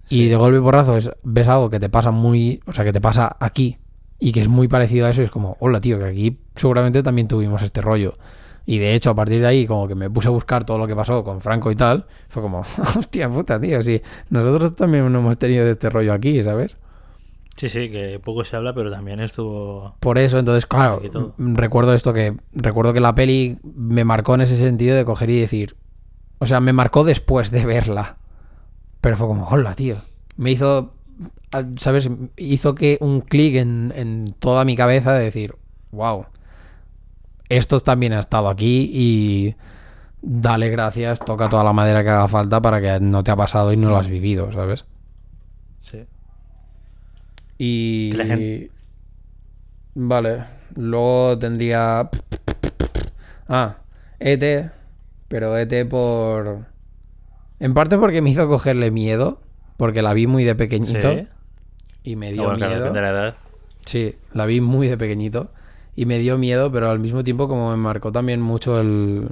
[0.09, 2.61] Y de golpe y porrazo es, ves algo que te pasa muy.
[2.66, 3.78] O sea, que te pasa aquí.
[4.18, 5.20] Y que es muy parecido a eso.
[5.22, 8.18] Y es como, hola, tío, que aquí seguramente también tuvimos este rollo.
[8.66, 10.89] Y de hecho, a partir de ahí, como que me puse a buscar todo lo
[10.89, 12.07] que pasó con Franco y tal.
[12.28, 12.64] Fue como,
[12.99, 14.03] hostia puta, tío, sí.
[14.30, 16.76] Nosotros también no hemos tenido este rollo aquí, ¿sabes?
[17.59, 19.97] Sí, sí, que poco se habla, pero también estuvo.
[20.01, 21.35] Por eso, entonces, claro, Aquí todo.
[21.39, 25.29] m- recuerdo esto que recuerdo que la peli me marcó en ese sentido de coger
[25.31, 25.77] y decir,
[26.39, 28.17] o sea, me marcó después de verla.
[29.01, 29.97] Pero fue como, hola, tío.
[30.37, 30.95] Me hizo,
[31.53, 32.09] ah, ¿sabes?
[32.37, 35.57] Hizo que un clic en, en toda mi cabeza de decir,
[35.91, 36.27] wow,
[37.49, 39.57] esto también ha estado aquí y
[40.23, 43.73] dale gracias, toca toda la madera que haga falta para que no te ha pasado
[43.73, 44.85] y no lo has vivido, ¿sabes?
[45.83, 46.05] Sí.
[47.59, 48.11] Y.
[48.11, 48.71] Que la gente-
[49.95, 50.45] Vale.
[50.77, 52.09] Luego tendría.
[53.49, 53.77] Ah,
[54.21, 54.71] ET.
[55.29, 56.67] Pero ET por.
[57.61, 59.41] En parte porque me hizo cogerle miedo.
[59.77, 61.13] Porque la vi muy de pequeñito.
[61.13, 61.27] Sí.
[62.05, 62.93] Y me Ah, dio bueno, miedo.
[62.93, 63.37] la.
[63.85, 65.51] Sí, la vi muy de pequeñito.
[65.97, 69.31] Y me dio miedo, pero al mismo tiempo como me marcó también mucho el...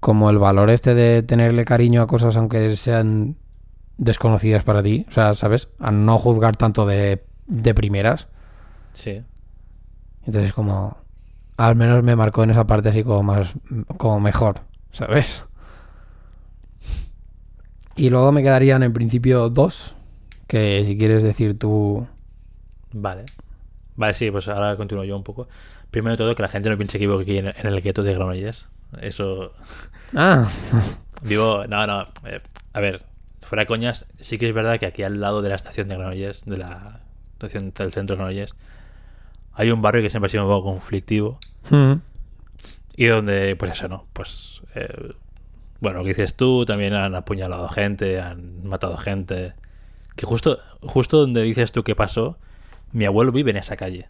[0.00, 3.36] Como el valor este de tenerle cariño a cosas aunque sean
[3.98, 5.04] desconocidas para ti.
[5.08, 5.68] O sea, ¿sabes?
[5.78, 8.28] A no juzgar tanto de, de primeras.
[8.92, 9.22] Sí.
[10.26, 10.98] Entonces como...
[11.56, 13.52] Al menos me marcó en esa parte así como más...
[13.96, 14.60] Como mejor,
[14.92, 15.44] ¿sabes?
[17.96, 19.94] Y luego me quedarían en principio dos.
[20.48, 22.06] Que si quieres decir tú...
[22.92, 23.24] Vale.
[23.96, 25.48] Vale, sí, pues ahora continúo yo un poco.
[25.90, 28.02] Primero de todo, que la gente no piense que vivo aquí en, en el gueto
[28.02, 28.66] de Granollers.
[29.00, 29.52] Eso.
[30.14, 30.48] Ah,
[31.22, 31.64] Vivo.
[31.68, 32.02] No, no.
[32.24, 32.40] eh,
[32.72, 33.04] a ver,
[33.54, 36.44] fuera coñas, sí que es verdad que aquí al lado de la estación de Granollers,
[36.44, 37.02] de la
[37.34, 38.56] estación del centro de Granollers,
[39.52, 41.38] hay un barrio que siempre ha sido un poco conflictivo.
[41.70, 41.92] Mm.
[42.96, 44.06] Y donde, pues eso, ¿no?
[44.12, 44.60] Pues.
[44.74, 45.12] eh,
[45.78, 49.54] bueno, lo que dices tú, también han apuñalado gente, han matado gente.
[50.16, 52.36] Que justo, justo donde dices tú que pasó,
[52.90, 54.08] mi abuelo vive en esa calle.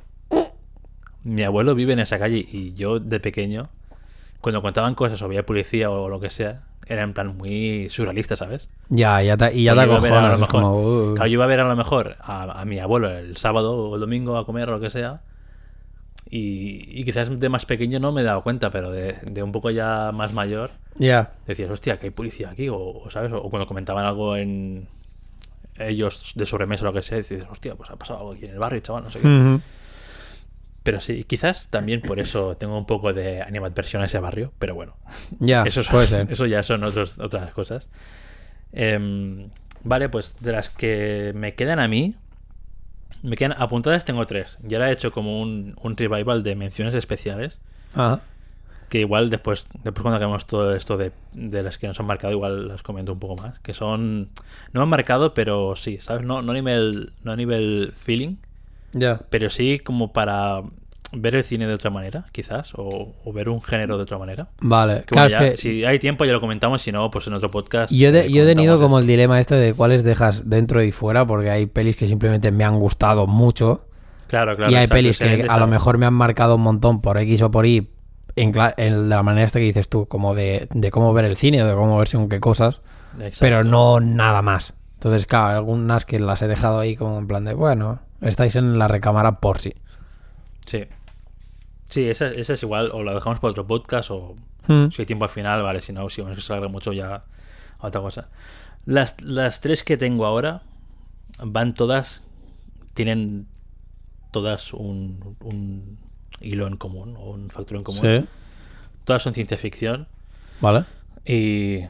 [1.22, 3.68] Mi abuelo vive en esa calle y yo de pequeño,
[4.45, 8.36] cuando contaban cosas o había policía o lo que sea, era en plan muy surrealista,
[8.36, 8.68] ¿sabes?
[8.90, 10.32] Ya, ya te, y ya te Yo iba a ver a lo acojonas.
[10.34, 10.80] es mejor- como,
[11.11, 11.14] uh.
[11.14, 13.95] Claro, yo iba a ver a lo mejor a, a mi abuelo el sábado o
[13.95, 15.22] el domingo a comer o lo que sea.
[16.30, 19.53] Y, y quizás de más pequeño no me he dado cuenta, pero de, de un
[19.53, 21.32] poco ya más mayor, Ya.
[21.47, 23.30] decías, hostia, que hay policía aquí, o, o, ¿sabes?
[23.32, 24.88] O cuando comentaban algo en
[25.78, 28.53] ellos de sobremesa o lo que sea, dices, hostia, pues ha pasado algo aquí en
[28.53, 29.28] el barrio, chaval, no sé qué.
[30.85, 34.74] Pero sí, quizás también por eso tengo un poco de animadversión a ese barrio, pero
[34.76, 34.95] bueno,
[35.41, 36.26] Ya, eso, son- puede ser.
[36.32, 37.89] eso ya son otros, otras cosas.
[38.72, 39.49] Em,
[39.82, 42.14] vale, pues de las que me quedan a mí,
[43.22, 44.59] me quedan apuntadas, tengo tres.
[44.68, 47.61] Y ahora he hecho como un, un revival de menciones especiales.
[47.97, 48.20] Ah,
[48.91, 52.32] Que igual después, después cuando hagamos todo esto de, de las que nos han marcado,
[52.35, 53.59] igual las comento un poco más.
[53.61, 54.28] Que son.
[54.72, 56.24] No me han marcado, pero sí, ¿sabes?
[56.26, 58.37] No, no, a, nivel, no a nivel feeling,
[58.95, 59.20] ya.
[59.30, 60.62] pero sí como para
[61.16, 64.49] ver el cine de otra manera, quizás, o, o ver un género de otra manera.
[64.61, 65.01] Vale.
[65.07, 67.26] Que Claro, bueno, ya, es que si hay tiempo ya lo comentamos, si no, pues
[67.28, 67.92] en otro podcast.
[67.92, 70.90] yo, he- eh, yo he tenido como el dilema este de cuáles dejas dentro y
[70.90, 73.86] fuera, porque hay pelis que simplemente me han gustado mucho.
[74.26, 74.72] Claro, claro.
[74.72, 77.42] y hay exacto, pelis que a lo mejor me han marcado un montón por X
[77.42, 77.90] o por Y,
[78.34, 81.36] en, en de la manera esta que dices tú, como de, de cómo ver el
[81.36, 82.80] cine, de cómo ver según qué cosas,
[83.18, 83.36] Exacto.
[83.40, 84.74] pero no nada más.
[84.95, 88.79] Entonces, claro, algunas que las he dejado ahí como en plan de, bueno, estáis en
[88.79, 89.75] la recámara por si.
[90.66, 90.85] Sí.
[91.89, 94.35] Sí, esa, esa es igual, o la dejamos para otro podcast, o
[94.66, 94.91] Mm.
[94.93, 97.22] si hay tiempo al final, vale, si no, si vamos a se alarga mucho ya
[97.81, 98.29] a otra cosa.
[98.87, 100.62] Las, las tres que tengo ahora
[101.43, 102.22] van todas,
[102.95, 103.47] tienen
[104.31, 105.99] todas un, un
[106.41, 108.01] hilo en común, o un factor en común.
[108.01, 108.25] Sí,
[109.05, 110.07] Todas son ciencia ficción.
[110.62, 110.85] vale.
[111.27, 111.81] Y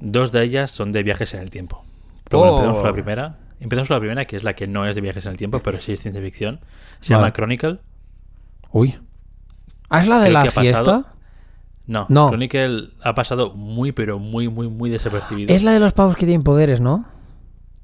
[0.00, 1.84] dos de ellas son de viajes en el tiempo.
[2.24, 3.36] Pero bueno, empezamos por la primera.
[3.62, 5.60] Empezamos por la primera, que es la que no es de viajes en el tiempo,
[5.60, 6.60] pero sí es ciencia ficción.
[7.00, 7.22] Se Vale.
[7.22, 7.78] llama Chronicle.
[8.72, 8.98] Uy.
[9.88, 11.04] ¿Ah, es la de Creo la pasado- fiesta?
[11.86, 12.28] No, No.
[12.28, 15.54] Chronicle ha pasado muy, pero muy, muy, muy desapercibido.
[15.54, 17.04] Es la de los pavos que tienen poderes, ¿no?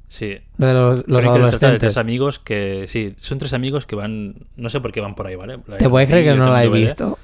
[0.06, 0.38] Sí.
[0.56, 1.78] Lo de los, los trata de adolescentes.
[1.80, 2.86] tres amigos que.
[2.88, 4.46] Sí, son tres amigos que van.
[4.56, 5.58] No sé por qué van por ahí, ¿vale?
[5.78, 7.18] ¿Te puedes creer que no la he visto?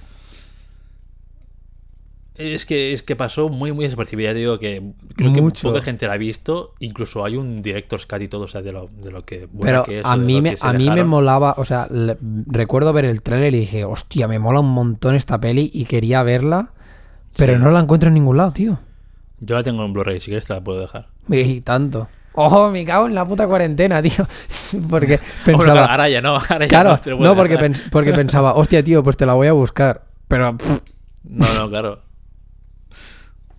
[2.36, 4.30] Es que, es que pasó muy, muy desapercibida.
[4.30, 4.82] Ya te digo que
[5.14, 5.68] creo Mucho.
[5.68, 6.74] que poca gente la ha visto.
[6.80, 9.46] Incluso hay un director's cut y todo, o sea, de lo, de lo que.
[9.52, 12.16] buena Pero que es, a mí, me, a mí me molaba, o sea, le-
[12.46, 16.24] recuerdo ver el tráiler y dije, hostia, me mola un montón esta peli y quería
[16.24, 16.70] verla,
[17.36, 17.60] pero Sí.
[17.60, 18.80] no la encuentro en ningún lado, tío.
[19.38, 21.06] Yo la tengo en Blu-ray, si quieres te la puedo dejar.
[21.28, 22.08] Y tanto.
[22.32, 24.26] ¡Oh, me cago en la puta cuarentena, tío!
[24.90, 25.84] Porque Bueno, pensaba...
[25.86, 28.54] ahora ya no, ahora ya claro, no, te lo puedo no, porque, pens- porque pensaba,
[28.56, 30.02] hostia, tío, pues te la voy a buscar.
[30.26, 30.80] Pero, pff,
[31.22, 32.00] No, no, claro.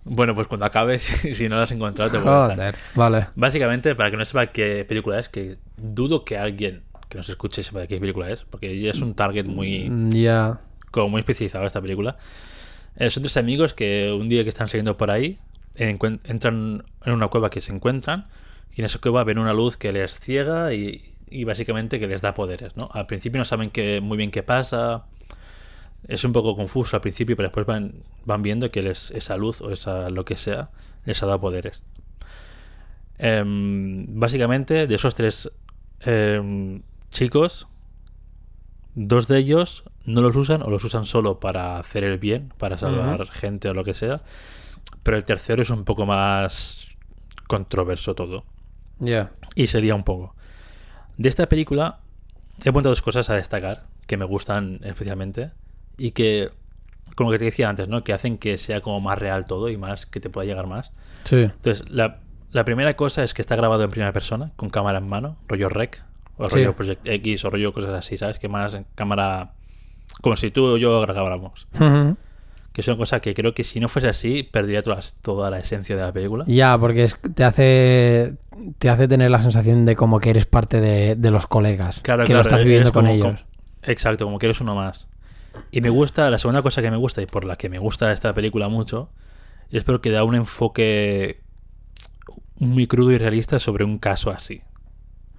[0.08, 1.02] Bueno, pues cuando acabes,
[1.34, 3.26] si no la has encontrado, te joder, vale.
[3.34, 7.62] Básicamente, para que no sepa qué película es, que dudo que alguien que nos escuche
[7.64, 10.60] sepa de qué película es, porque ya es un target muy, Mm, Ya.
[10.90, 12.16] como muy especializado esta película.
[12.96, 15.38] Eh, son tres amigos que un día que están saliendo por ahí
[15.76, 18.26] entran en una cueva que se encuentran
[18.74, 22.20] y en esa cueva ven una luz que les ciega y, y básicamente que les
[22.20, 22.76] da poderes.
[22.76, 22.88] ¿no?
[22.92, 25.04] Al principio no saben qué- muy bien qué pasa.
[26.08, 29.60] Es un poco confuso al principio, pero después van, van viendo que les, esa luz
[29.60, 30.70] o esa lo que sea
[31.04, 31.82] les ha dado poderes.
[33.18, 35.50] Em, básicamente, de esos tres
[36.00, 37.66] em, chicos,
[38.94, 42.78] dos de ellos no los usan o los usan solo para hacer el bien, para
[42.78, 44.22] salvar gente o lo que sea.
[45.02, 46.88] Pero el tercero es un poco más
[47.46, 48.44] controverso todo.
[48.98, 49.32] Ya.
[49.54, 50.34] Y sería un poco.
[51.16, 52.00] De esta película
[52.64, 55.50] he puesto dos cosas a destacar que me gustan especialmente
[55.98, 56.50] y que,
[57.14, 58.04] como que te decía antes, ¿no?
[58.04, 60.92] Que hacen que sea como más real todo y más que te pueda llegar más.
[61.24, 61.36] Sí.
[61.42, 62.20] Entonces, la,
[62.52, 65.68] la primera cosa es que está grabado en primera persona, con cámara en mano, rollo
[65.68, 66.02] rec,
[66.36, 66.56] o Sí.
[66.56, 68.38] rollo Project X, o rollo cosas así, ¿sabes?
[68.38, 69.52] Que más en cámara.
[70.20, 71.66] Como si tú o yo grabáramos.
[72.72, 75.58] Que es una cosa que creo que si no fuese así, perdería toda, toda la
[75.58, 76.44] esencia de la película.
[76.46, 78.34] Ya, porque es- te hace
[78.78, 82.00] te hace tener la sensación de como que eres parte de, de los colegas.
[82.00, 83.40] Claro, que claro, lo estás viviendo con como- ellos.
[83.42, 85.06] como- exacto, como que eres uno más.
[85.70, 88.12] Y me gusta, la segunda cosa que me gusta y por la que me gusta
[88.12, 89.10] esta película mucho,
[89.70, 91.40] es porque da un enfoque
[92.58, 94.62] muy crudo y realista sobre un caso así.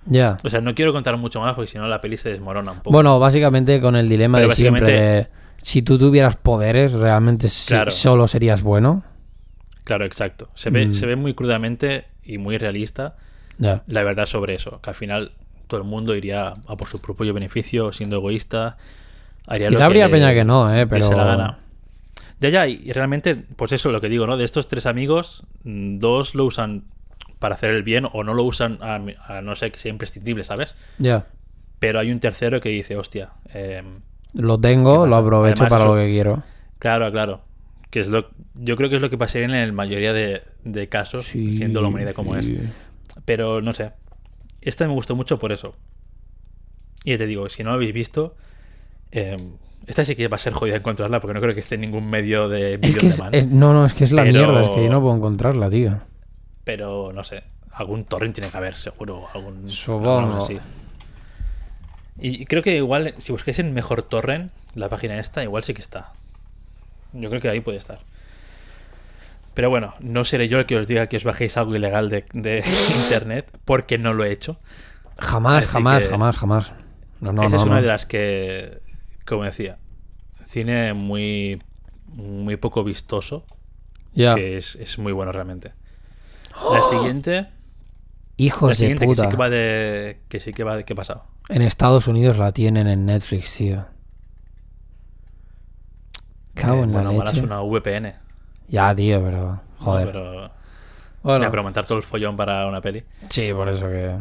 [0.05, 0.37] Ya.
[0.43, 2.77] O sea, no quiero contar mucho más porque si no la peli se desmorona un
[2.79, 2.91] poco.
[2.91, 5.29] Bueno, básicamente con el dilema Pero de siempre básicamente-
[5.63, 7.91] si tú tuvieras poderes, realmente Claro.
[7.91, 9.03] solo serías bueno.
[9.83, 10.49] Claro, exacto.
[10.55, 10.93] Se ve, Mm.
[10.93, 13.15] se ve muy crudamente y muy realista
[13.57, 14.79] la verdad sobre eso.
[14.81, 15.31] Que al final
[15.67, 18.77] todo el mundo iría a por su propio beneficio, siendo egoísta.
[19.47, 21.59] Haría lo Quizá habría le- peña que no, eh, pero se la gana.
[22.39, 24.37] De allá, y realmente, pues eso, lo que digo, ¿no?
[24.37, 26.83] De estos tres amigos, mm, dos lo usan
[27.39, 30.43] para hacer el bien o no lo usan a, a no ser que sea imprescindible,
[30.43, 30.75] ¿sabes?
[30.99, 31.25] ya.
[31.79, 33.83] Pero hay un tercero que dice, hostia, eh,
[34.33, 36.43] Lo tengo, ¿Qué lo aprovecho Además, para eso- lo que quiero.
[36.79, 37.41] claro, claro.
[37.91, 40.89] Que es lo, yo creo que es lo que pasaría en la mayoría de, de
[40.89, 42.51] casos, siendo la humanidad como es.
[43.25, 43.91] Pero no sé.
[44.61, 45.75] Esta me gustó mucho por eso.
[47.03, 48.35] Y ya te digo, si no lo habéis visto,
[49.11, 49.37] eh,
[49.85, 52.09] esta sí que va a ser jodida encontrarla porque no creo que esté en ningún
[52.09, 54.33] medio de Es vídeo que on es, es- no, no, es que es la Pero-
[54.33, 55.99] mierda, es que yo no puedo encontrarla, tío.
[56.63, 59.27] Pero no sé, algún torrent tiene que haber, seguro.
[59.33, 60.37] Algún, Supongo.
[60.37, 60.59] así.
[62.19, 65.81] Y creo que igual, si busquáis en mejor torrent, la página esta, igual sí que
[65.81, 66.11] está.
[67.13, 67.99] Yo creo que ahí puede estar.
[69.53, 72.25] Pero bueno, no seré yo el que os diga que os bajéis algo ilegal de,
[72.33, 72.63] de
[73.03, 74.57] internet, porque no lo he hecho.
[75.19, 76.73] Jamás, Así jamás, que- jamás, jamás.
[77.21, 77.61] No, no, Esa no.
[77.61, 78.79] es una de las que,
[79.27, 79.77] como decía,
[80.47, 81.61] cine muy,
[82.07, 83.43] muy poco vistoso,
[84.13, 84.35] Ya.
[84.35, 85.73] que es, es muy bueno realmente.
[86.71, 87.49] La siguiente, la
[88.37, 89.23] Hijos de siguiente que puta.
[89.23, 91.23] sí que va de, que sí que va de qué ha pasado.
[91.49, 93.85] En Estados Unidos la tienen en Netflix, tío.
[96.53, 97.45] Cago Eh, en la bueno, mala es leche.
[97.45, 98.15] una VPN.
[98.67, 99.37] Ya, tío, pero.
[99.45, 99.61] ¿no?
[99.79, 100.07] Joder.
[100.07, 100.51] Pero,
[101.23, 101.45] Bueno.
[101.45, 103.03] ya, pero montar todo el follón para una peli.
[103.29, 104.17] Sí, por eso que.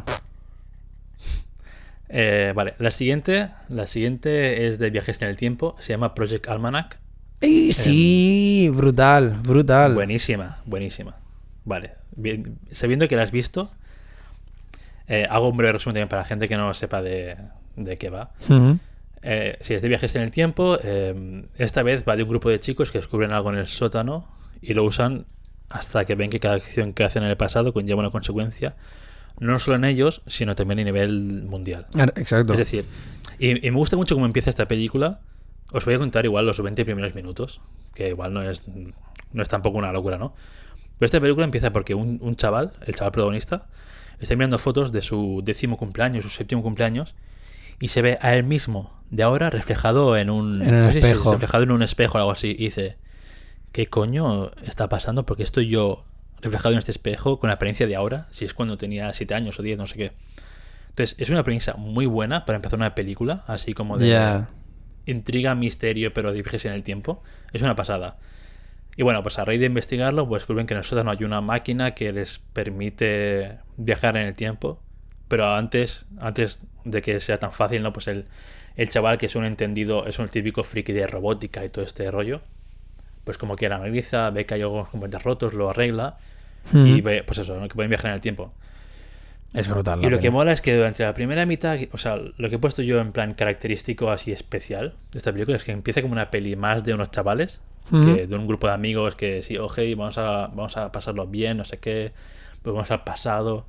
[2.09, 5.77] Eh, vale, la siguiente, la siguiente es de viajes en el tiempo.
[5.81, 6.99] Se llama Project Almanac.
[7.41, 8.71] ¡Ey, sí!
[8.73, 9.95] brutal, brutal.
[9.95, 11.17] Buenísima, buenísima.
[11.65, 13.71] Vale, bien, sabiendo que la has visto,
[15.09, 17.37] eh, hago un breve resumen también para la gente que no sepa de,
[17.77, 18.31] de qué va.
[19.23, 22.49] Eh, si es de viajes en el tiempo, eh, esta vez va de un grupo
[22.49, 24.29] de chicos que descubren algo en el sótano
[24.63, 25.27] y lo usan
[25.69, 28.77] hasta que ven que cada acción que hacen en el pasado conlleva una consecuencia,
[29.41, 31.87] no solo en ellos, sino también a nivel mundial.
[31.95, 32.53] Ah, Exacto.
[32.55, 32.85] Es decir,
[33.39, 35.21] y, y me gusta mucho cómo empieza esta película.
[35.73, 37.61] Os voy a contar igual los 20 primeros minutos,
[37.95, 38.63] que igual no es
[39.33, 40.35] no es tampoco una locura, ¿no?
[40.99, 43.67] Pero esta película empieza porque un, un chaval, el chaval protagonista,
[44.19, 47.15] está mirando fotos de su décimo cumpleaños, su séptimo cumpleaños,
[47.81, 50.93] y se ve a él mismo de ahora reflejado en un, En un no sé
[50.93, 51.33] si es espejo.
[51.33, 52.51] reflejado en un espejo o algo así.
[52.59, 52.97] Y dice,
[53.73, 55.27] ¿qué coño está pasando?
[55.27, 56.05] Porque estoy yo
[56.47, 59.59] reflejado en este espejo con la apariencia de ahora, si es cuando tenía 7 años
[59.59, 60.13] o 10, no sé qué.
[60.89, 64.45] Entonces, es una premisa muy buena para empezar una película, así como de
[65.07, 67.23] intriga, misterio, pero de viajes en el tiempo.
[67.53, 68.19] Es una pasada.
[68.97, 71.41] Y bueno, pues a raíz de investigarlo, pues descubren que en el sótano hay una
[71.41, 74.81] máquina que les permite viajar en el tiempo.
[75.29, 77.93] Pero antes, antes de que sea tan fácil, ¿no?
[77.93, 78.27] Pues el,
[78.77, 82.11] el chaval que es un entendido, es un típico friki de robótica y todo este
[82.11, 82.41] rollo.
[83.25, 86.17] Pues como que la analiza, ve que hay algunos componentes rotos, lo arregla.
[86.73, 87.03] Y Ujú.
[87.03, 87.69] ve, pues eso, ¿no?
[87.69, 88.53] que pueden viajar en el tiempo.
[89.55, 90.01] Es brutal.
[90.01, 90.31] Y lo que peli.
[90.31, 93.13] mola es que durante la primera mitad, o sea, lo que he puesto yo en
[93.13, 96.93] plan característico así especial de esta película es que empieza como una peli más de
[96.93, 97.61] unos chavales,
[97.91, 98.05] Ujú.
[98.05, 101.57] que, de un grupo de amigos que sí, oje, vamos a, vamos a pasarlo bien,
[101.57, 102.13] no sé qué,
[102.63, 103.67] pues vamos al pasado,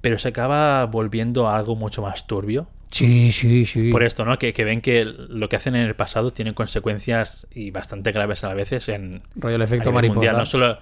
[0.00, 2.68] pero se acaba volviendo a algo mucho más turbio.
[2.90, 3.90] Sí, sí, sí.
[3.90, 4.38] Por esto, ¿no?
[4.38, 8.44] Que, que ven que lo que hacen en el pasado tiene consecuencias y bastante graves
[8.44, 10.14] a veces en, Rollo el efecto mariposa.
[10.14, 10.78] mundial, no solo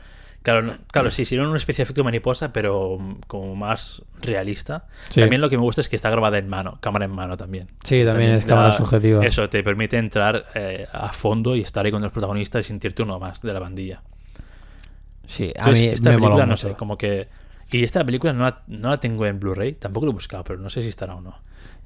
[0.51, 5.21] claro no- claro sí sería una especie de efecto mariposa pero como más realista Sí.
[5.21, 7.69] también lo que me gusta es que está grabada en mano cámara en mano también
[7.85, 9.25] Sí, también es cámara subjetiva.
[9.25, 13.03] eso te permite entrar eh, a fondo y estar ahí con los protagonistas y sentirte
[13.03, 14.01] uno más de la bandilla
[15.27, 16.69] Sí, a mí esta me película no mucho.
[16.69, 17.29] sé como que
[17.71, 20.59] y esta película no la, no la tengo en Blu-ray tampoco lo he buscado pero
[20.59, 21.37] no sé si estará o no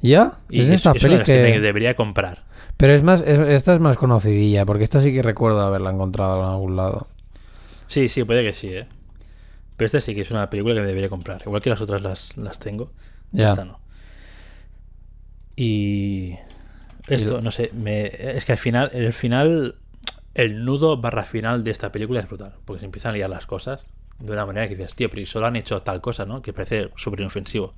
[0.01, 0.35] ¿Ya?
[0.49, 1.43] y es es, esta es peli que que...
[1.43, 2.45] me debería comprar
[2.77, 6.41] Pero es más, es- esta es más conocidilla, porque esta sí que recuerdo haberla encontrado
[6.43, 7.07] en algún lado.
[7.93, 8.87] Sí, sí, puede que sí, ¿eh?
[9.77, 11.43] Pero esta sí que es una película que debería comprar.
[11.45, 12.91] Igual que las otras las, las tengo.
[13.33, 13.51] Ya.
[13.51, 13.81] Esta no.
[15.57, 16.37] Y...
[17.07, 19.75] Esto, no sé, me, es que al final, el final,
[20.33, 22.55] el nudo barra final de esta película es brutal.
[22.65, 23.87] Porque se empiezan a liar las cosas
[24.19, 26.41] de una manera que dices, tío, pero solo han hecho tal cosa, ¿no?
[26.41, 27.75] Que parece súper inofensivo.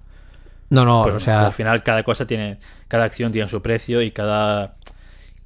[0.70, 4.00] No, no, Pero o sea, al final cada cosa tiene, cada acción tiene su precio
[4.00, 4.74] y cada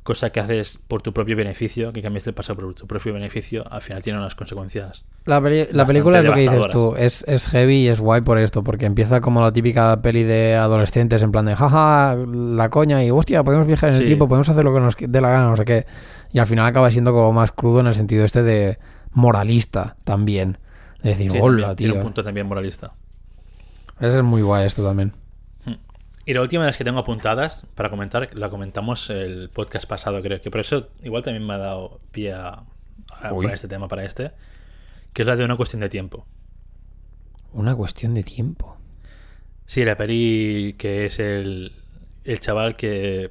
[0.08, 3.62] cosa que haces por tu propio beneficio, que cambias el pasado por tu propio beneficio,
[3.70, 5.04] al final tiene unas consecuencias.
[5.26, 8.38] la, la película es lo que dices tú, es, es heavy y es guay por
[8.38, 13.04] esto, porque empieza como la típica peli de adolescentes, en plan de jaja, la coña
[13.04, 15.50] y hostia, podemos viajar en el tiempo, podemos hacer lo que nos dé la gana,
[15.50, 15.86] no sé qué.
[16.32, 18.78] Y al final acaba siendo como más crudo en el sentido este de
[19.12, 20.56] moralista también.
[21.02, 22.02] De decir, Sí, hola, también, tiene un tío.
[22.02, 22.94] punto también moralista.
[24.00, 25.12] Es muy guay esto también.
[26.28, 30.20] Y la última de las que tengo apuntadas para comentar, la comentamos el podcast pasado,
[30.20, 32.64] creo que por eso igual también me ha dado pie a,
[33.30, 34.32] poner este tema para este,
[35.14, 36.26] que es la de una cuestión de tiempo.
[37.54, 38.76] Una cuestión de tiempo.
[39.64, 41.72] Sí, la peli que es el,
[42.24, 43.30] el chaval que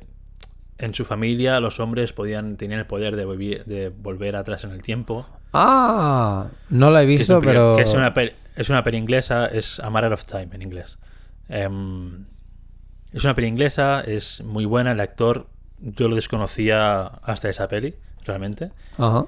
[0.80, 4.72] en su familia los hombres podían tenían el poder de, volvi- de volver atrás en
[4.72, 5.28] el tiempo.
[5.54, 7.76] Ah, no la he Que es, visto, un pero...
[7.76, 10.98] que es una peli, es una peli inglesa, es A Matter of Time en inglés.
[11.48, 12.26] Em,
[13.18, 15.48] es una peli inglesa, es muy buena, el actor
[15.80, 17.96] yo lo desconocía hasta esa peli,
[18.26, 18.72] realmente.
[18.98, 19.26] Ajá.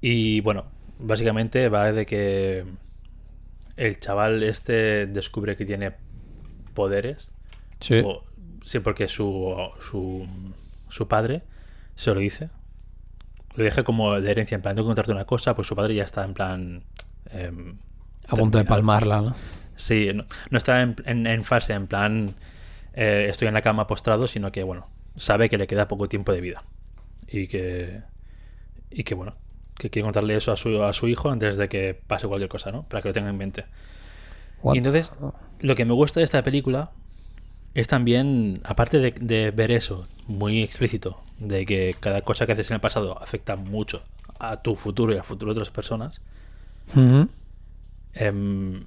[0.00, 0.64] Y bueno,
[0.98, 2.64] básicamente va de que
[3.76, 5.92] el chaval este descubre que tiene
[6.74, 7.30] poderes.
[7.80, 8.02] Sí.
[8.04, 8.24] O-
[8.64, 10.26] sí, porque su, su,
[10.88, 11.42] su padre
[11.96, 12.50] se lo dice.
[13.54, 15.94] Lo deja como de herencia, en plan, tengo que contarte una cosa, pues su padre
[15.94, 16.82] ya está en plan...
[17.30, 17.76] em,
[18.28, 19.34] A punto de palmarla, ¿no?
[19.76, 22.34] Sí, no, no está en, en- en fase, en plan,
[22.94, 26.32] eh, estoy en la cama postrado, sino que, bueno, sabe que le queda poco tiempo
[26.32, 26.64] de vida.
[27.28, 28.02] Y que,
[28.90, 29.34] y que bueno,
[29.76, 32.72] que quiere contarle eso a su, a su hijo antes de que pase cualquier cosa,
[32.72, 32.84] ¿no?
[32.84, 33.64] Para que lo tenga en mente.
[34.62, 35.10] What Y entonces,
[35.60, 36.90] lo que me gusta de esta película
[37.74, 42.70] es también, aparte de, de ver eso muy explícito, de que cada cosa que haces
[42.70, 44.02] en el pasado afecta mucho
[44.38, 46.20] a tu futuro y al futuro de otras personas,
[46.94, 47.28] Ujú.
[48.14, 48.84] em,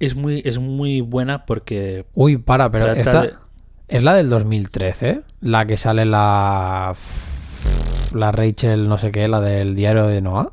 [0.00, 3.34] es, muy, es muy buena porque Uy, para, pero esta de-
[3.88, 6.94] es la del 2013, la que sale la
[8.12, 10.52] la Rachel no sé qué, la del diario de Noah.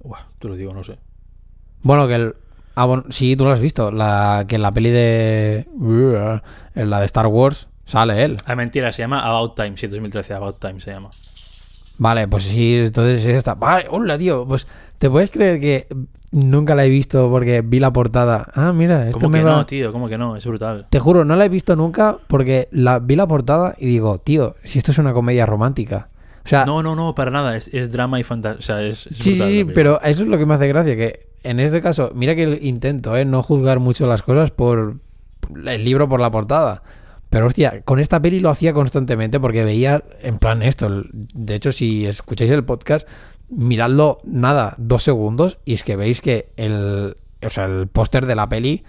[0.00, 0.98] Uah, te lo digo, no sé.
[1.82, 2.34] Bueno, que el
[2.74, 5.66] ah, bueno, sí, tú lo has visto, la que en la peli de
[6.74, 8.38] en la de Star Wars sale él.
[8.44, 11.10] Ah, mentira, se llama About Time, sí, 2013, About Time se llama.
[11.98, 13.54] Vale, pues sí, entonces es esta.
[13.54, 14.66] Vale, hola, tío, pues
[14.98, 15.86] te puedes creer que
[16.32, 18.48] nunca la he visto porque vi la portada.
[18.54, 19.92] Ah, mira, esto ¿Cómo me que va no, tío?
[19.92, 20.36] ¿Cómo que no?
[20.36, 20.86] Es brutal.
[20.90, 24.56] Te juro, no la he visto nunca porque la vi la portada y digo, tío,
[24.64, 26.08] si esto es una comedia romántica.
[26.44, 27.56] O sea, No, no, no, para nada.
[27.56, 28.58] Es, es drama y fantasía.
[28.58, 30.66] O sea, es, es sí, sí, brutal sí, pero eso es lo que me hace
[30.66, 33.24] gracia, que en este caso, mira que intento, ¿eh?
[33.24, 34.96] No juzgar mucho las cosas por
[35.66, 36.82] el libro, por la portada.
[37.32, 41.02] Pero hostia, con esta peli lo hacía constantemente porque veía en plan esto.
[41.12, 43.08] De hecho, si escucháis el podcast,
[43.48, 48.34] miradlo nada, dos segundos, y es que veis que el, o sea, el póster de
[48.34, 48.84] la peli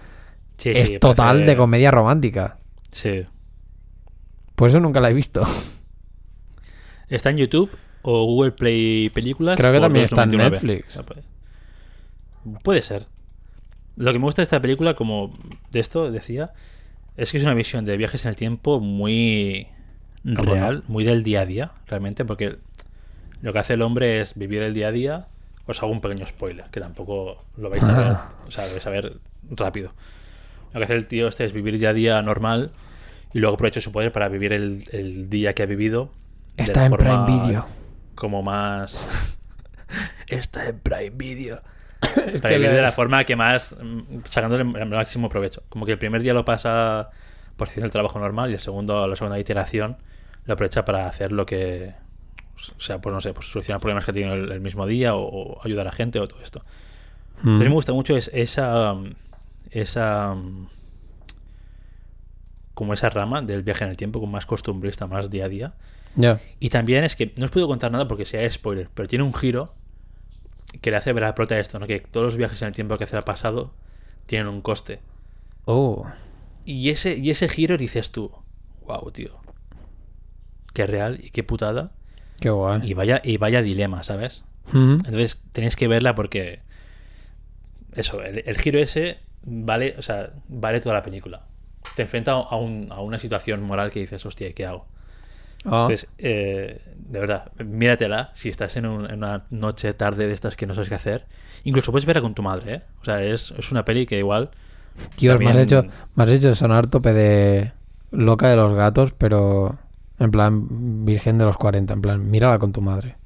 [0.58, 2.58] Sí, es sí, total parece- de comedia romántica.
[2.92, 3.24] Sí.
[4.54, 5.42] Por eso nunca la he visto.
[7.08, 7.70] ¿Está en YouTube
[8.02, 9.56] o Google Play Películas?
[9.58, 10.36] Creo que también está en 2.99?
[10.50, 10.98] Netflix.
[11.06, 11.22] Puede-
[12.62, 13.06] Puede ser.
[13.96, 15.32] Lo que me gusta de esta película, como
[15.70, 16.52] de esto decía,
[17.16, 19.68] es que es una visión de viajes en el tiempo muy
[20.26, 22.56] Ah, real, muy del día a día, realmente, porque
[23.42, 25.26] lo que hace el hombre es vivir el día a día.
[25.66, 28.16] Os hago un pequeño spoiler, que tampoco lo vais a ver,
[28.46, 29.18] o sea, lo vais a ver
[29.50, 29.92] rápido.
[30.72, 32.72] Lo que hace el tío este es vivir día a día normal
[33.34, 36.10] y luego aprovecha su poder para vivir el, el día que ha vivido.
[36.56, 37.66] Está en Prime Video.
[38.14, 39.06] Como más.
[40.26, 41.60] Está en Prime Video.
[42.42, 43.74] Para vivir le- de la forma que más.
[43.80, 45.62] mm, sacándole el máximo provecho.
[45.68, 47.10] Como que el primer día lo pasa
[47.56, 49.96] por haciendo el trabajo normal y el segundo, la segunda iteración
[50.46, 51.94] lo aprovecha para hacer lo que.
[52.76, 55.14] O sea, pues no sé, pues solucionar problemas que ha tenido el, el mismo día
[55.14, 56.60] o, o ayudar a gente o todo esto.
[57.42, 57.48] Mm.
[57.48, 58.94] Entonces me gusta mucho es, esa.
[59.70, 60.34] Esa.
[62.74, 65.74] Como esa rama del viaje en el tiempo, como más costumbrista, más día a día.
[66.16, 66.40] Ya.
[66.58, 69.32] Y también es que no os puedo contar nada porque sea spoiler, pero tiene un
[69.34, 69.74] giro
[70.80, 71.86] que le hace ver a la prota esto, ¿no?
[71.86, 73.72] Que todos los viajes en el tiempo que hace al pasado
[74.26, 75.00] tienen un coste.
[75.66, 76.06] Oh.
[76.64, 78.30] Y ese, y ese giro dices tú,
[78.86, 79.38] wow, tío.
[80.72, 81.92] Qué real y qué putada.
[82.40, 82.80] Qué guay.
[82.88, 84.42] Y vaya, y vaya dilema, ¿sabes?
[84.72, 84.94] Mm.
[84.94, 86.60] Entonces tenéis que verla porque.
[87.94, 91.44] Eso, el, el giro ese vale, o sea, vale toda la película.
[91.94, 94.86] Te enfrenta a, un- a una situación moral que dices, hostia, ¿qué hago?
[95.64, 95.86] Ah.
[95.88, 100.56] Entonces, eh, de verdad, míratela si estás en, un- en una noche, tarde de estas
[100.56, 101.26] que no sabes qué hacer.
[101.64, 102.82] Incluso puedes verla con tu madre, ¿eh?
[103.00, 104.50] O sea, es, es una peli que igual...
[105.16, 107.72] Dios, me has, también- hecho, me has hecho sonar tope de
[108.10, 109.78] loca de los gatos, pero
[110.18, 111.94] en plan virgen de los 40.
[111.94, 113.16] En plan, mírala con tu madre.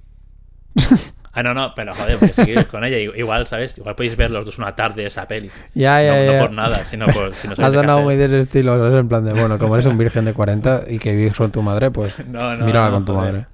[1.38, 3.78] Ah, no, no, pero joder, porque si quieres con ella, igual, ¿sabes?
[3.78, 5.48] Igual podéis ver los dos una tarde esa peli.
[5.72, 6.40] Ya, ya, no, no ya.
[6.40, 8.02] por nada, sino por si no Has hacer.
[8.02, 8.94] muy de ese estilo, ¿sabes?
[8.98, 11.62] En plan de, bueno, como eres un virgen de 40 y que vives con tu
[11.62, 13.32] madre, pues No, no, mírala no, con tu joder.
[13.34, 13.46] madre.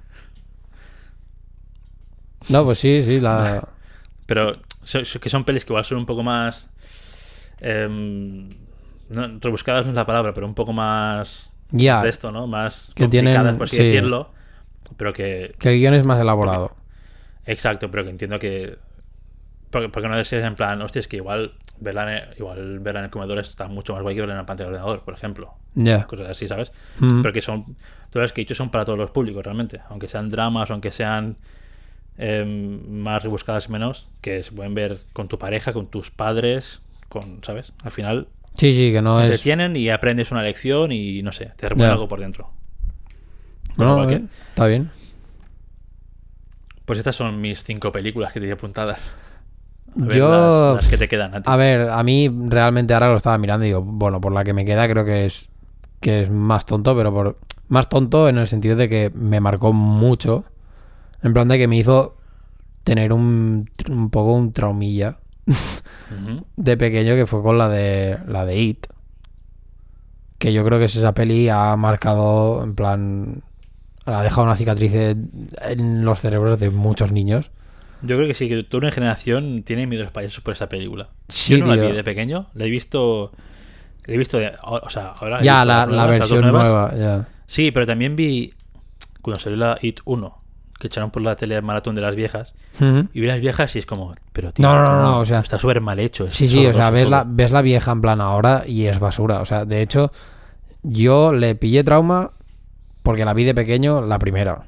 [2.49, 3.67] No, pues sí, sí, la...
[4.25, 4.57] Pero
[5.21, 6.67] que son pelis que igual son un poco más...
[7.61, 11.51] no, rebuscadas no es la palabra, pero un poco más...
[11.69, 12.47] Ya, De esto, ¿no?
[12.47, 13.83] Más Que complicadas, tienen- por así sí.
[13.83, 14.31] decirlo.
[14.97, 16.75] Pero que, que el guion es más elaborado.
[17.45, 18.77] Exacto, pero que entiendo que.
[19.69, 23.05] Porque, porque no es en plan, hostia, es que igual verla, en igual verla en
[23.05, 25.53] el comedor está mucho más guay que verla en la pantalla de ordenador, por ejemplo.
[25.73, 26.05] Ya.
[26.05, 26.71] Cosas así, ¿sabes?
[26.99, 27.21] Mm.
[27.21, 27.75] Pero que son.
[28.09, 29.81] Todas las que he dicho son para todos los públicos, realmente.
[29.89, 31.35] Aunque sean dramas, aunque sean
[32.17, 36.79] em, más rebuscadas y menos, que se pueden ver con tu pareja, con tus padres,
[37.09, 37.73] con, ¿sabes?
[37.83, 39.41] Al final Sí, sí, que no te es...
[39.41, 42.49] tienen y aprendes una lección y no sé, te remueve algo por dentro.
[43.77, 44.89] No, cual eh, está bien.
[46.85, 49.11] Pues estas son mis cinco películas que te he apuntadas.
[49.99, 50.29] A ver Yo...
[50.29, 51.49] las, las que te quedan a ti.
[51.49, 54.53] A ver, a mí realmente ahora lo estaba mirando y digo, bueno, por la que
[54.53, 55.49] me queda creo que es
[55.99, 59.73] que es más tonto, pero por más tonto en el sentido de que me marcó
[59.73, 60.45] mucho,
[61.23, 62.17] en plan de que me hizo
[62.83, 65.17] tener un, un poco un traumilla
[66.55, 68.85] de pequeño que fue con la de la de It,
[70.37, 73.43] que yo creo que es esa peli ha marcado en plan
[74.05, 77.51] ha dejado una cicatriz en los cerebros de muchos niños.
[78.01, 80.69] Yo creo que sí, que toda una generación tiene miedo a los payasos por esa
[80.69, 81.09] película.
[81.29, 83.31] Sí, Yo no la vi de pequeño, la he visto.
[84.05, 85.39] La he visto, de- o sea, ahora.
[85.39, 87.27] he Ya, visto la, la dos versión nueva, ya.
[87.47, 88.53] Sí, pero también vi.
[89.23, 90.37] Cuando salió la It 1,
[90.79, 92.53] que echaron por la tele el maratón de las viejas.
[93.13, 94.13] Y vi las viejas y es como.
[94.33, 95.01] Pero tío, No, no, ¿cómo?
[95.01, 96.29] no, o sea- Está súper mal hecho.
[96.29, 99.39] Sí, sí, o sea, ves la, ves la vieja en plan ahora y es basura.
[99.41, 100.11] O sea, de hecho,
[100.83, 102.31] yo le pillé trauma
[103.05, 104.63] porque la vi de pequeño la primera.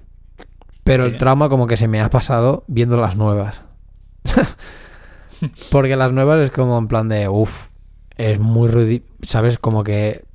[0.86, 1.10] Pero Sí.
[1.10, 3.64] el trauma como que se me ha pasado viendo las nuevas.
[5.72, 7.68] porque las nuevas es como en plan de, uff,
[8.16, 9.04] es muy...
[9.24, 9.58] ¿Sabes?
[9.58, 10.26] Como que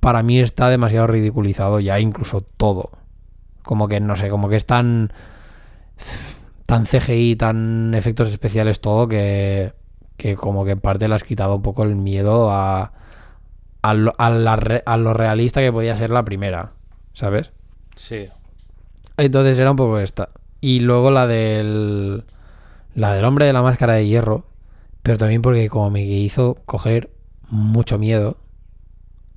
[0.00, 2.90] para mí está demasiado ridiculizado ya incluso todo.
[3.62, 5.12] Como que, no sé, como que es tan...
[6.66, 9.74] Tan CGI, tan efectos especiales todo que
[10.16, 12.92] que como que en parte le has quitado un poco el miedo a,
[13.80, 16.72] a, lo, a la re- a lo realista que podía ser la primera,
[17.14, 17.52] ¿sabes?
[17.96, 18.26] Sí.
[19.16, 20.30] Entonces era un poco esta.
[20.60, 22.24] Y luego la del.
[22.94, 24.46] La del hombre de la máscara de hierro.
[25.02, 27.10] Pero también porque como me hizo coger
[27.48, 28.36] mucho miedo.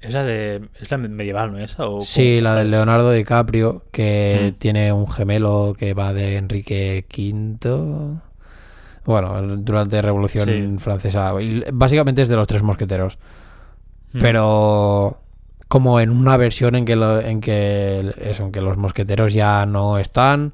[0.02, 0.68] Es la de.
[0.80, 1.60] Es la medieval, ¿no?
[1.60, 1.88] Esa?
[1.88, 2.72] O Sí, la del?
[2.72, 4.60] Leonardo DiCaprio, que Hmm.
[4.60, 8.20] tiene un gemelo que va de Enrique V.
[9.06, 10.76] Bueno, durante la Revolución Sí.
[10.80, 11.34] Francesa.
[11.42, 13.18] Y básicamente es de los tres mosqueteros.
[14.14, 14.20] Mm.
[14.20, 15.18] Pero
[15.74, 19.66] como en una versión en que, lo- en que eso, en que los mosqueteros ya
[19.66, 20.54] no están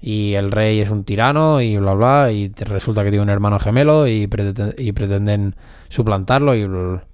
[0.00, 3.30] y el rey es un tirano y bla bla y te- resulta que tiene un
[3.30, 5.54] hermano gemelo y, pretenden- y pretenden
[5.90, 7.04] suplantarlo y bla, bla.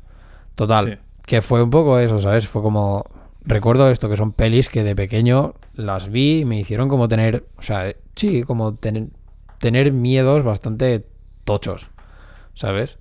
[0.54, 0.98] total Sí.
[1.26, 3.04] que fue un poco eso sabes fue como
[3.44, 7.46] recuerdo esto que son pelis que de pequeño las vi y me hicieron como tener
[7.58, 9.08] o sea sí como tener
[9.58, 11.04] tener miedos bastante
[11.44, 11.88] tochos
[12.54, 12.98] sabes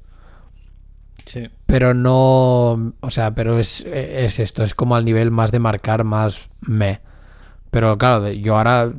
[1.29, 1.47] Sí.
[1.67, 2.93] pero no.
[3.01, 7.01] O sea, pero es, es esto, es como al nivel más de marcar, más me.
[7.69, 8.91] Pero claro, yo ahora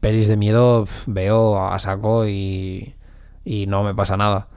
[0.00, 2.94] pelis de miedo veo a saco y,
[3.44, 4.48] y no me pasa nada.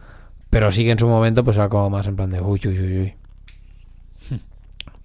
[0.52, 2.80] Pero sí que en su momento pues era como más en plan de uy, uy,
[2.80, 3.15] uy, uy.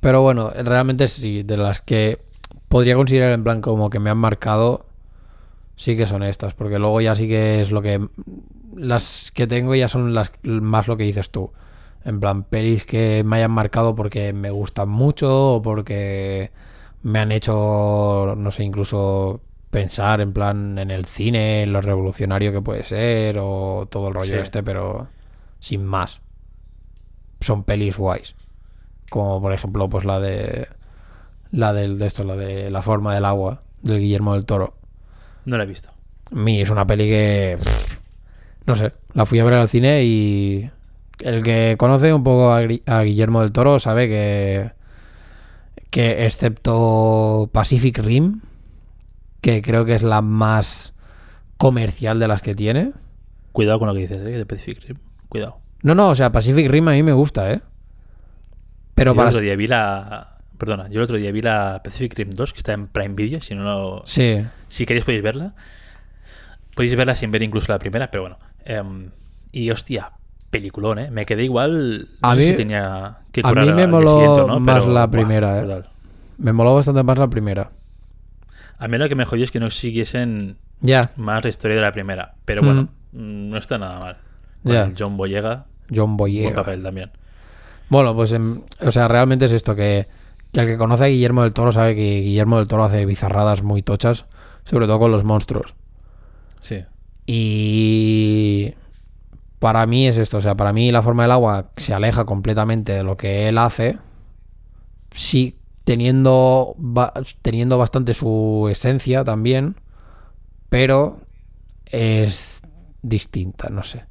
[0.01, 2.21] Pero bueno, realmente sí, de las que
[2.69, 4.85] podría considerar en plan como que me han marcado,
[5.77, 6.53] sí que son estas.
[6.53, 8.07] Porque luego ya sí que es lo que...
[8.77, 11.53] Las que tengo ya son las más lo que dices tú.
[12.05, 16.51] En plan, pelis que me hayan marcado porque me gustan mucho o porque
[17.03, 19.41] me han hecho, no sé, incluso
[19.71, 24.15] pensar en plan en el cine, en lo revolucionario que puede ser o todo el
[24.15, 24.41] rollo Sí.
[24.41, 25.09] este, pero
[25.61, 26.21] sin más.
[27.41, 28.35] Son pelis guays.
[29.11, 30.69] Como por ejemplo, pues la de
[31.51, 34.75] la del de esto, la de La forma del agua del Guillermo del Toro.
[35.45, 35.91] No la he visto.
[36.31, 37.57] Mí es una peli que.
[38.67, 40.71] No sé, la fui a ver al cine y.
[41.21, 42.63] El que conoce un poco a,
[43.03, 44.73] Guillermo del Toro sabe que.
[45.91, 48.41] Que excepto Pacific Rim,
[49.41, 50.93] que creo que es la más
[51.57, 52.93] comercial de las que tiene.
[53.53, 54.31] Cuidado con lo que dices, ¿eh?
[54.39, 54.99] De Pacific Rim.
[55.29, 55.61] Cuidado.
[55.83, 57.61] No, no, o sea, Pacific Rim a mí me gusta, ¿eh?
[58.95, 59.31] Pero yo para.
[59.31, 60.39] el otro día vi la...
[60.59, 63.41] Perdona, yo el otro día vi la Pacific Rim 2, que está en Prime Video,
[63.41, 64.03] si no lo...
[64.07, 65.55] Sí, Si queréis podéis verla.
[66.75, 68.39] Podéis verla sin ver incluso la primera, pero bueno.
[68.65, 69.11] Em,
[69.53, 70.13] y hostia,
[70.59, 71.11] peliculón, ¿eh?
[71.11, 72.09] Me quedé igual...
[72.23, 75.07] No A sé mí- si tenía que a mí me moló no, más pero, la
[75.07, 75.61] buah, primera, ¿eh?
[75.63, 75.89] brutal.
[76.39, 77.71] me moló bastante más la primera.
[78.79, 81.83] A mí lo que me jodió es que no siguiesen Ya, más la historia de
[81.83, 82.35] la primera.
[82.45, 82.67] Pero Hmm.
[82.67, 82.83] bueno,
[83.13, 84.17] mm, no está nada mal.
[84.65, 86.55] El John Boyega, John buen Boyega.
[86.55, 87.11] papel también.
[87.91, 90.07] Bueno, pues, em, o sea, realmente es esto que,
[90.53, 93.63] que el que conoce a Guillermo del Toro sabe que Guillermo del Toro hace bizarradas
[93.63, 94.25] muy tochas,
[94.65, 95.75] sobre todo con los monstruos.
[96.61, 96.85] Sí.
[97.27, 98.75] Y
[99.59, 102.93] para mí es esto, o sea, para mí la forma del agua se aleja completamente
[102.93, 103.99] de lo que él hace,
[105.13, 107.13] sí teniendo, ba-
[107.43, 109.77] teniendo bastante su esencia también,
[110.69, 111.21] pero
[111.87, 112.63] es
[113.03, 114.05] distinta, no sé.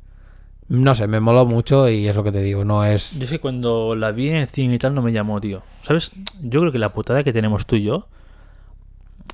[0.70, 3.18] No sé, me moló mucho y es lo que te digo, no es...
[3.18, 5.61] Yo es que cuando la vi en el cine y tal no me llamó, tío.
[5.82, 6.11] ¿Sabes?
[6.41, 8.07] Yo creo que la putada que tenemos tú y yo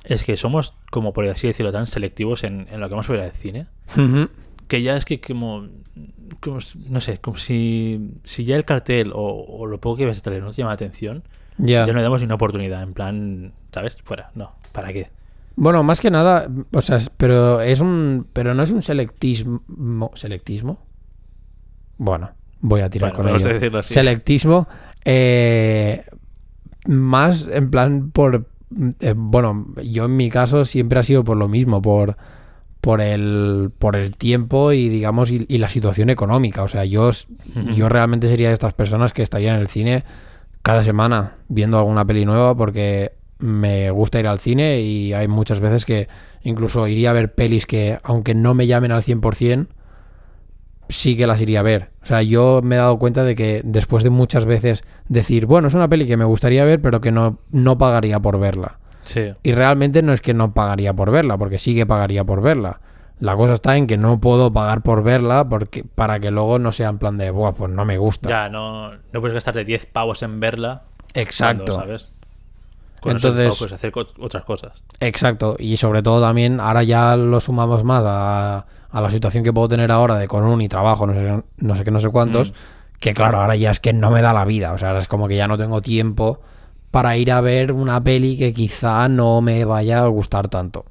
[0.04, 3.12] es que somos, como por así decirlo, tan selectivos en, en lo que vamos a
[3.12, 3.66] ver al cine,
[3.96, 4.28] Ujú.
[4.70, 5.66] Que ya es que como,
[6.88, 10.22] no sé, como si, si ya el cartel o, o lo poco que ves de
[10.22, 11.24] trailer no te llama la atención,
[11.58, 11.84] Ya.
[11.84, 13.96] ya no le damos ni una oportunidad, en plan, ¿sabes?
[14.04, 15.10] Fuera, no, ¿para qué?
[15.56, 20.78] Bueno, más que nada, o sea, pero es un, pero no es un selectismo, selectismo.
[21.98, 22.30] Bueno,
[22.60, 23.78] voy a tirar Bueno, con ello.
[23.78, 23.82] a.
[23.82, 24.68] Selectismo,
[25.04, 26.04] eh,
[26.86, 28.46] más en plan por,
[29.00, 32.16] eh, bueno, yo en mi caso siempre ha sido por lo mismo, por,
[32.80, 36.62] por el, por el tiempo y digamos y, y la situación económica.
[36.62, 37.10] O sea, yo,
[37.74, 40.04] yo realmente sería de estas personas que estarían en el cine
[40.62, 45.60] cada semana viendo alguna peli nueva porque me gusta ir al cine y hay muchas
[45.60, 46.08] veces que
[46.42, 49.68] incluso iría a ver pelis que aunque no me llamen al 100%
[50.88, 51.90] sí que las iría a ver.
[52.02, 55.68] O sea, yo me he dado cuenta de que después de muchas veces decir, bueno,
[55.68, 58.78] es una peli que me gustaría ver pero que no, no pagaría por verla.
[59.10, 62.40] Sí, Y realmente no es que no pagaría por verla, porque sí que pagaría por
[62.42, 62.78] verla.
[63.18, 66.70] La cosa está en que no puedo pagar por verla porque para que luego no
[66.70, 68.28] sea en plan de, Buah, pues no me gusta.
[68.28, 70.82] ya, no, no puedes gastarte 10 pavos en verla.
[71.14, 71.64] Exacto.
[71.64, 72.08] cuando, ¿sabes?
[73.00, 74.82] Con Entonces- puedes hacer otras cosas.
[75.00, 79.52] Exacto, y sobre todo también ahora ya lo sumamos más a, a la situación que
[79.52, 82.10] puedo tener ahora de con un y trabajo, no sé, no sé qué, no sé
[82.10, 82.54] cuántos, Mm.
[83.00, 85.08] que claro, ahora ya es que no me da la vida, o sea, ahora es
[85.08, 86.40] como que ya no tengo tiempo
[86.90, 90.84] para ir a ver una peli que quizá no me vaya a gustar tanto.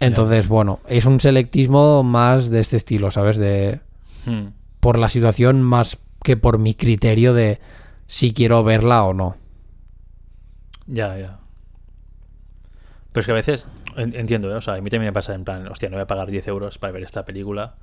[0.00, 3.36] Entonces, bueno, es un selectismo más de este estilo, ¿sabes?
[3.36, 3.80] De
[4.26, 4.48] Hmm.
[4.80, 7.60] por la situación más que por mi criterio de
[8.06, 9.36] si quiero verla o no.
[10.86, 11.38] Ya, ya.
[13.12, 14.54] Pero es que a veces, en- entiendo, ¿eh?
[14.56, 16.46] o sea, a mí también me pasa en plan, hostia, no voy a pagar 10
[16.48, 17.74] euros para ver esta película.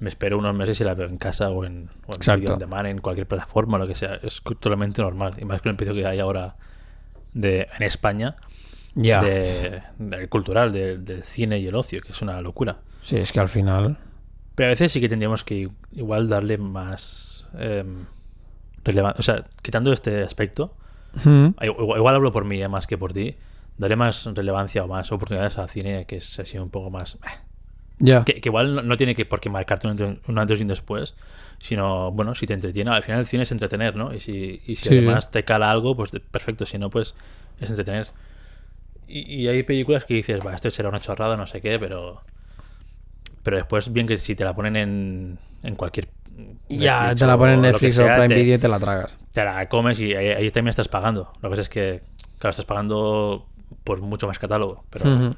[0.00, 2.58] Me espero unos meses y la veo en casa o en, o en video on
[2.58, 4.18] demand, en cualquier plataforma, lo que sea.
[4.22, 5.34] Es totalmente normal.
[5.38, 6.56] Y más con el precio que hay ahora
[7.34, 8.36] de, en España
[8.94, 9.22] Ya.
[9.22, 12.78] de, del cultural, de- del cine y el ocio, que es una locura.
[13.02, 13.98] Sí, es que al final...
[14.54, 17.46] Pero a veces sí que tendríamos que igual darle más...
[17.58, 18.06] em,
[18.84, 19.20] relevante.
[19.20, 20.74] O sea, quitando este aspecto,
[21.24, 23.36] igual, igual hablo por mí eh, más que por ti.
[23.76, 27.16] Daré más relevancia o más oportunidades al cine que es así un poco más.
[27.16, 27.18] eh,
[28.00, 28.24] Ya.
[28.24, 30.62] Que, que igual no, no tiene que por qué marcarte un, antes- un antes y
[30.62, 31.14] un después,
[31.58, 34.12] sino, bueno, si te entretiene, al final el cine es entretener, ¿no?
[34.14, 37.14] Y si, y si Sí, además te cala algo, pues perfecto, si no, pues
[37.60, 38.08] es entretener.
[39.06, 42.22] Y, y hay películas que dices, va, esto será una chorrada, no sé qué, pero.
[43.42, 46.08] Pero después, bien que si te la ponen en, en cualquier.
[46.68, 48.78] Ya, Netflix te la ponen en Netflix o sea, Prime te- Video y te la
[48.78, 49.16] tragas.
[49.32, 51.32] te la comes y ahí, ahí también estás pagando.
[51.42, 52.02] Lo que pasa es que,
[52.38, 53.46] claro, estás pagando
[53.84, 55.34] por mucho más catálogo, pero.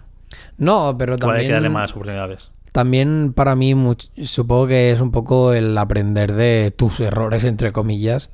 [0.59, 2.51] No, pero igual hay que darle también, más oportunidades.
[2.73, 7.73] también para mí much- supongo que es un poco el aprender de tus errores, entre
[7.73, 8.31] comillas.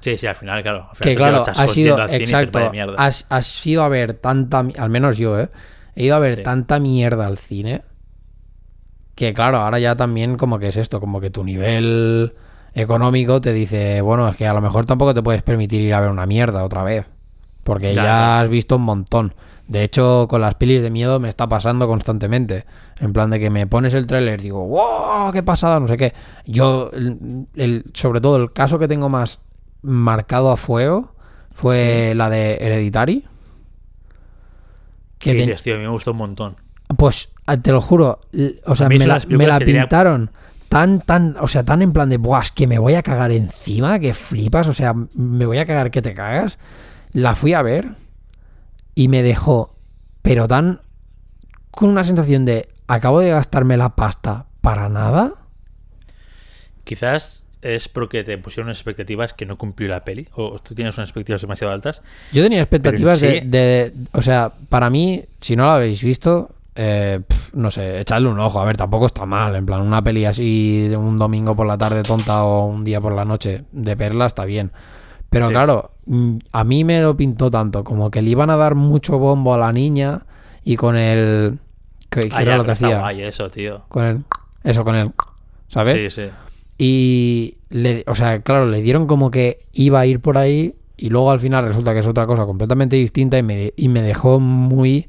[0.00, 0.86] Sí, sí, al final, claro.
[0.90, 3.66] Al final Que claro, chascos has ido, yendo al cine y dices, exacto, has, has
[3.66, 5.50] ido a ver tanta, al menos yo, ¿eh?
[5.94, 6.42] He ido a ver Sí.
[6.42, 7.82] tanta mierda al cine
[9.14, 12.32] que claro, ahora ya también como que es esto, como que tu nivel
[12.72, 16.00] económico te dice, bueno, es que a lo mejor tampoco te puedes permitir ir a
[16.00, 17.10] ver una mierda otra vez,
[17.62, 18.40] porque ya.
[18.40, 19.34] has visto un montón.
[19.70, 22.64] De hecho, con las pelis de miedo me está pasando constantemente.
[22.98, 26.12] En plan de que me pones el tráiler, digo, wow, qué pasada, no sé qué.
[26.44, 29.38] Yo, el- el- sobre todo, el caso que tengo más
[29.82, 31.14] marcado a fuego
[31.52, 33.24] fue la de Hereditary.
[35.18, 35.74] ¿Qué Que te- dices, tío?
[35.74, 36.56] A mí me gustó un montón.
[36.96, 38.18] pues ah, te lo juro,
[38.66, 39.44] o sea, me la, me
[39.82, 40.30] pintaron
[40.68, 43.30] tan, tan, o sea, tan en plan de, buah, es que me voy a cagar
[43.30, 46.58] encima, que flipas, o sea, me voy a cagar que te cagas.
[47.12, 47.90] La fui a ver
[48.94, 49.76] y me dejó,
[50.22, 50.80] pero tan,
[51.70, 55.32] con una sensación de, acabo de gastarme la pasta para nada.
[56.84, 61.08] Quizás es porque te pusieron expectativas que no cumplió la peli, o tú tienes unas
[61.10, 62.02] expectativas demasiado altas.
[62.32, 66.02] Yo tenía expectativas de, en sí- de- O sea, para mí, si no la habéis
[66.02, 68.60] visto, eh, pf, no sé, echadle un ojo.
[68.60, 69.54] A ver, tampoco está mal.
[69.56, 73.00] En plan, una peli así de un domingo por la tarde tonta o un día
[73.00, 74.72] por la noche de verla está bien.
[75.30, 75.52] Pero Sí.
[75.52, 79.18] claro, mm, a mí me lo pintó tanto como que le iban a dar mucho
[79.18, 80.26] bombo a la niña
[80.64, 81.58] y con el.
[82.10, 82.98] ¿Qué, qué Ah, era lo que hacía?
[83.00, 83.82] guay eso, tío.
[83.88, 84.24] Con el.
[84.64, 85.12] Eso, con el.
[85.68, 86.02] ¿Sabes?
[86.02, 86.30] Sí, sí.
[86.78, 91.10] Y, le, o sea, claro, le dieron como que iba a ir por ahí y
[91.10, 94.40] luego al final resulta que es otra cosa completamente distinta y me, y me dejó
[94.40, 95.08] muy,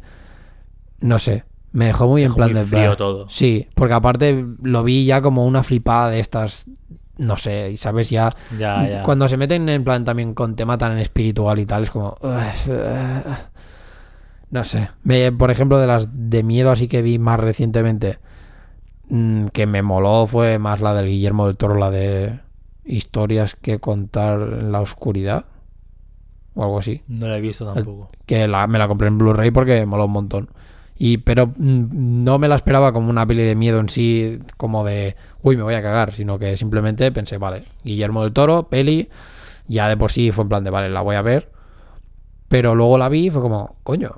[0.99, 2.65] no sé, me dejó muy en plan muy de...
[2.67, 3.27] frío todo.
[3.29, 6.65] Sí, porque aparte lo vi ya como una flipada de estas,
[7.21, 8.31] no sé, y sabes ya...
[8.57, 9.03] Ya, ya.
[9.03, 12.15] Cuando se meten en plan también con tema tan espiritual y tal, es como...
[12.21, 13.37] "Ugh,
[14.49, 14.89] No sé.
[15.03, 18.19] Me- por ejemplo, de las de miedo así que vi más recientemente,
[19.09, 22.39] mm, que me moló fue más la del Guillermo del Toro, la de
[22.83, 25.45] historias que contar en la oscuridad.
[26.53, 27.01] O algo así.
[27.07, 28.09] No la he visto tampoco.
[28.25, 30.49] Que la, me la compré en Blu-ray porque me moló un montón.
[31.03, 34.85] Y, pero mm, no me la esperaba como una peli de miedo en sí, como
[34.85, 39.09] de, uy, me voy a cagar, sino que simplemente pensé, vale, Guillermo del Toro, peli,
[39.67, 41.49] ya de por sí fue en plan de, vale, la voy a ver.
[42.49, 44.11] Pero luego la vi y fue como, coño,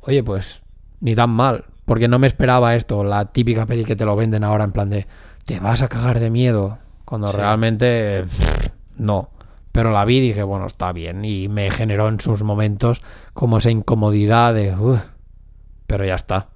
[0.00, 0.60] oye, pues
[1.00, 4.44] ni tan mal, porque no me esperaba esto, la típica peli que te lo venden
[4.44, 5.06] ahora en plan de,
[5.46, 6.76] te vas a cagar de miedo,
[7.06, 7.36] cuando Sí.
[7.38, 8.68] realmente pff,
[8.98, 9.30] no.
[9.72, 13.00] Pero la vi y dije, bueno, está bien, y me generó en sus momentos
[13.32, 15.00] como esa incomodidad de, "Uf",
[15.86, 16.48] pero ya está.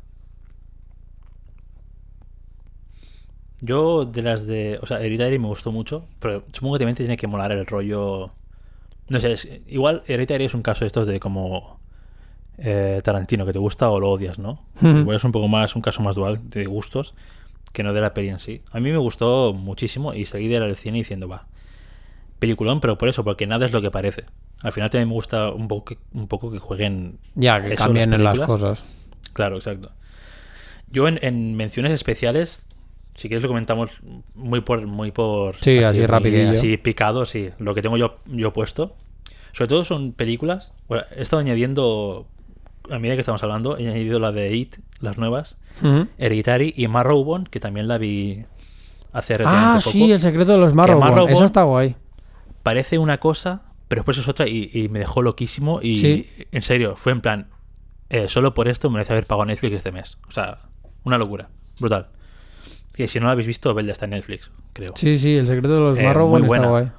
[3.61, 4.78] Yo, de las de.
[4.82, 7.66] O sea, Hereditary me gustó mucho, pero supongo que también te tiene que molar el
[7.66, 8.31] rollo.
[9.09, 11.78] No sé, es- igual Hereditary es un caso de estos de como.
[12.62, 14.62] eh, Tarantino, que te gusta o lo odias, ¿no?
[14.82, 17.15] Igual es un poco más, un caso más dual de gustos
[17.73, 18.61] que no de la peli en sí.
[18.73, 21.47] A mí me gustó muchísimo y salí del cine diciendo, va,
[22.39, 24.24] peliculón, pero por eso, porque nada es lo que parece.
[24.61, 27.85] Al final también me gusta un poco que, un poco que jueguen Ya, que eso,
[27.85, 28.85] cambien en las cosas.
[29.33, 29.93] Claro, exacto.
[30.91, 32.65] Yo en, en menciones especiales,
[33.15, 33.91] si quieres lo comentamos
[34.35, 36.51] muy por muy por Sí, así muy- rapidillo.
[36.51, 38.97] así picado, sí, lo que tengo yo yo puesto.
[39.53, 40.73] Sobre todo son películas.
[40.89, 42.27] Bueno, he estado añadiendo
[42.91, 46.09] a medida que estamos hablando, he añadido la de It, las nuevas, Ujú.
[46.19, 48.45] Hereditary y Marrowbone, que también la vi
[49.13, 49.91] hace Ah, poco.
[49.93, 51.11] sí, el secreto de los Marrowbone.
[51.13, 51.95] Marrowbone- Eso está guay.
[52.63, 56.27] Parece una cosa, pero después es otra y, y me dejó loquísimo y Sí.
[56.53, 57.47] en serio, fue en plan
[58.11, 60.19] eh, solo por esto merece haber pagado Netflix este mes.
[60.28, 60.59] O sea,
[61.05, 62.09] una locura, brutal.
[62.93, 64.93] Que si no la habéis visto, Bella está en Netflix, creo.
[64.97, 66.69] Sí, sí, el secreto de los Eh, Marrowbone muy está buena.
[66.69, 66.93] guay.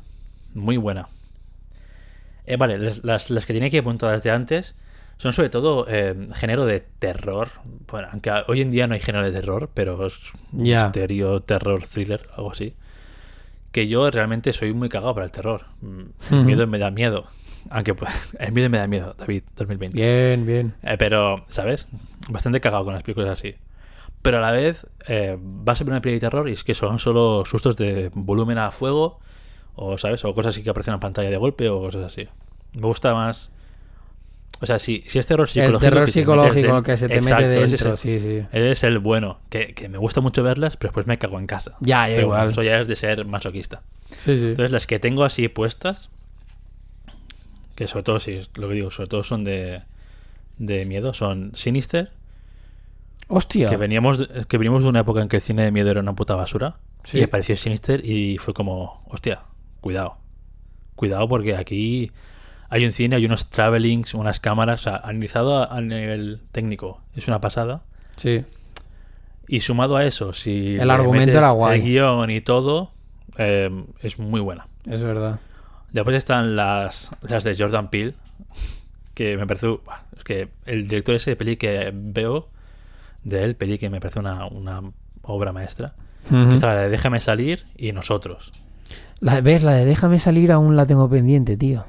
[0.53, 1.07] Muy buena.
[2.45, 4.75] Eh, vale, las, las- las que tenía que apuntar desde antes
[5.17, 7.49] son sobre todo eh, género de terror.
[7.91, 10.15] Bueno, aunque hoy en día no hay género de terror, pero es
[10.51, 12.73] misterio, terror, thriller, algo así.
[13.71, 15.65] Que yo realmente soy muy cagado para el terror.
[15.81, 15.99] Mm,
[16.31, 16.43] El Ujú.
[16.45, 17.27] miedo me da miedo.
[17.69, 19.97] Aunque pues, el miedo me da miedo, David, 2020.
[19.97, 20.73] Bien, bien.
[20.83, 21.88] Eh, pero, ¿sabes?
[22.29, 23.55] Bastante cagado con las películas así.
[24.21, 26.75] Pero a la vez, eh, vas a ver una película de terror y es que
[26.75, 29.19] son solo sustos de volumen a fuego
[29.75, 30.23] O, ¿sabes?
[30.25, 32.27] O cosas así que aparecen en pantalla de golpe o cosas así.
[32.73, 33.49] Me gusta más.
[34.59, 35.79] O sea, si, si es terror El psicológico.
[35.79, 38.45] terror que psicológico de- que se te Exacto, mete dentro, es el- sí, sí.
[38.51, 41.77] Es el bueno, que, que me gusta mucho verlas, pero después me cago en casa.
[41.79, 42.51] Ya, ya igual.
[42.51, 43.81] Eso ya es de ser masoquista.
[44.17, 44.49] Sí, sí.
[44.49, 46.11] Entonces, las que tengo así puestas,
[47.81, 49.81] que sobre todo, sí, lo que digo, sobre todo son de,
[50.57, 52.11] de miedo, son Sinister,
[53.27, 53.69] Hostia.
[53.69, 56.13] que veníamos, que venimos de una época en que el cine de miedo era una
[56.13, 57.17] puta basura, Sí.
[57.19, 59.41] y apareció Sinister y fue como, hostia,
[59.79, 60.17] cuidado,
[60.95, 62.11] cuidado porque aquí
[62.69, 67.01] hay un cine, hay unos travelings, unas cámaras, o sea, analizado a, a nivel técnico,
[67.15, 67.81] es una pasada.
[68.17, 68.43] Sí.
[69.47, 71.79] Y sumado a eso, si El argumento era guay.
[71.79, 72.91] el guion y todo,
[73.37, 73.69] eh,
[74.01, 74.67] es muy buena.
[74.85, 75.39] Es verdad.
[75.91, 78.13] Después están las, las de Jordan Peele,
[79.13, 79.68] que me parece...
[80.18, 82.49] Es que el director ese de peli que veo
[83.23, 84.81] de él, peli que me parece una, una
[85.23, 85.93] obra maestra.
[86.30, 86.49] Ujú.
[86.49, 88.51] que Está la de Déjame salir y nosotros.
[89.19, 89.63] La, ¿Ves?
[89.63, 91.85] La de déjame salir aún la tengo pendiente, tío.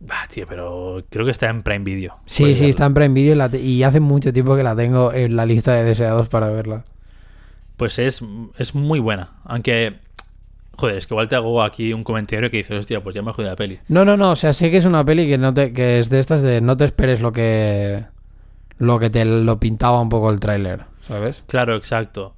[0.00, 2.18] Bah, tío, pero creo que está en Prime Video.
[2.26, 2.68] Sí, sí, verla.
[2.68, 5.46] está en Prime Video y, la y hace mucho tiempo que la tengo en la
[5.46, 6.84] lista de deseados para verla.
[7.76, 8.22] Pues es,
[8.58, 9.32] es muy buena.
[9.44, 9.98] Aunque,
[10.76, 13.30] joder, es que igual te hago aquí un comentario que dices, hostia, pues ya me
[13.30, 13.78] he jodido la peli.
[13.88, 16.10] No, no, no, o sea, sé que es una peli que no te, que es
[16.10, 18.04] de estas de no te esperes lo que
[18.78, 21.44] lo que te lo pintaba un poco el tráiler, ¿sabes?
[21.46, 22.34] Claro, exacto.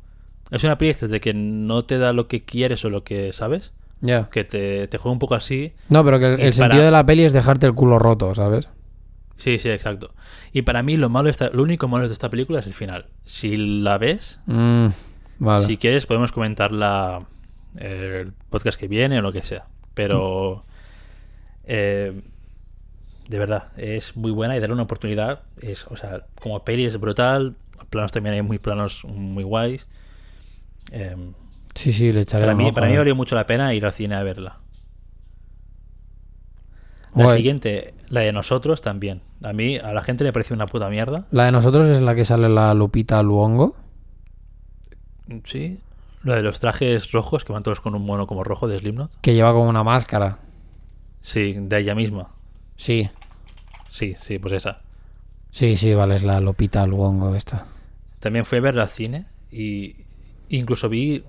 [0.50, 3.72] Es una peli de que no te da lo que quieres o lo que sabes,
[4.00, 4.28] Ya.
[4.30, 5.72] que te, te juega un poco así.
[5.88, 8.68] No, pero que el, para- sentido de la peli es dejarte el culo roto, ¿sabes?
[9.36, 10.12] Sí, sí, exacto.
[10.52, 12.74] Y para mí lo malo de esta- lo único malo de esta película es el
[12.74, 13.06] final.
[13.24, 14.86] Si la ves, Mm,
[15.38, 15.66] vale.
[15.66, 17.22] si quieres podemos comentarla
[17.78, 19.66] el podcast que viene o lo que sea.
[19.94, 20.64] Pero
[21.64, 22.20] eh,
[23.28, 25.42] de verdad, es muy buena y darle una oportunidad.
[25.60, 27.56] Es, o sea, como peli es brutal.
[27.90, 29.88] Planos también hay muy planos muy guays.
[30.92, 31.16] Eh,
[31.76, 32.98] Sí, sí, le echaré para mí, ojo, para mí eh.
[32.98, 34.60] valió mucho la pena ir al cine a verla.
[37.14, 37.36] La Guay.
[37.36, 39.20] siguiente, la de nosotros también.
[39.42, 41.26] A mí, a la gente le pareció una puta mierda.
[41.30, 43.76] La de nosotros es la que sale la Lupita Luongo.
[45.44, 45.78] Sí.
[46.26, 49.12] Lo de los trajes rojos que van todos con un mono como rojo de Slipknot.
[49.20, 50.40] Que lleva como una máscara.
[51.20, 52.32] Sí, de ella misma.
[52.76, 53.08] Sí.
[53.90, 54.80] Sí, sí, pues esa.
[55.52, 57.68] Sí, sí, vale, es la Lupita Luongo esta.
[58.18, 59.94] También fui a verla al cine y
[60.48, 61.22] incluso vi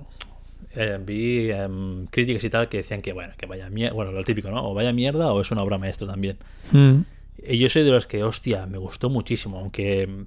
[0.73, 4.23] eh, vi em, críticas y tal que decían que bueno, que vaya mierda, bueno, lo
[4.23, 4.67] típico, ¿no?
[4.67, 6.39] O vaya mierda o es una obra maestra también.
[6.71, 7.01] Mm.
[7.47, 10.25] Y yo soy de los que, hostia, me gustó muchísimo, aunque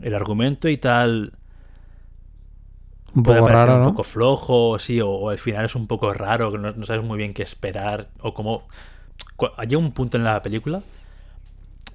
[0.00, 1.32] el argumento y tal
[3.14, 3.88] Un puede poco raro, un ¿no?
[3.90, 7.04] poco flojo, sí, o, o el final es un poco raro, que no, no sabes
[7.04, 8.66] muy bien qué esperar, o cómo...
[9.56, 10.82] Hay un punto en la película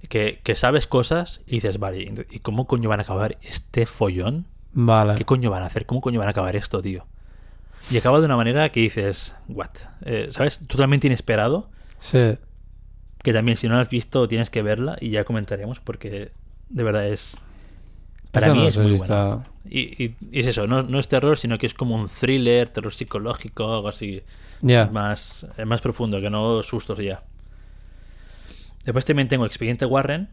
[0.07, 4.45] que, que sabes cosas y dices, vale, ¿y cómo coño van a acabar este follón?
[4.73, 5.15] Vale.
[5.15, 5.85] ¿Qué coño van a hacer?
[5.85, 7.05] ¿Cómo coño van a acabar esto, tío?
[7.91, 9.69] Y acaba de una manera que dices, what?
[10.05, 10.59] Eh, ¿Sabes?
[10.67, 12.37] Totalmente inesperado, Sí.
[13.23, 16.31] que también si no la has visto tienes que verla y ya comentaremos porque
[16.69, 17.35] de verdad es...
[18.31, 19.39] Para Esta mí no es muy está-
[19.69, 22.69] Y, y- y es eso, no, no es terror, sino que es como un thriller,
[22.69, 24.21] terror psicológico, algo así.
[24.61, 24.87] Ya.
[24.87, 27.23] Más, más profundo, que no sustos ya.
[28.85, 30.29] Después también tengo Expediente Warren.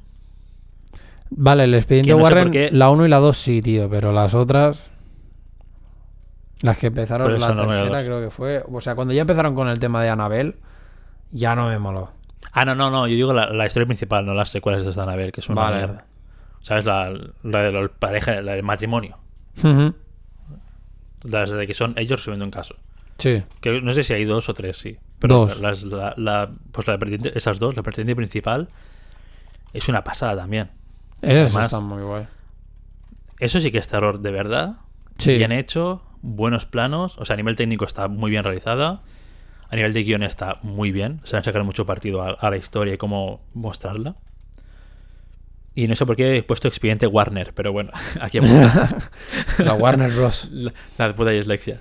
[1.31, 4.35] Vale, el expediente no Warren, qué- la 1 y la 2 sí, tío, pero las
[4.35, 4.91] otras.
[6.63, 8.65] Las que empezaron, la tercera creo que fue.
[8.71, 10.57] O sea, cuando ya empezaron con el tema de Anabel,
[11.33, 12.11] ya no me moló.
[12.53, 15.09] Ah, no, no, no, yo digo la, la historia principal, no las secuelas de Stan
[15.09, 15.77] Abel, que es una Vale.
[15.79, 16.05] mierda.
[16.67, 16.85] ¿Sabes?
[16.85, 17.13] La,
[17.45, 19.19] la de la pareja, la del matrimonio.
[19.59, 19.95] Ujú.
[21.23, 22.75] Las de que son ellos resolviendo un caso.
[23.19, 23.45] Sí.
[23.61, 24.99] Que no sé si hay dos o tres, sí.
[25.21, 25.61] Pero Dos.
[25.61, 26.99] Las, la, la- pues la
[27.35, 28.69] esas dos, la vertiente principal,
[29.73, 30.71] es una pasada también.
[31.23, 32.27] Esas Además- están muy guay.
[33.39, 34.79] Eso sí que es terror de verdad.
[35.19, 35.37] Sí.
[35.37, 37.17] Bien hecho, buenos planos.
[37.19, 39.03] O sea, a nivel técnico está muy bien realizada.
[39.71, 41.21] A nivel de guion está muy bien.
[41.23, 44.17] Se han sacado mucho partido a, a la historia y cómo mostrarla.
[45.77, 48.97] Y no sé por qué he puesto expediente Warner, pero bueno, aquí apunta.
[49.59, 50.49] La Warner Bros.
[50.51, 51.81] la, la puta dislexia.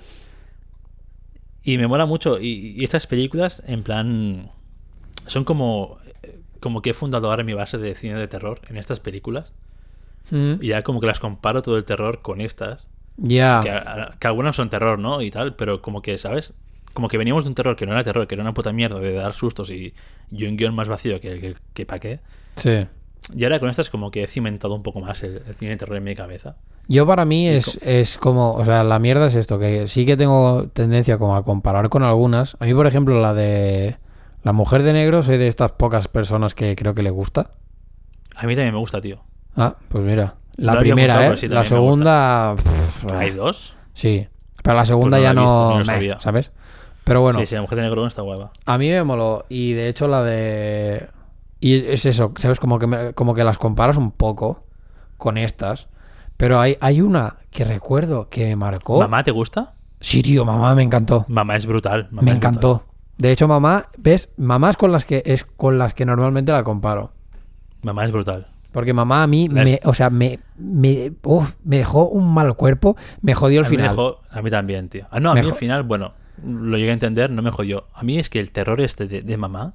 [1.62, 2.38] Y me mola mucho.
[2.38, 4.50] Y, y estas películas, en plan.
[5.26, 5.98] Son como.
[6.60, 9.52] Como que he fundado ahora mi base de cine de terror en estas películas.
[10.30, 10.54] Mm.
[10.60, 12.86] Y ya como que las comparo todo el terror con estas.
[13.16, 13.60] Ya.
[13.62, 15.22] Que, a- que algunas son terror, ¿no?
[15.22, 16.54] Y tal, pero como que, ¿sabes?
[16.92, 19.00] Como que veníamos de un terror que no era terror, que era una puta mierda
[19.00, 19.94] de dar sustos y,
[20.32, 22.20] y un guion más vacío que, que, que pa' qué.
[22.56, 22.86] Sí.
[23.34, 25.76] Y ahora con estas como que he cimentado un poco más el, el cine de
[25.78, 26.56] terror en mi cabeza.
[26.88, 30.16] Yo para mí es, es como, o sea, la mierda es esto, que sí que
[30.16, 32.56] tengo tendencia como a comparar con algunas.
[32.60, 33.96] A mí, por ejemplo, la de
[34.44, 37.50] La Mujer de Negro, soy de estas pocas personas que creo que le gusta.
[38.36, 39.18] A mí también me gusta, tío.
[39.56, 40.34] Ah, pues mira.
[40.56, 41.36] La primera, ¿eh?
[41.36, 42.54] sí, la segunda...
[42.56, 43.74] pff, ¿Hay dos?
[43.92, 44.28] Sí.
[44.62, 45.78] Pero la segunda Pues no ya he visto, no...
[45.78, 46.20] meh, sabía.
[46.20, 46.50] ¿Sabes?
[47.04, 48.52] Pero bueno, Sí, sí, la mujer de negro está guapa.
[48.64, 49.44] a mí me moló.
[49.48, 51.08] Y de hecho la de...
[51.66, 52.60] Y es eso, ¿sabes?
[52.60, 54.64] Como que, me- como que las comparas un poco
[55.16, 55.88] con estas.
[56.36, 59.00] Pero hay, hay una que recuerdo que me marcó.
[59.00, 59.74] ¿Mamá te gusta?
[60.00, 61.24] Sí, tío, mamá me encantó.
[61.28, 62.08] Mamá es brutal.
[62.10, 62.84] mamá me es encantó.
[63.18, 64.28] De hecho, mamá, ¿ves?
[64.36, 67.12] Mamá es con las que es con las que normalmente la comparo.
[67.82, 68.48] Mamá es brutal.
[68.72, 72.94] Porque mamá a mí, me, o sea, me, me, uf, me dejó un mal cuerpo,
[73.22, 73.88] me jodió el a, final.
[73.96, 75.06] dejó- a mí también, tío.
[75.10, 76.12] Ah, no, a Me mí al final, bueno,
[76.44, 77.86] lo llegué a entender, no me jodió.
[77.94, 79.72] A mí es que el terror este de, de mamá,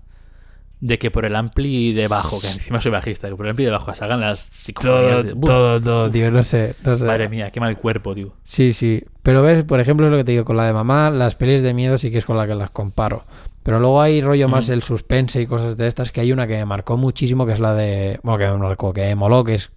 [0.82, 3.66] de que por el ampli de bajo, que encima soy bajista, que por el ampli
[3.66, 5.36] de bajo salgan las psicofonías Todo, de...
[5.36, 7.06] Todo, todo, tío, no sé, no sé.
[7.06, 8.34] Madre mía, qué mal cuerpo, tío.
[8.44, 9.04] Sí, sí.
[9.22, 11.62] Pero ves, por ejemplo, es lo que te digo, con la de mamá, las pelis
[11.62, 13.24] de miedo sí que es con la que las comparo.
[13.62, 16.58] Pero luego hay rollo más el suspense y cosas de estas, que hay una que
[16.58, 18.20] me marcó muchísimo, que es la de...
[18.24, 19.70] Bueno, que me marcó, que me moló, que es...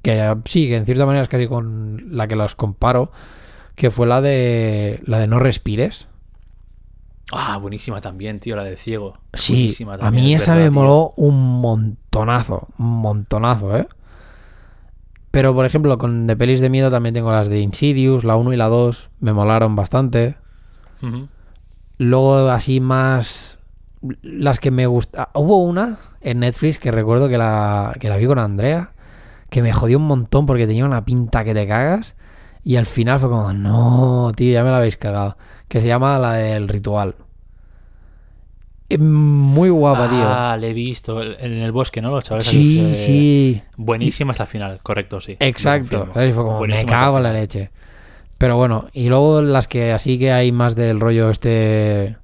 [0.00, 3.12] Que sí, que en cierta manera es casi con la que las comparo,
[3.74, 5.00] que fue la de...
[5.04, 6.08] La de No Respires.
[7.32, 9.18] Ah, buenísima también, tío, la del ciego.
[9.32, 10.80] Sí, Buenísima a también, mí es esa verdad, me tío.
[10.80, 13.88] moló un montonazo, un montonazo, ¿eh?
[15.30, 18.52] Pero, por ejemplo, con de pelis de miedo también tengo las de Insidious, la 1
[18.52, 20.36] y la 2, me molaron bastante.
[21.98, 23.58] Luego, así más.
[24.22, 25.30] Las que me gusta.
[25.34, 28.92] Hubo una en Netflix que recuerdo que la, que la vi con Andrea.
[29.50, 32.15] Que me jodió un montón porque tenía una pinta que te cagas.
[32.68, 35.36] Y al final fue como, no, tío, ya me la habéis cagado.
[35.68, 37.14] Que se llama la del ritual.
[38.98, 40.24] Muy guapa, tío.
[40.24, 42.10] Ah, le he visto en el bosque, ¿no?
[42.10, 43.62] Los chavales Sí, eh, sí.
[43.76, 45.36] Buenísima hasta el final, correcto, sí.
[45.38, 46.08] Exacto.
[46.12, 46.34] ¿sabes?
[46.34, 47.70] Fue como, me cago en la leche.
[48.38, 52.16] Pero bueno, y luego las que así que hay más del rollo este.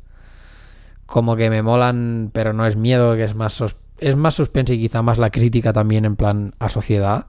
[1.07, 4.75] Como que me molan, pero no es miedo, que es más sos- es más suspense
[4.75, 7.27] y quizá más la crítica también en plan a sociedad.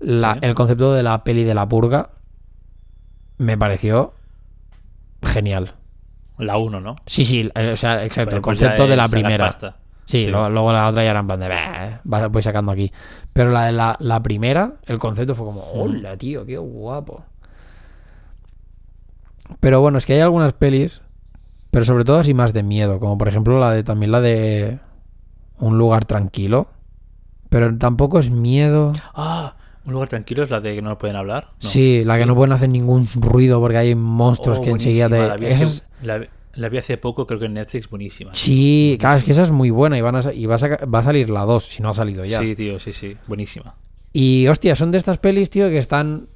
[0.00, 0.38] La- Sí.
[0.42, 2.10] El concepto de la peli de la purga
[3.38, 4.14] me pareció
[5.22, 5.74] genial.
[6.38, 6.96] La 1, ¿no?
[7.06, 9.46] Sí, sí, eh, o sea, exacto, Pero el pues ya concepto de la primera.
[9.46, 9.76] pasta.
[10.04, 10.30] Sí, Sí.
[10.30, 12.92] Luego, luego la otra ya era en plan de, "Bah, va- voy sacando aquí.
[13.32, 17.24] Pero la de la, la primera, el concepto fue como, hola, tío, qué guapo.
[19.60, 21.02] Pero bueno, es que hay algunas pelis,
[21.70, 24.78] pero sobre todo así más de miedo, como por ejemplo la de también la de
[25.58, 26.66] Un lugar tranquilo.
[27.48, 28.92] Pero tampoco es miedo.
[29.14, 29.54] Ah,
[29.84, 31.48] un lugar tranquilo es la de que no pueden hablar.
[31.62, 31.68] No.
[31.68, 35.18] Sí, la que no pueden hacer ningún ruido porque hay monstruos Oh, que enseguida te...
[35.28, 38.30] La vi, hace, es- la- la vi hace poco, creo que en Netflix, buenísima.
[38.34, 40.84] Sí, claro, es que esa es muy buena y, van a, y va, a saca-
[40.84, 42.40] va a salir la 2, si no ha salido ya.
[42.40, 43.74] Sí, tío, sí, sí, buenísima.
[44.12, 46.28] Y hostia, son de estas pelis, tío, que están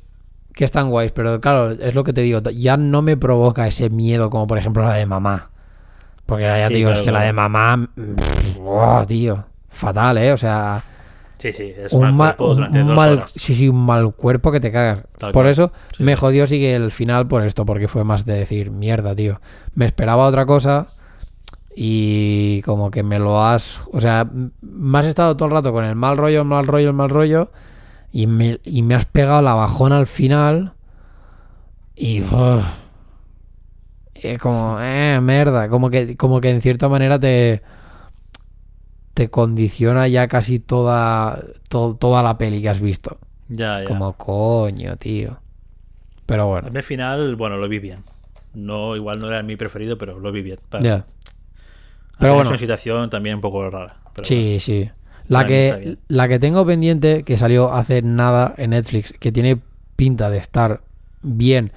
[0.55, 3.90] que están guays, pero claro, es lo que te digo, ya no me provoca ese
[3.90, 5.51] miedo como por ejemplo la de mamá.
[6.24, 10.16] Porque ya Sí, te digo, claro, es que la de mamá, mm, buah, tío, fatal,
[10.16, 10.32] ¿eh?
[10.32, 10.82] O sea,
[11.39, 13.33] Sí, sí, es un mal mal, cuerpo durante un dos mal- horas.
[13.37, 15.05] sí, sí, un mal cuerpo que te cagas.
[15.19, 15.53] Tal por cual.
[15.53, 18.71] eso Sí, me jodió sí que el final por esto, porque fue más de decir,
[18.71, 19.41] mierda, tío.
[19.75, 20.89] Me esperaba otra cosa
[21.75, 24.27] y como que me lo has, o sea,
[24.63, 27.11] me has estado todo el rato con el mal rollo, el mal rollo, el mal
[27.11, 27.51] rollo
[28.13, 30.73] y me, y me has pegado la bajona al final
[31.95, 32.65] y uf,
[34.15, 37.61] es como, eh, mierda, como que, como que en cierta manera te
[39.17, 43.17] te condiciona ya casi toda to- toda la peli que has visto.
[43.49, 43.87] Ya, ya.
[43.89, 45.39] Como coño, tío.
[46.27, 48.05] Pero bueno, mí al final, bueno, lo vi bien.
[48.53, 50.59] No, igual no era mi preferido, pero lo vi bien.
[50.69, 51.07] Pa- ya.
[52.19, 52.51] Pero bueno.
[52.51, 53.97] Es una situación también un poco rara.
[54.15, 54.91] pero Sí, sí.
[55.29, 59.59] La Para que, la que tengo pendiente, que salió hace nada en Netflix, que tiene
[59.97, 60.83] pinta de estar
[61.23, 61.73] bien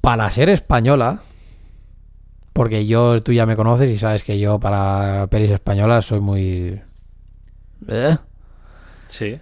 [0.00, 1.22] para ser española,
[2.58, 6.80] porque yo, tú ya me conoces y sabes que yo para pelis españolas soy muy...
[7.86, 8.16] ¿Eh?
[9.08, 9.38] Sí.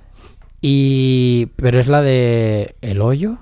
[0.60, 1.46] Y...
[1.56, 3.38] Pero es la de El Hoyo.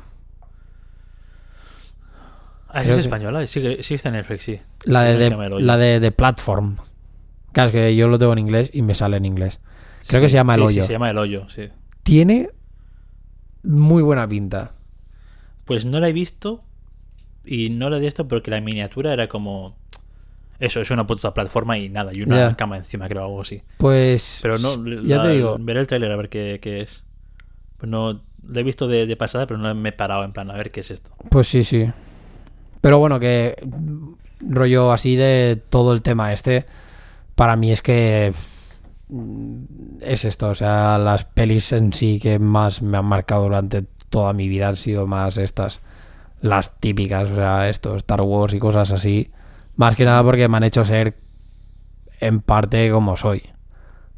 [2.69, 3.47] Ah, ¿es que- española?
[3.49, 4.61] Sí, que- sí está en Netflix, sí.
[4.85, 5.67] La de, ¿Cómo se de- llama El Hoyo?
[5.67, 6.77] la de, de Platform.
[7.53, 9.61] Claro, es que yo lo tengo en inglés y me sale en inglés.
[10.07, 10.83] Creo que se llama El sí, Hoyo.
[10.83, 11.69] Sí, se llama El Hoyo, sí.
[12.03, 12.51] Tiene
[13.63, 14.73] muy buena pinta.
[15.65, 16.63] Pues no la he visto
[17.45, 19.77] y no la he visto porque la miniatura era como...
[20.61, 23.61] Eso, es una puta plataforma y nada, y una cama encima, creo, algo así.
[23.79, 24.39] Pues...
[24.41, 25.57] Pero no, Ya la- te digo.
[25.59, 27.03] Veré el trailer a ver qué, qué es.
[27.77, 30.51] Pues no, lo he visto de, de pasada, pero no me he parado en plan
[30.51, 31.11] a ver qué es esto.
[31.29, 31.91] Pues sí, sí.
[32.81, 33.57] Pero bueno, que
[34.41, 36.67] rollo así de todo el tema este,
[37.35, 38.33] para mí es que
[40.01, 44.33] es esto, o sea, las pelis en sí que más me han marcado durante toda
[44.33, 45.81] mi vida han sido más estas,
[46.45, 49.31] las típicas, o sea, esto, Star Wars y cosas así,
[49.77, 51.17] más que nada porque me han hecho ser
[52.21, 53.43] en parte como soy.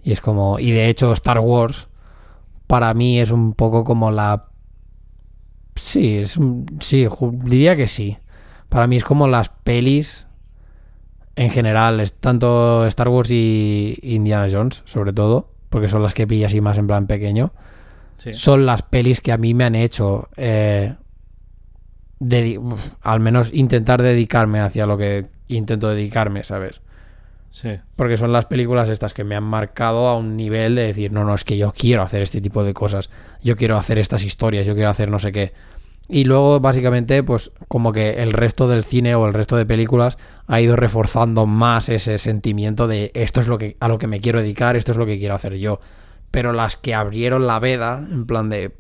[0.03, 1.87] Y es como, y de hecho Star Wars
[2.67, 4.47] para mí es un poco como la
[5.77, 7.07] Sí, es un- sí,
[7.45, 8.17] diría que sí.
[8.71, 10.27] Para mí es como las pelis
[11.37, 16.27] en general, es tanto Star Wars y Indiana Jones, sobre todo, porque son las que
[16.27, 17.53] pillas y más en plan pequeño,
[18.17, 18.33] Sí.
[18.35, 20.95] son las pelis que a mí me han hecho eh,
[22.21, 26.81] uf, al menos intentar dedicarme hacia lo que intento dedicarme, ¿sabes?
[27.51, 27.79] Sí.
[27.97, 31.25] Porque son las películas estas que me han marcado a un nivel de decir, no,
[31.25, 33.09] no, es que yo quiero hacer este tipo de cosas,
[33.43, 35.55] yo quiero hacer estas historias, yo quiero hacer no sé qué.
[36.09, 40.19] Y luego, básicamente, pues como que el resto del cine o el resto de películas
[40.47, 44.21] ha ido reforzando más ese sentimiento de esto es lo que a lo que me
[44.21, 45.81] quiero dedicar, esto es lo que quiero hacer yo.
[46.31, 48.77] Pero las que abrieron la veda, en plan de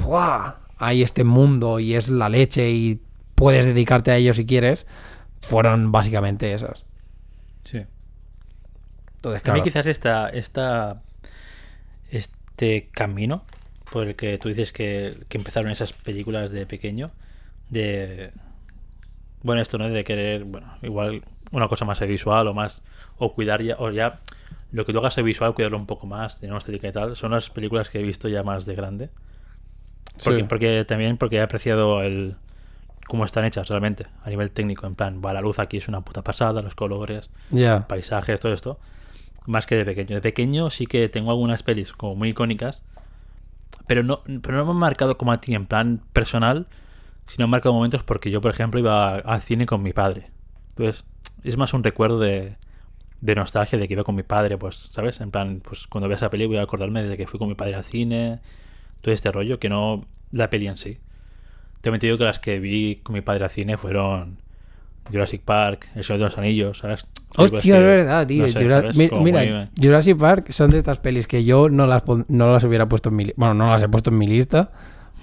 [0.00, 0.61] ¡buah!
[0.82, 3.00] Hay este mundo y es la leche y
[3.34, 4.86] puedes dedicarte a ello si quieres,
[5.40, 6.84] fueron básicamente esas.
[7.64, 7.84] Sí.
[9.16, 11.02] Entonces, A mí claro, quizás esta, esta,
[12.10, 13.44] este camino
[13.92, 17.12] por el que tú dices que, que empezaron esas películas de pequeño,
[17.68, 18.32] de...
[19.42, 19.88] Bueno, esto, ¿no?
[19.88, 22.82] De querer, bueno, igual una cosa más visual o más...
[23.18, 24.20] O cuidar ya, o ya...
[24.72, 27.16] Lo que tú hagas de visual, cuidarlo un poco más, tener una estética y tal,
[27.16, 29.10] son las películas que he visto ya más de grande.
[30.22, 30.46] Porque, Sí.
[30.48, 32.36] porque también porque he apreciado el
[33.08, 36.00] cómo están hechas realmente, a nivel técnico, en plan, va la luz aquí es una
[36.02, 37.86] puta pasada, los colores, ya.
[37.88, 38.78] paisajes, todo esto,
[39.46, 40.14] más que de pequeño.
[40.16, 42.82] De pequeño sí que tengo algunas pelis como muy icónicas,
[43.86, 46.66] pero no, pero no me han marcado como a ti en plan personal,
[47.26, 50.30] sino han marcado momentos porque yo, por ejemplo, iba al cine con mi padre.
[50.70, 51.04] Entonces,
[51.42, 52.56] es más un recuerdo de,
[53.20, 55.20] de nostalgia de que iba con mi padre, pues, ¿sabes?
[55.20, 57.54] En plan, pues cuando vea esa peli voy a acordarme de que fui con mi
[57.54, 58.40] padre al cine,
[59.02, 60.98] todo este rollo, que no la peli en sí.
[61.82, 64.38] Te he metido que las que vi con mi padre al cine fueron
[65.10, 67.06] Jurassic Park, El Señor de los Anillos, ¿sabes?
[67.36, 68.46] Hostia, es verdad, tío.
[68.94, 73.08] Mira, Jurassic Park son de estas pelis que yo no las, no las hubiera puesto
[73.08, 73.34] en mi lista.
[73.38, 74.70] Bueno, no las he puesto en mi lista,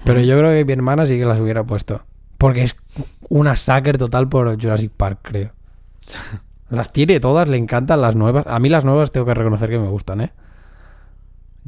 [0.04, 0.24] pero Mm.
[0.24, 2.02] yo creo que mi hermana sí que las hubiera puesto.
[2.36, 2.76] Porque es
[3.28, 5.52] una sucker total por Jurassic Park, creo.
[6.70, 8.46] Las tiene todas, le encantan las nuevas.
[8.46, 10.32] A mí las nuevas tengo que reconocer que me gustan, ¿eh?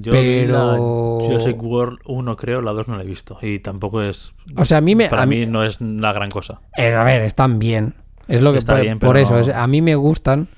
[0.03, 3.39] Yo vi la Pero- Jurassic World 1 creo, la 2 no la he visto.
[3.41, 4.33] Y tampoco es...
[4.57, 5.09] O sea, a mí me...
[5.09, 6.61] para a mí, mí- no es la gran cosa.
[6.77, 7.95] Eh, a ver, están bien.
[8.29, 9.35] Es lo que Está por, bien, por pero eso.
[9.35, 10.49] no- es- a mí me gustan,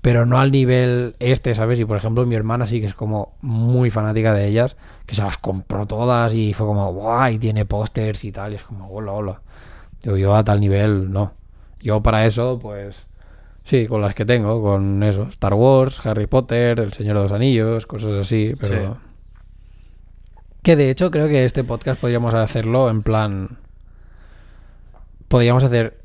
[0.00, 1.78] pero no al nivel este, ¿sabes?
[1.80, 4.76] Y por ejemplo, mi hermana sí que es como muy fanática de ellas,
[5.06, 8.52] que se las compró todas y fue como, guay, tiene pósters y tal.
[8.52, 9.42] Y es como, hola, hola.
[10.02, 11.32] Digo, yo a tal nivel, no.
[11.80, 13.06] Yo para eso, pues.
[13.64, 15.24] Sí, con las que tengo, con eso.
[15.24, 18.94] Star Wars, Harry Potter, El Señor de los Anillos, cosas así, pero.
[18.94, 19.00] Sí.
[20.62, 23.58] Que de hecho creo que este podcast podríamos hacerlo en plan.
[25.28, 26.00] Podríamos hacer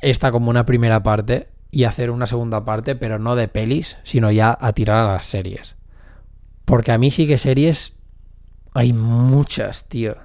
[0.00, 4.30] esta como una primera parte y hacer una segunda parte, pero no de pelis, sino
[4.30, 5.76] ya a tirar a las series.
[6.64, 7.94] Porque a mí sí que series
[8.72, 10.16] hay muchas, tío.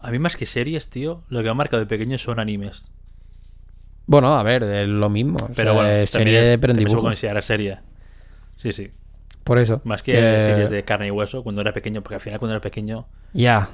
[0.00, 2.88] A mí más que series, tío, lo que ha marcado de pequeño son animes.
[4.08, 5.36] Bueno, a ver, es lo mismo.
[5.40, 7.02] o Pero sea, bueno, serie es, pero en dibujo.
[7.02, 7.78] considerar serie.
[8.56, 8.90] Sí, sí.
[9.44, 9.80] Por eso.
[9.84, 12.60] Más que, series de carne y hueso cuando era pequeño, porque al final cuando era
[12.60, 13.68] pequeño Ya.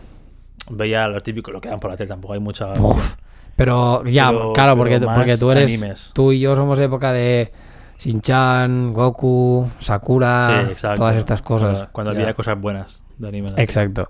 [0.71, 2.73] veía lo típico, lo que dan por la tele, tampoco hay mucha...
[2.75, 3.15] Uf.
[3.57, 5.71] Pero ya, Pero- claro, porque, porque tú eres.
[5.71, 6.11] animes.
[6.13, 7.53] Tú y yo somos época de
[8.01, 10.99] Shin-Chan, Goku, Sakura, Sí, exacto.
[11.01, 11.89] todas estas cosas.
[11.93, 13.51] Cuando, había cosas buenas de anime.
[13.57, 14.09] Exacto.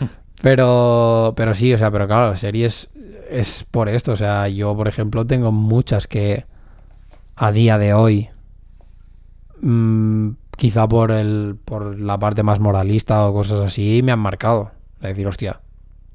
[0.42, 2.88] Pero, pero sí, o sea, pero claro, series
[3.28, 4.12] es por esto.
[4.12, 6.44] O sea, yo, por ejemplo, tengo muchas que
[7.36, 8.30] a día de hoy,
[9.60, 14.72] mm, quizá por el, por la parte más moralista o cosas así, me han marcado.
[15.00, 15.60] De decir, hostia,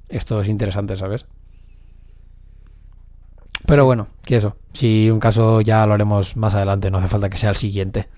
[0.09, 1.25] esto es interesante, ¿sabes?
[3.65, 4.57] Pero bueno, que eso.
[4.73, 8.09] Si un caso ya lo haremos más adelante, no hace falta que sea el siguiente.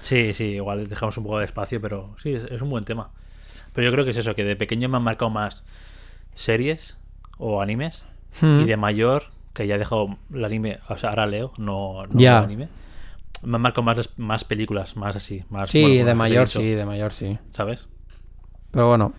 [0.00, 3.10] Sí, sí, igual dejamos un poco de espacio, pero sí, es, es un buen tema.
[3.72, 5.64] Pero yo creo que es eso, que de pequeño me han marcado más
[6.34, 6.98] series
[7.38, 8.06] o animes
[8.40, 8.62] Hmm.
[8.62, 12.18] y de mayor, que ya he dejado el anime, o sea, ahora leo, no, no
[12.38, 12.68] anime,
[13.42, 15.70] me han marcado más, más películas, más así, más...
[15.70, 17.38] Sí, bueno, de mayor sí, de mayor sí.
[17.52, 17.86] ¿Sabes?
[18.72, 19.12] Pero bueno,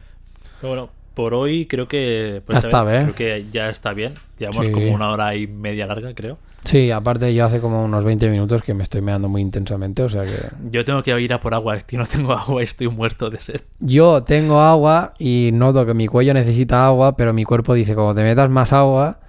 [0.60, 2.42] Pero bueno, por hoy creo que...
[2.84, 3.04] vez, ¿eh?
[3.14, 4.14] Creo que ya está bien.
[4.38, 4.72] Llevamos Sí.
[4.74, 6.38] como una hora y media larga, creo.
[6.66, 10.10] Sí, aparte yo hace como unos 20 minutos que me estoy meando muy intensamente, o
[10.10, 10.32] sea que...
[10.72, 13.40] Yo tengo que ir a por agua, tío, no tengo agua y estoy muerto de
[13.40, 13.62] sed.
[13.80, 18.14] Yo tengo agua y noto que mi cuello necesita agua, pero mi cuerpo dice, como
[18.16, 19.20] te metas más agua,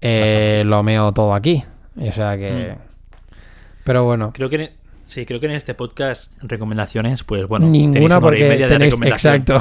[0.00, 1.64] eh, lo meo todo aquí.
[2.00, 2.76] O sea que...
[3.84, 4.56] Pero bueno, Creo que...
[4.56, 4.72] en- e,
[5.06, 8.92] Sí, creo que en este podcast recomendaciones, pues bueno, ninguna porque media de tenéis...
[8.94, 9.34] recomendación.
[9.34, 9.60] Exacto.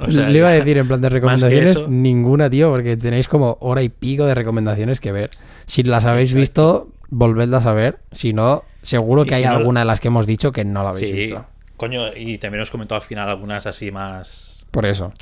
[0.08, 2.96] O sea, Le iba a decir en plan de que recomendaciones, eso- ninguna, tío, porque
[2.96, 5.28] tenéis como hora y pico de recomendaciones que ver.
[5.68, 8.00] Si las habéis visto, volvedlas a ver.
[8.10, 10.90] Si no, seguro que hay no- alguna de las que hemos dicho que no la
[10.90, 11.44] habéis Sí, visto.
[11.76, 15.12] coño, y también os comentó al final algunas así más, Por eso.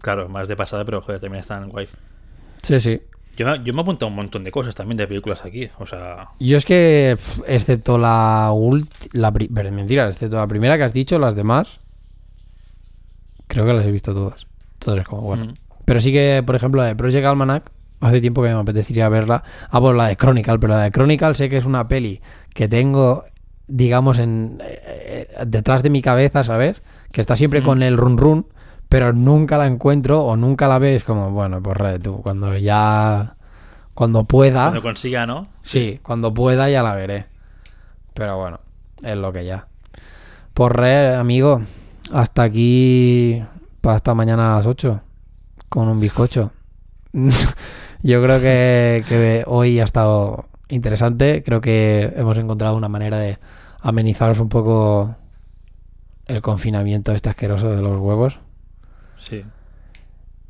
[0.00, 1.90] claro, más de pasada, pero joder, también están guays.
[2.62, 3.00] Sí, sí.
[3.36, 5.70] Yo me, yo me he apuntado un montón de cosas también de películas aquí.
[5.78, 7.16] O sea, Yo es que,
[7.46, 9.30] excepto la última.
[9.70, 11.80] Mentira, excepto la primera que has dicho, las demás.
[13.46, 14.46] Creo que las he visto todas.
[14.74, 15.46] Entonces, como bueno.
[15.46, 15.54] mm,
[15.84, 17.70] Pero sí que, por ejemplo, la de Project Almanac,
[18.02, 19.42] hace tiempo que me apetecería verla.
[19.70, 22.20] Ah, pues la de Chronicle, pero la de Chronicle sé que es una peli
[22.52, 23.24] que tengo,
[23.66, 26.82] digamos, en eh, eh, detrás de mi cabeza, ¿sabes?
[27.10, 27.64] Que está siempre Mm.
[27.64, 28.46] con el run run,
[28.88, 31.04] pero nunca la encuentro o nunca la ves.
[31.04, 33.36] Como, bueno, pues re, tú, cuando ya.
[33.94, 34.64] Cuando pueda.
[34.64, 35.48] cuando consiga, ¿no?
[35.62, 37.26] Sí, cuando pueda ya la veré.
[38.14, 38.60] Pero bueno,
[39.02, 39.66] es lo que ya.
[40.54, 41.62] Por re, amigo,
[42.12, 43.42] hasta aquí,
[43.82, 45.00] para hasta mañana a las 8,
[45.68, 46.52] con un bizcocho.
[48.02, 51.42] Yo creo que, que hoy ha estado interesante.
[51.44, 53.38] Creo que hemos encontrado una manera de
[53.80, 55.16] amenizaros un poco
[56.26, 58.38] el confinamiento este asqueroso de los huevos.
[59.18, 59.44] Sí.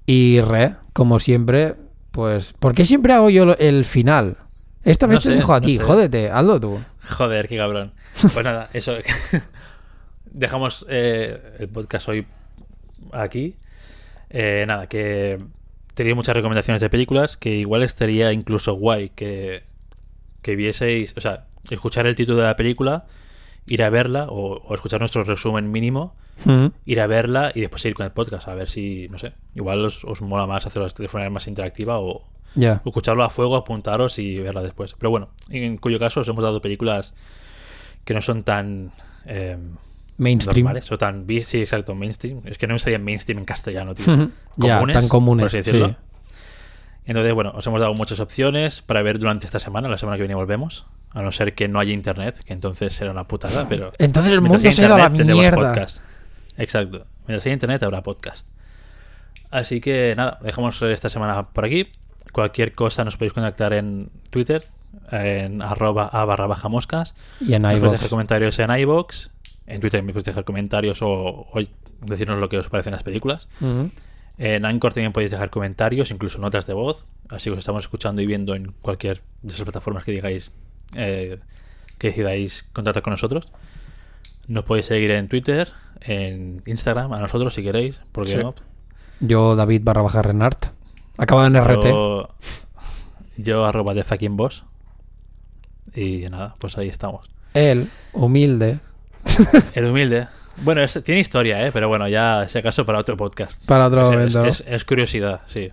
[0.07, 1.74] Y re, como siempre,
[2.11, 2.55] pues...
[2.59, 4.39] ¿Por qué siempre hago yo el final?
[4.85, 5.83] Esta vez No te sé, dejo a no ti, sé.
[5.83, 6.81] jódete, hazlo tú.
[7.11, 7.93] Joder, qué cabrón.
[8.20, 8.95] Pues nada, eso.
[10.24, 12.27] Dejamos eh, el podcast hoy
[13.12, 13.57] aquí.
[14.31, 15.39] Eh, nada, que
[15.94, 19.62] tenía muchas recomendaciones de películas que igual estaría incluso guay que,
[20.43, 23.05] que vieseis, o sea, escuchar el título de la película,
[23.66, 26.14] ir a verla o, o escuchar nuestro resumen mínimo,
[26.86, 29.85] ir a verla y después ir con el podcast a ver si, no sé, igual
[29.85, 32.23] os, os mola más hacerlo de forma más interactiva o,
[32.56, 32.81] Ya.
[32.85, 34.94] o escucharlo a fuego, apuntaros y verla después.
[34.98, 37.14] Pero bueno, en cuyo caso os hemos dado películas
[38.05, 38.93] que no son tan
[39.27, 39.56] eh,
[40.18, 40.64] Mainstream.
[40.64, 42.43] normales o tan sí, exacto, mainstream.
[42.44, 44.06] Es que no me salía mainstream en castellano, tío.
[44.59, 45.43] Comunes, tan comunes.
[45.43, 45.89] por así decirlo.
[45.89, 45.97] sí.
[47.05, 49.89] Entonces, bueno, os hemos dado muchas opciones para ver durante esta semana.
[49.89, 50.86] La semana que viene volvemos.
[51.10, 53.90] A no ser que no haya internet, que entonces será una putada, pero.
[53.98, 55.56] Entonces el mundo se ha ido a la mierda.
[55.56, 55.98] podcast.
[56.56, 57.06] Exacto.
[57.26, 58.47] Mientras haya internet habrá podcast.
[59.51, 61.89] Así que nada, dejamos esta semana por aquí.
[62.32, 64.68] Cualquier cosa nos podéis contactar en Twitter,
[65.10, 67.14] en arroba a barra baja moscas.
[67.40, 68.09] Y en iVoox.
[68.09, 69.28] comentarios en iVoox.
[69.66, 71.60] En Twitter me podéis dejar comentarios o, o
[72.01, 73.48] decirnos lo que os parecen las películas.
[74.39, 77.06] En Anchor también podéis dejar comentarios, incluso notas de voz.
[77.28, 80.52] Así que os estamos escuchando y viendo en cualquier de esas plataformas que digáis
[80.94, 81.39] eh,
[81.98, 83.48] que decidáis contactar con nosotros.
[84.48, 85.70] Nos podéis seguir en Twitter,
[86.01, 88.39] en Instagram, a nosotros si queréis, porque Sí.
[88.39, 88.55] no.
[89.20, 90.66] Yo, David barra baja Renart.
[91.16, 91.84] Acabado en RT.
[91.84, 92.28] Yo,
[93.36, 94.64] yo arroba de fucking boss.
[95.94, 97.30] Y nada, pues ahí estamos.
[97.55, 98.80] Él, humilde.
[99.74, 100.28] El humilde.
[100.59, 101.73] Bueno, es- tiene historia, ¿eh?
[101.73, 103.65] pero bueno, ya si acaso para otro podcast.
[103.65, 104.44] Para otro Es- momento.
[104.44, 105.73] Es, curiosidad, sí.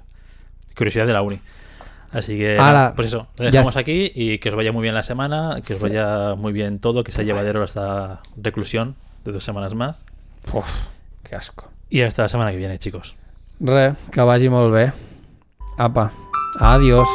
[0.78, 1.40] Curiosidad de la uni.
[2.12, 5.04] Así que, Ahora, pues eso, lo dejamos aquí y que os vaya muy bien la
[5.04, 8.96] semana, que os vaya muy bien todo, que sea llevadero esta reclusión
[9.26, 10.02] de dos semanas más.
[10.52, 10.66] Uf,
[11.24, 11.70] qué asco.
[11.90, 13.16] Y hasta la semana que viene, chicos.
[13.60, 14.92] Re, que vagi molt bé.
[15.78, 16.12] Apa.
[16.60, 17.08] Adiós.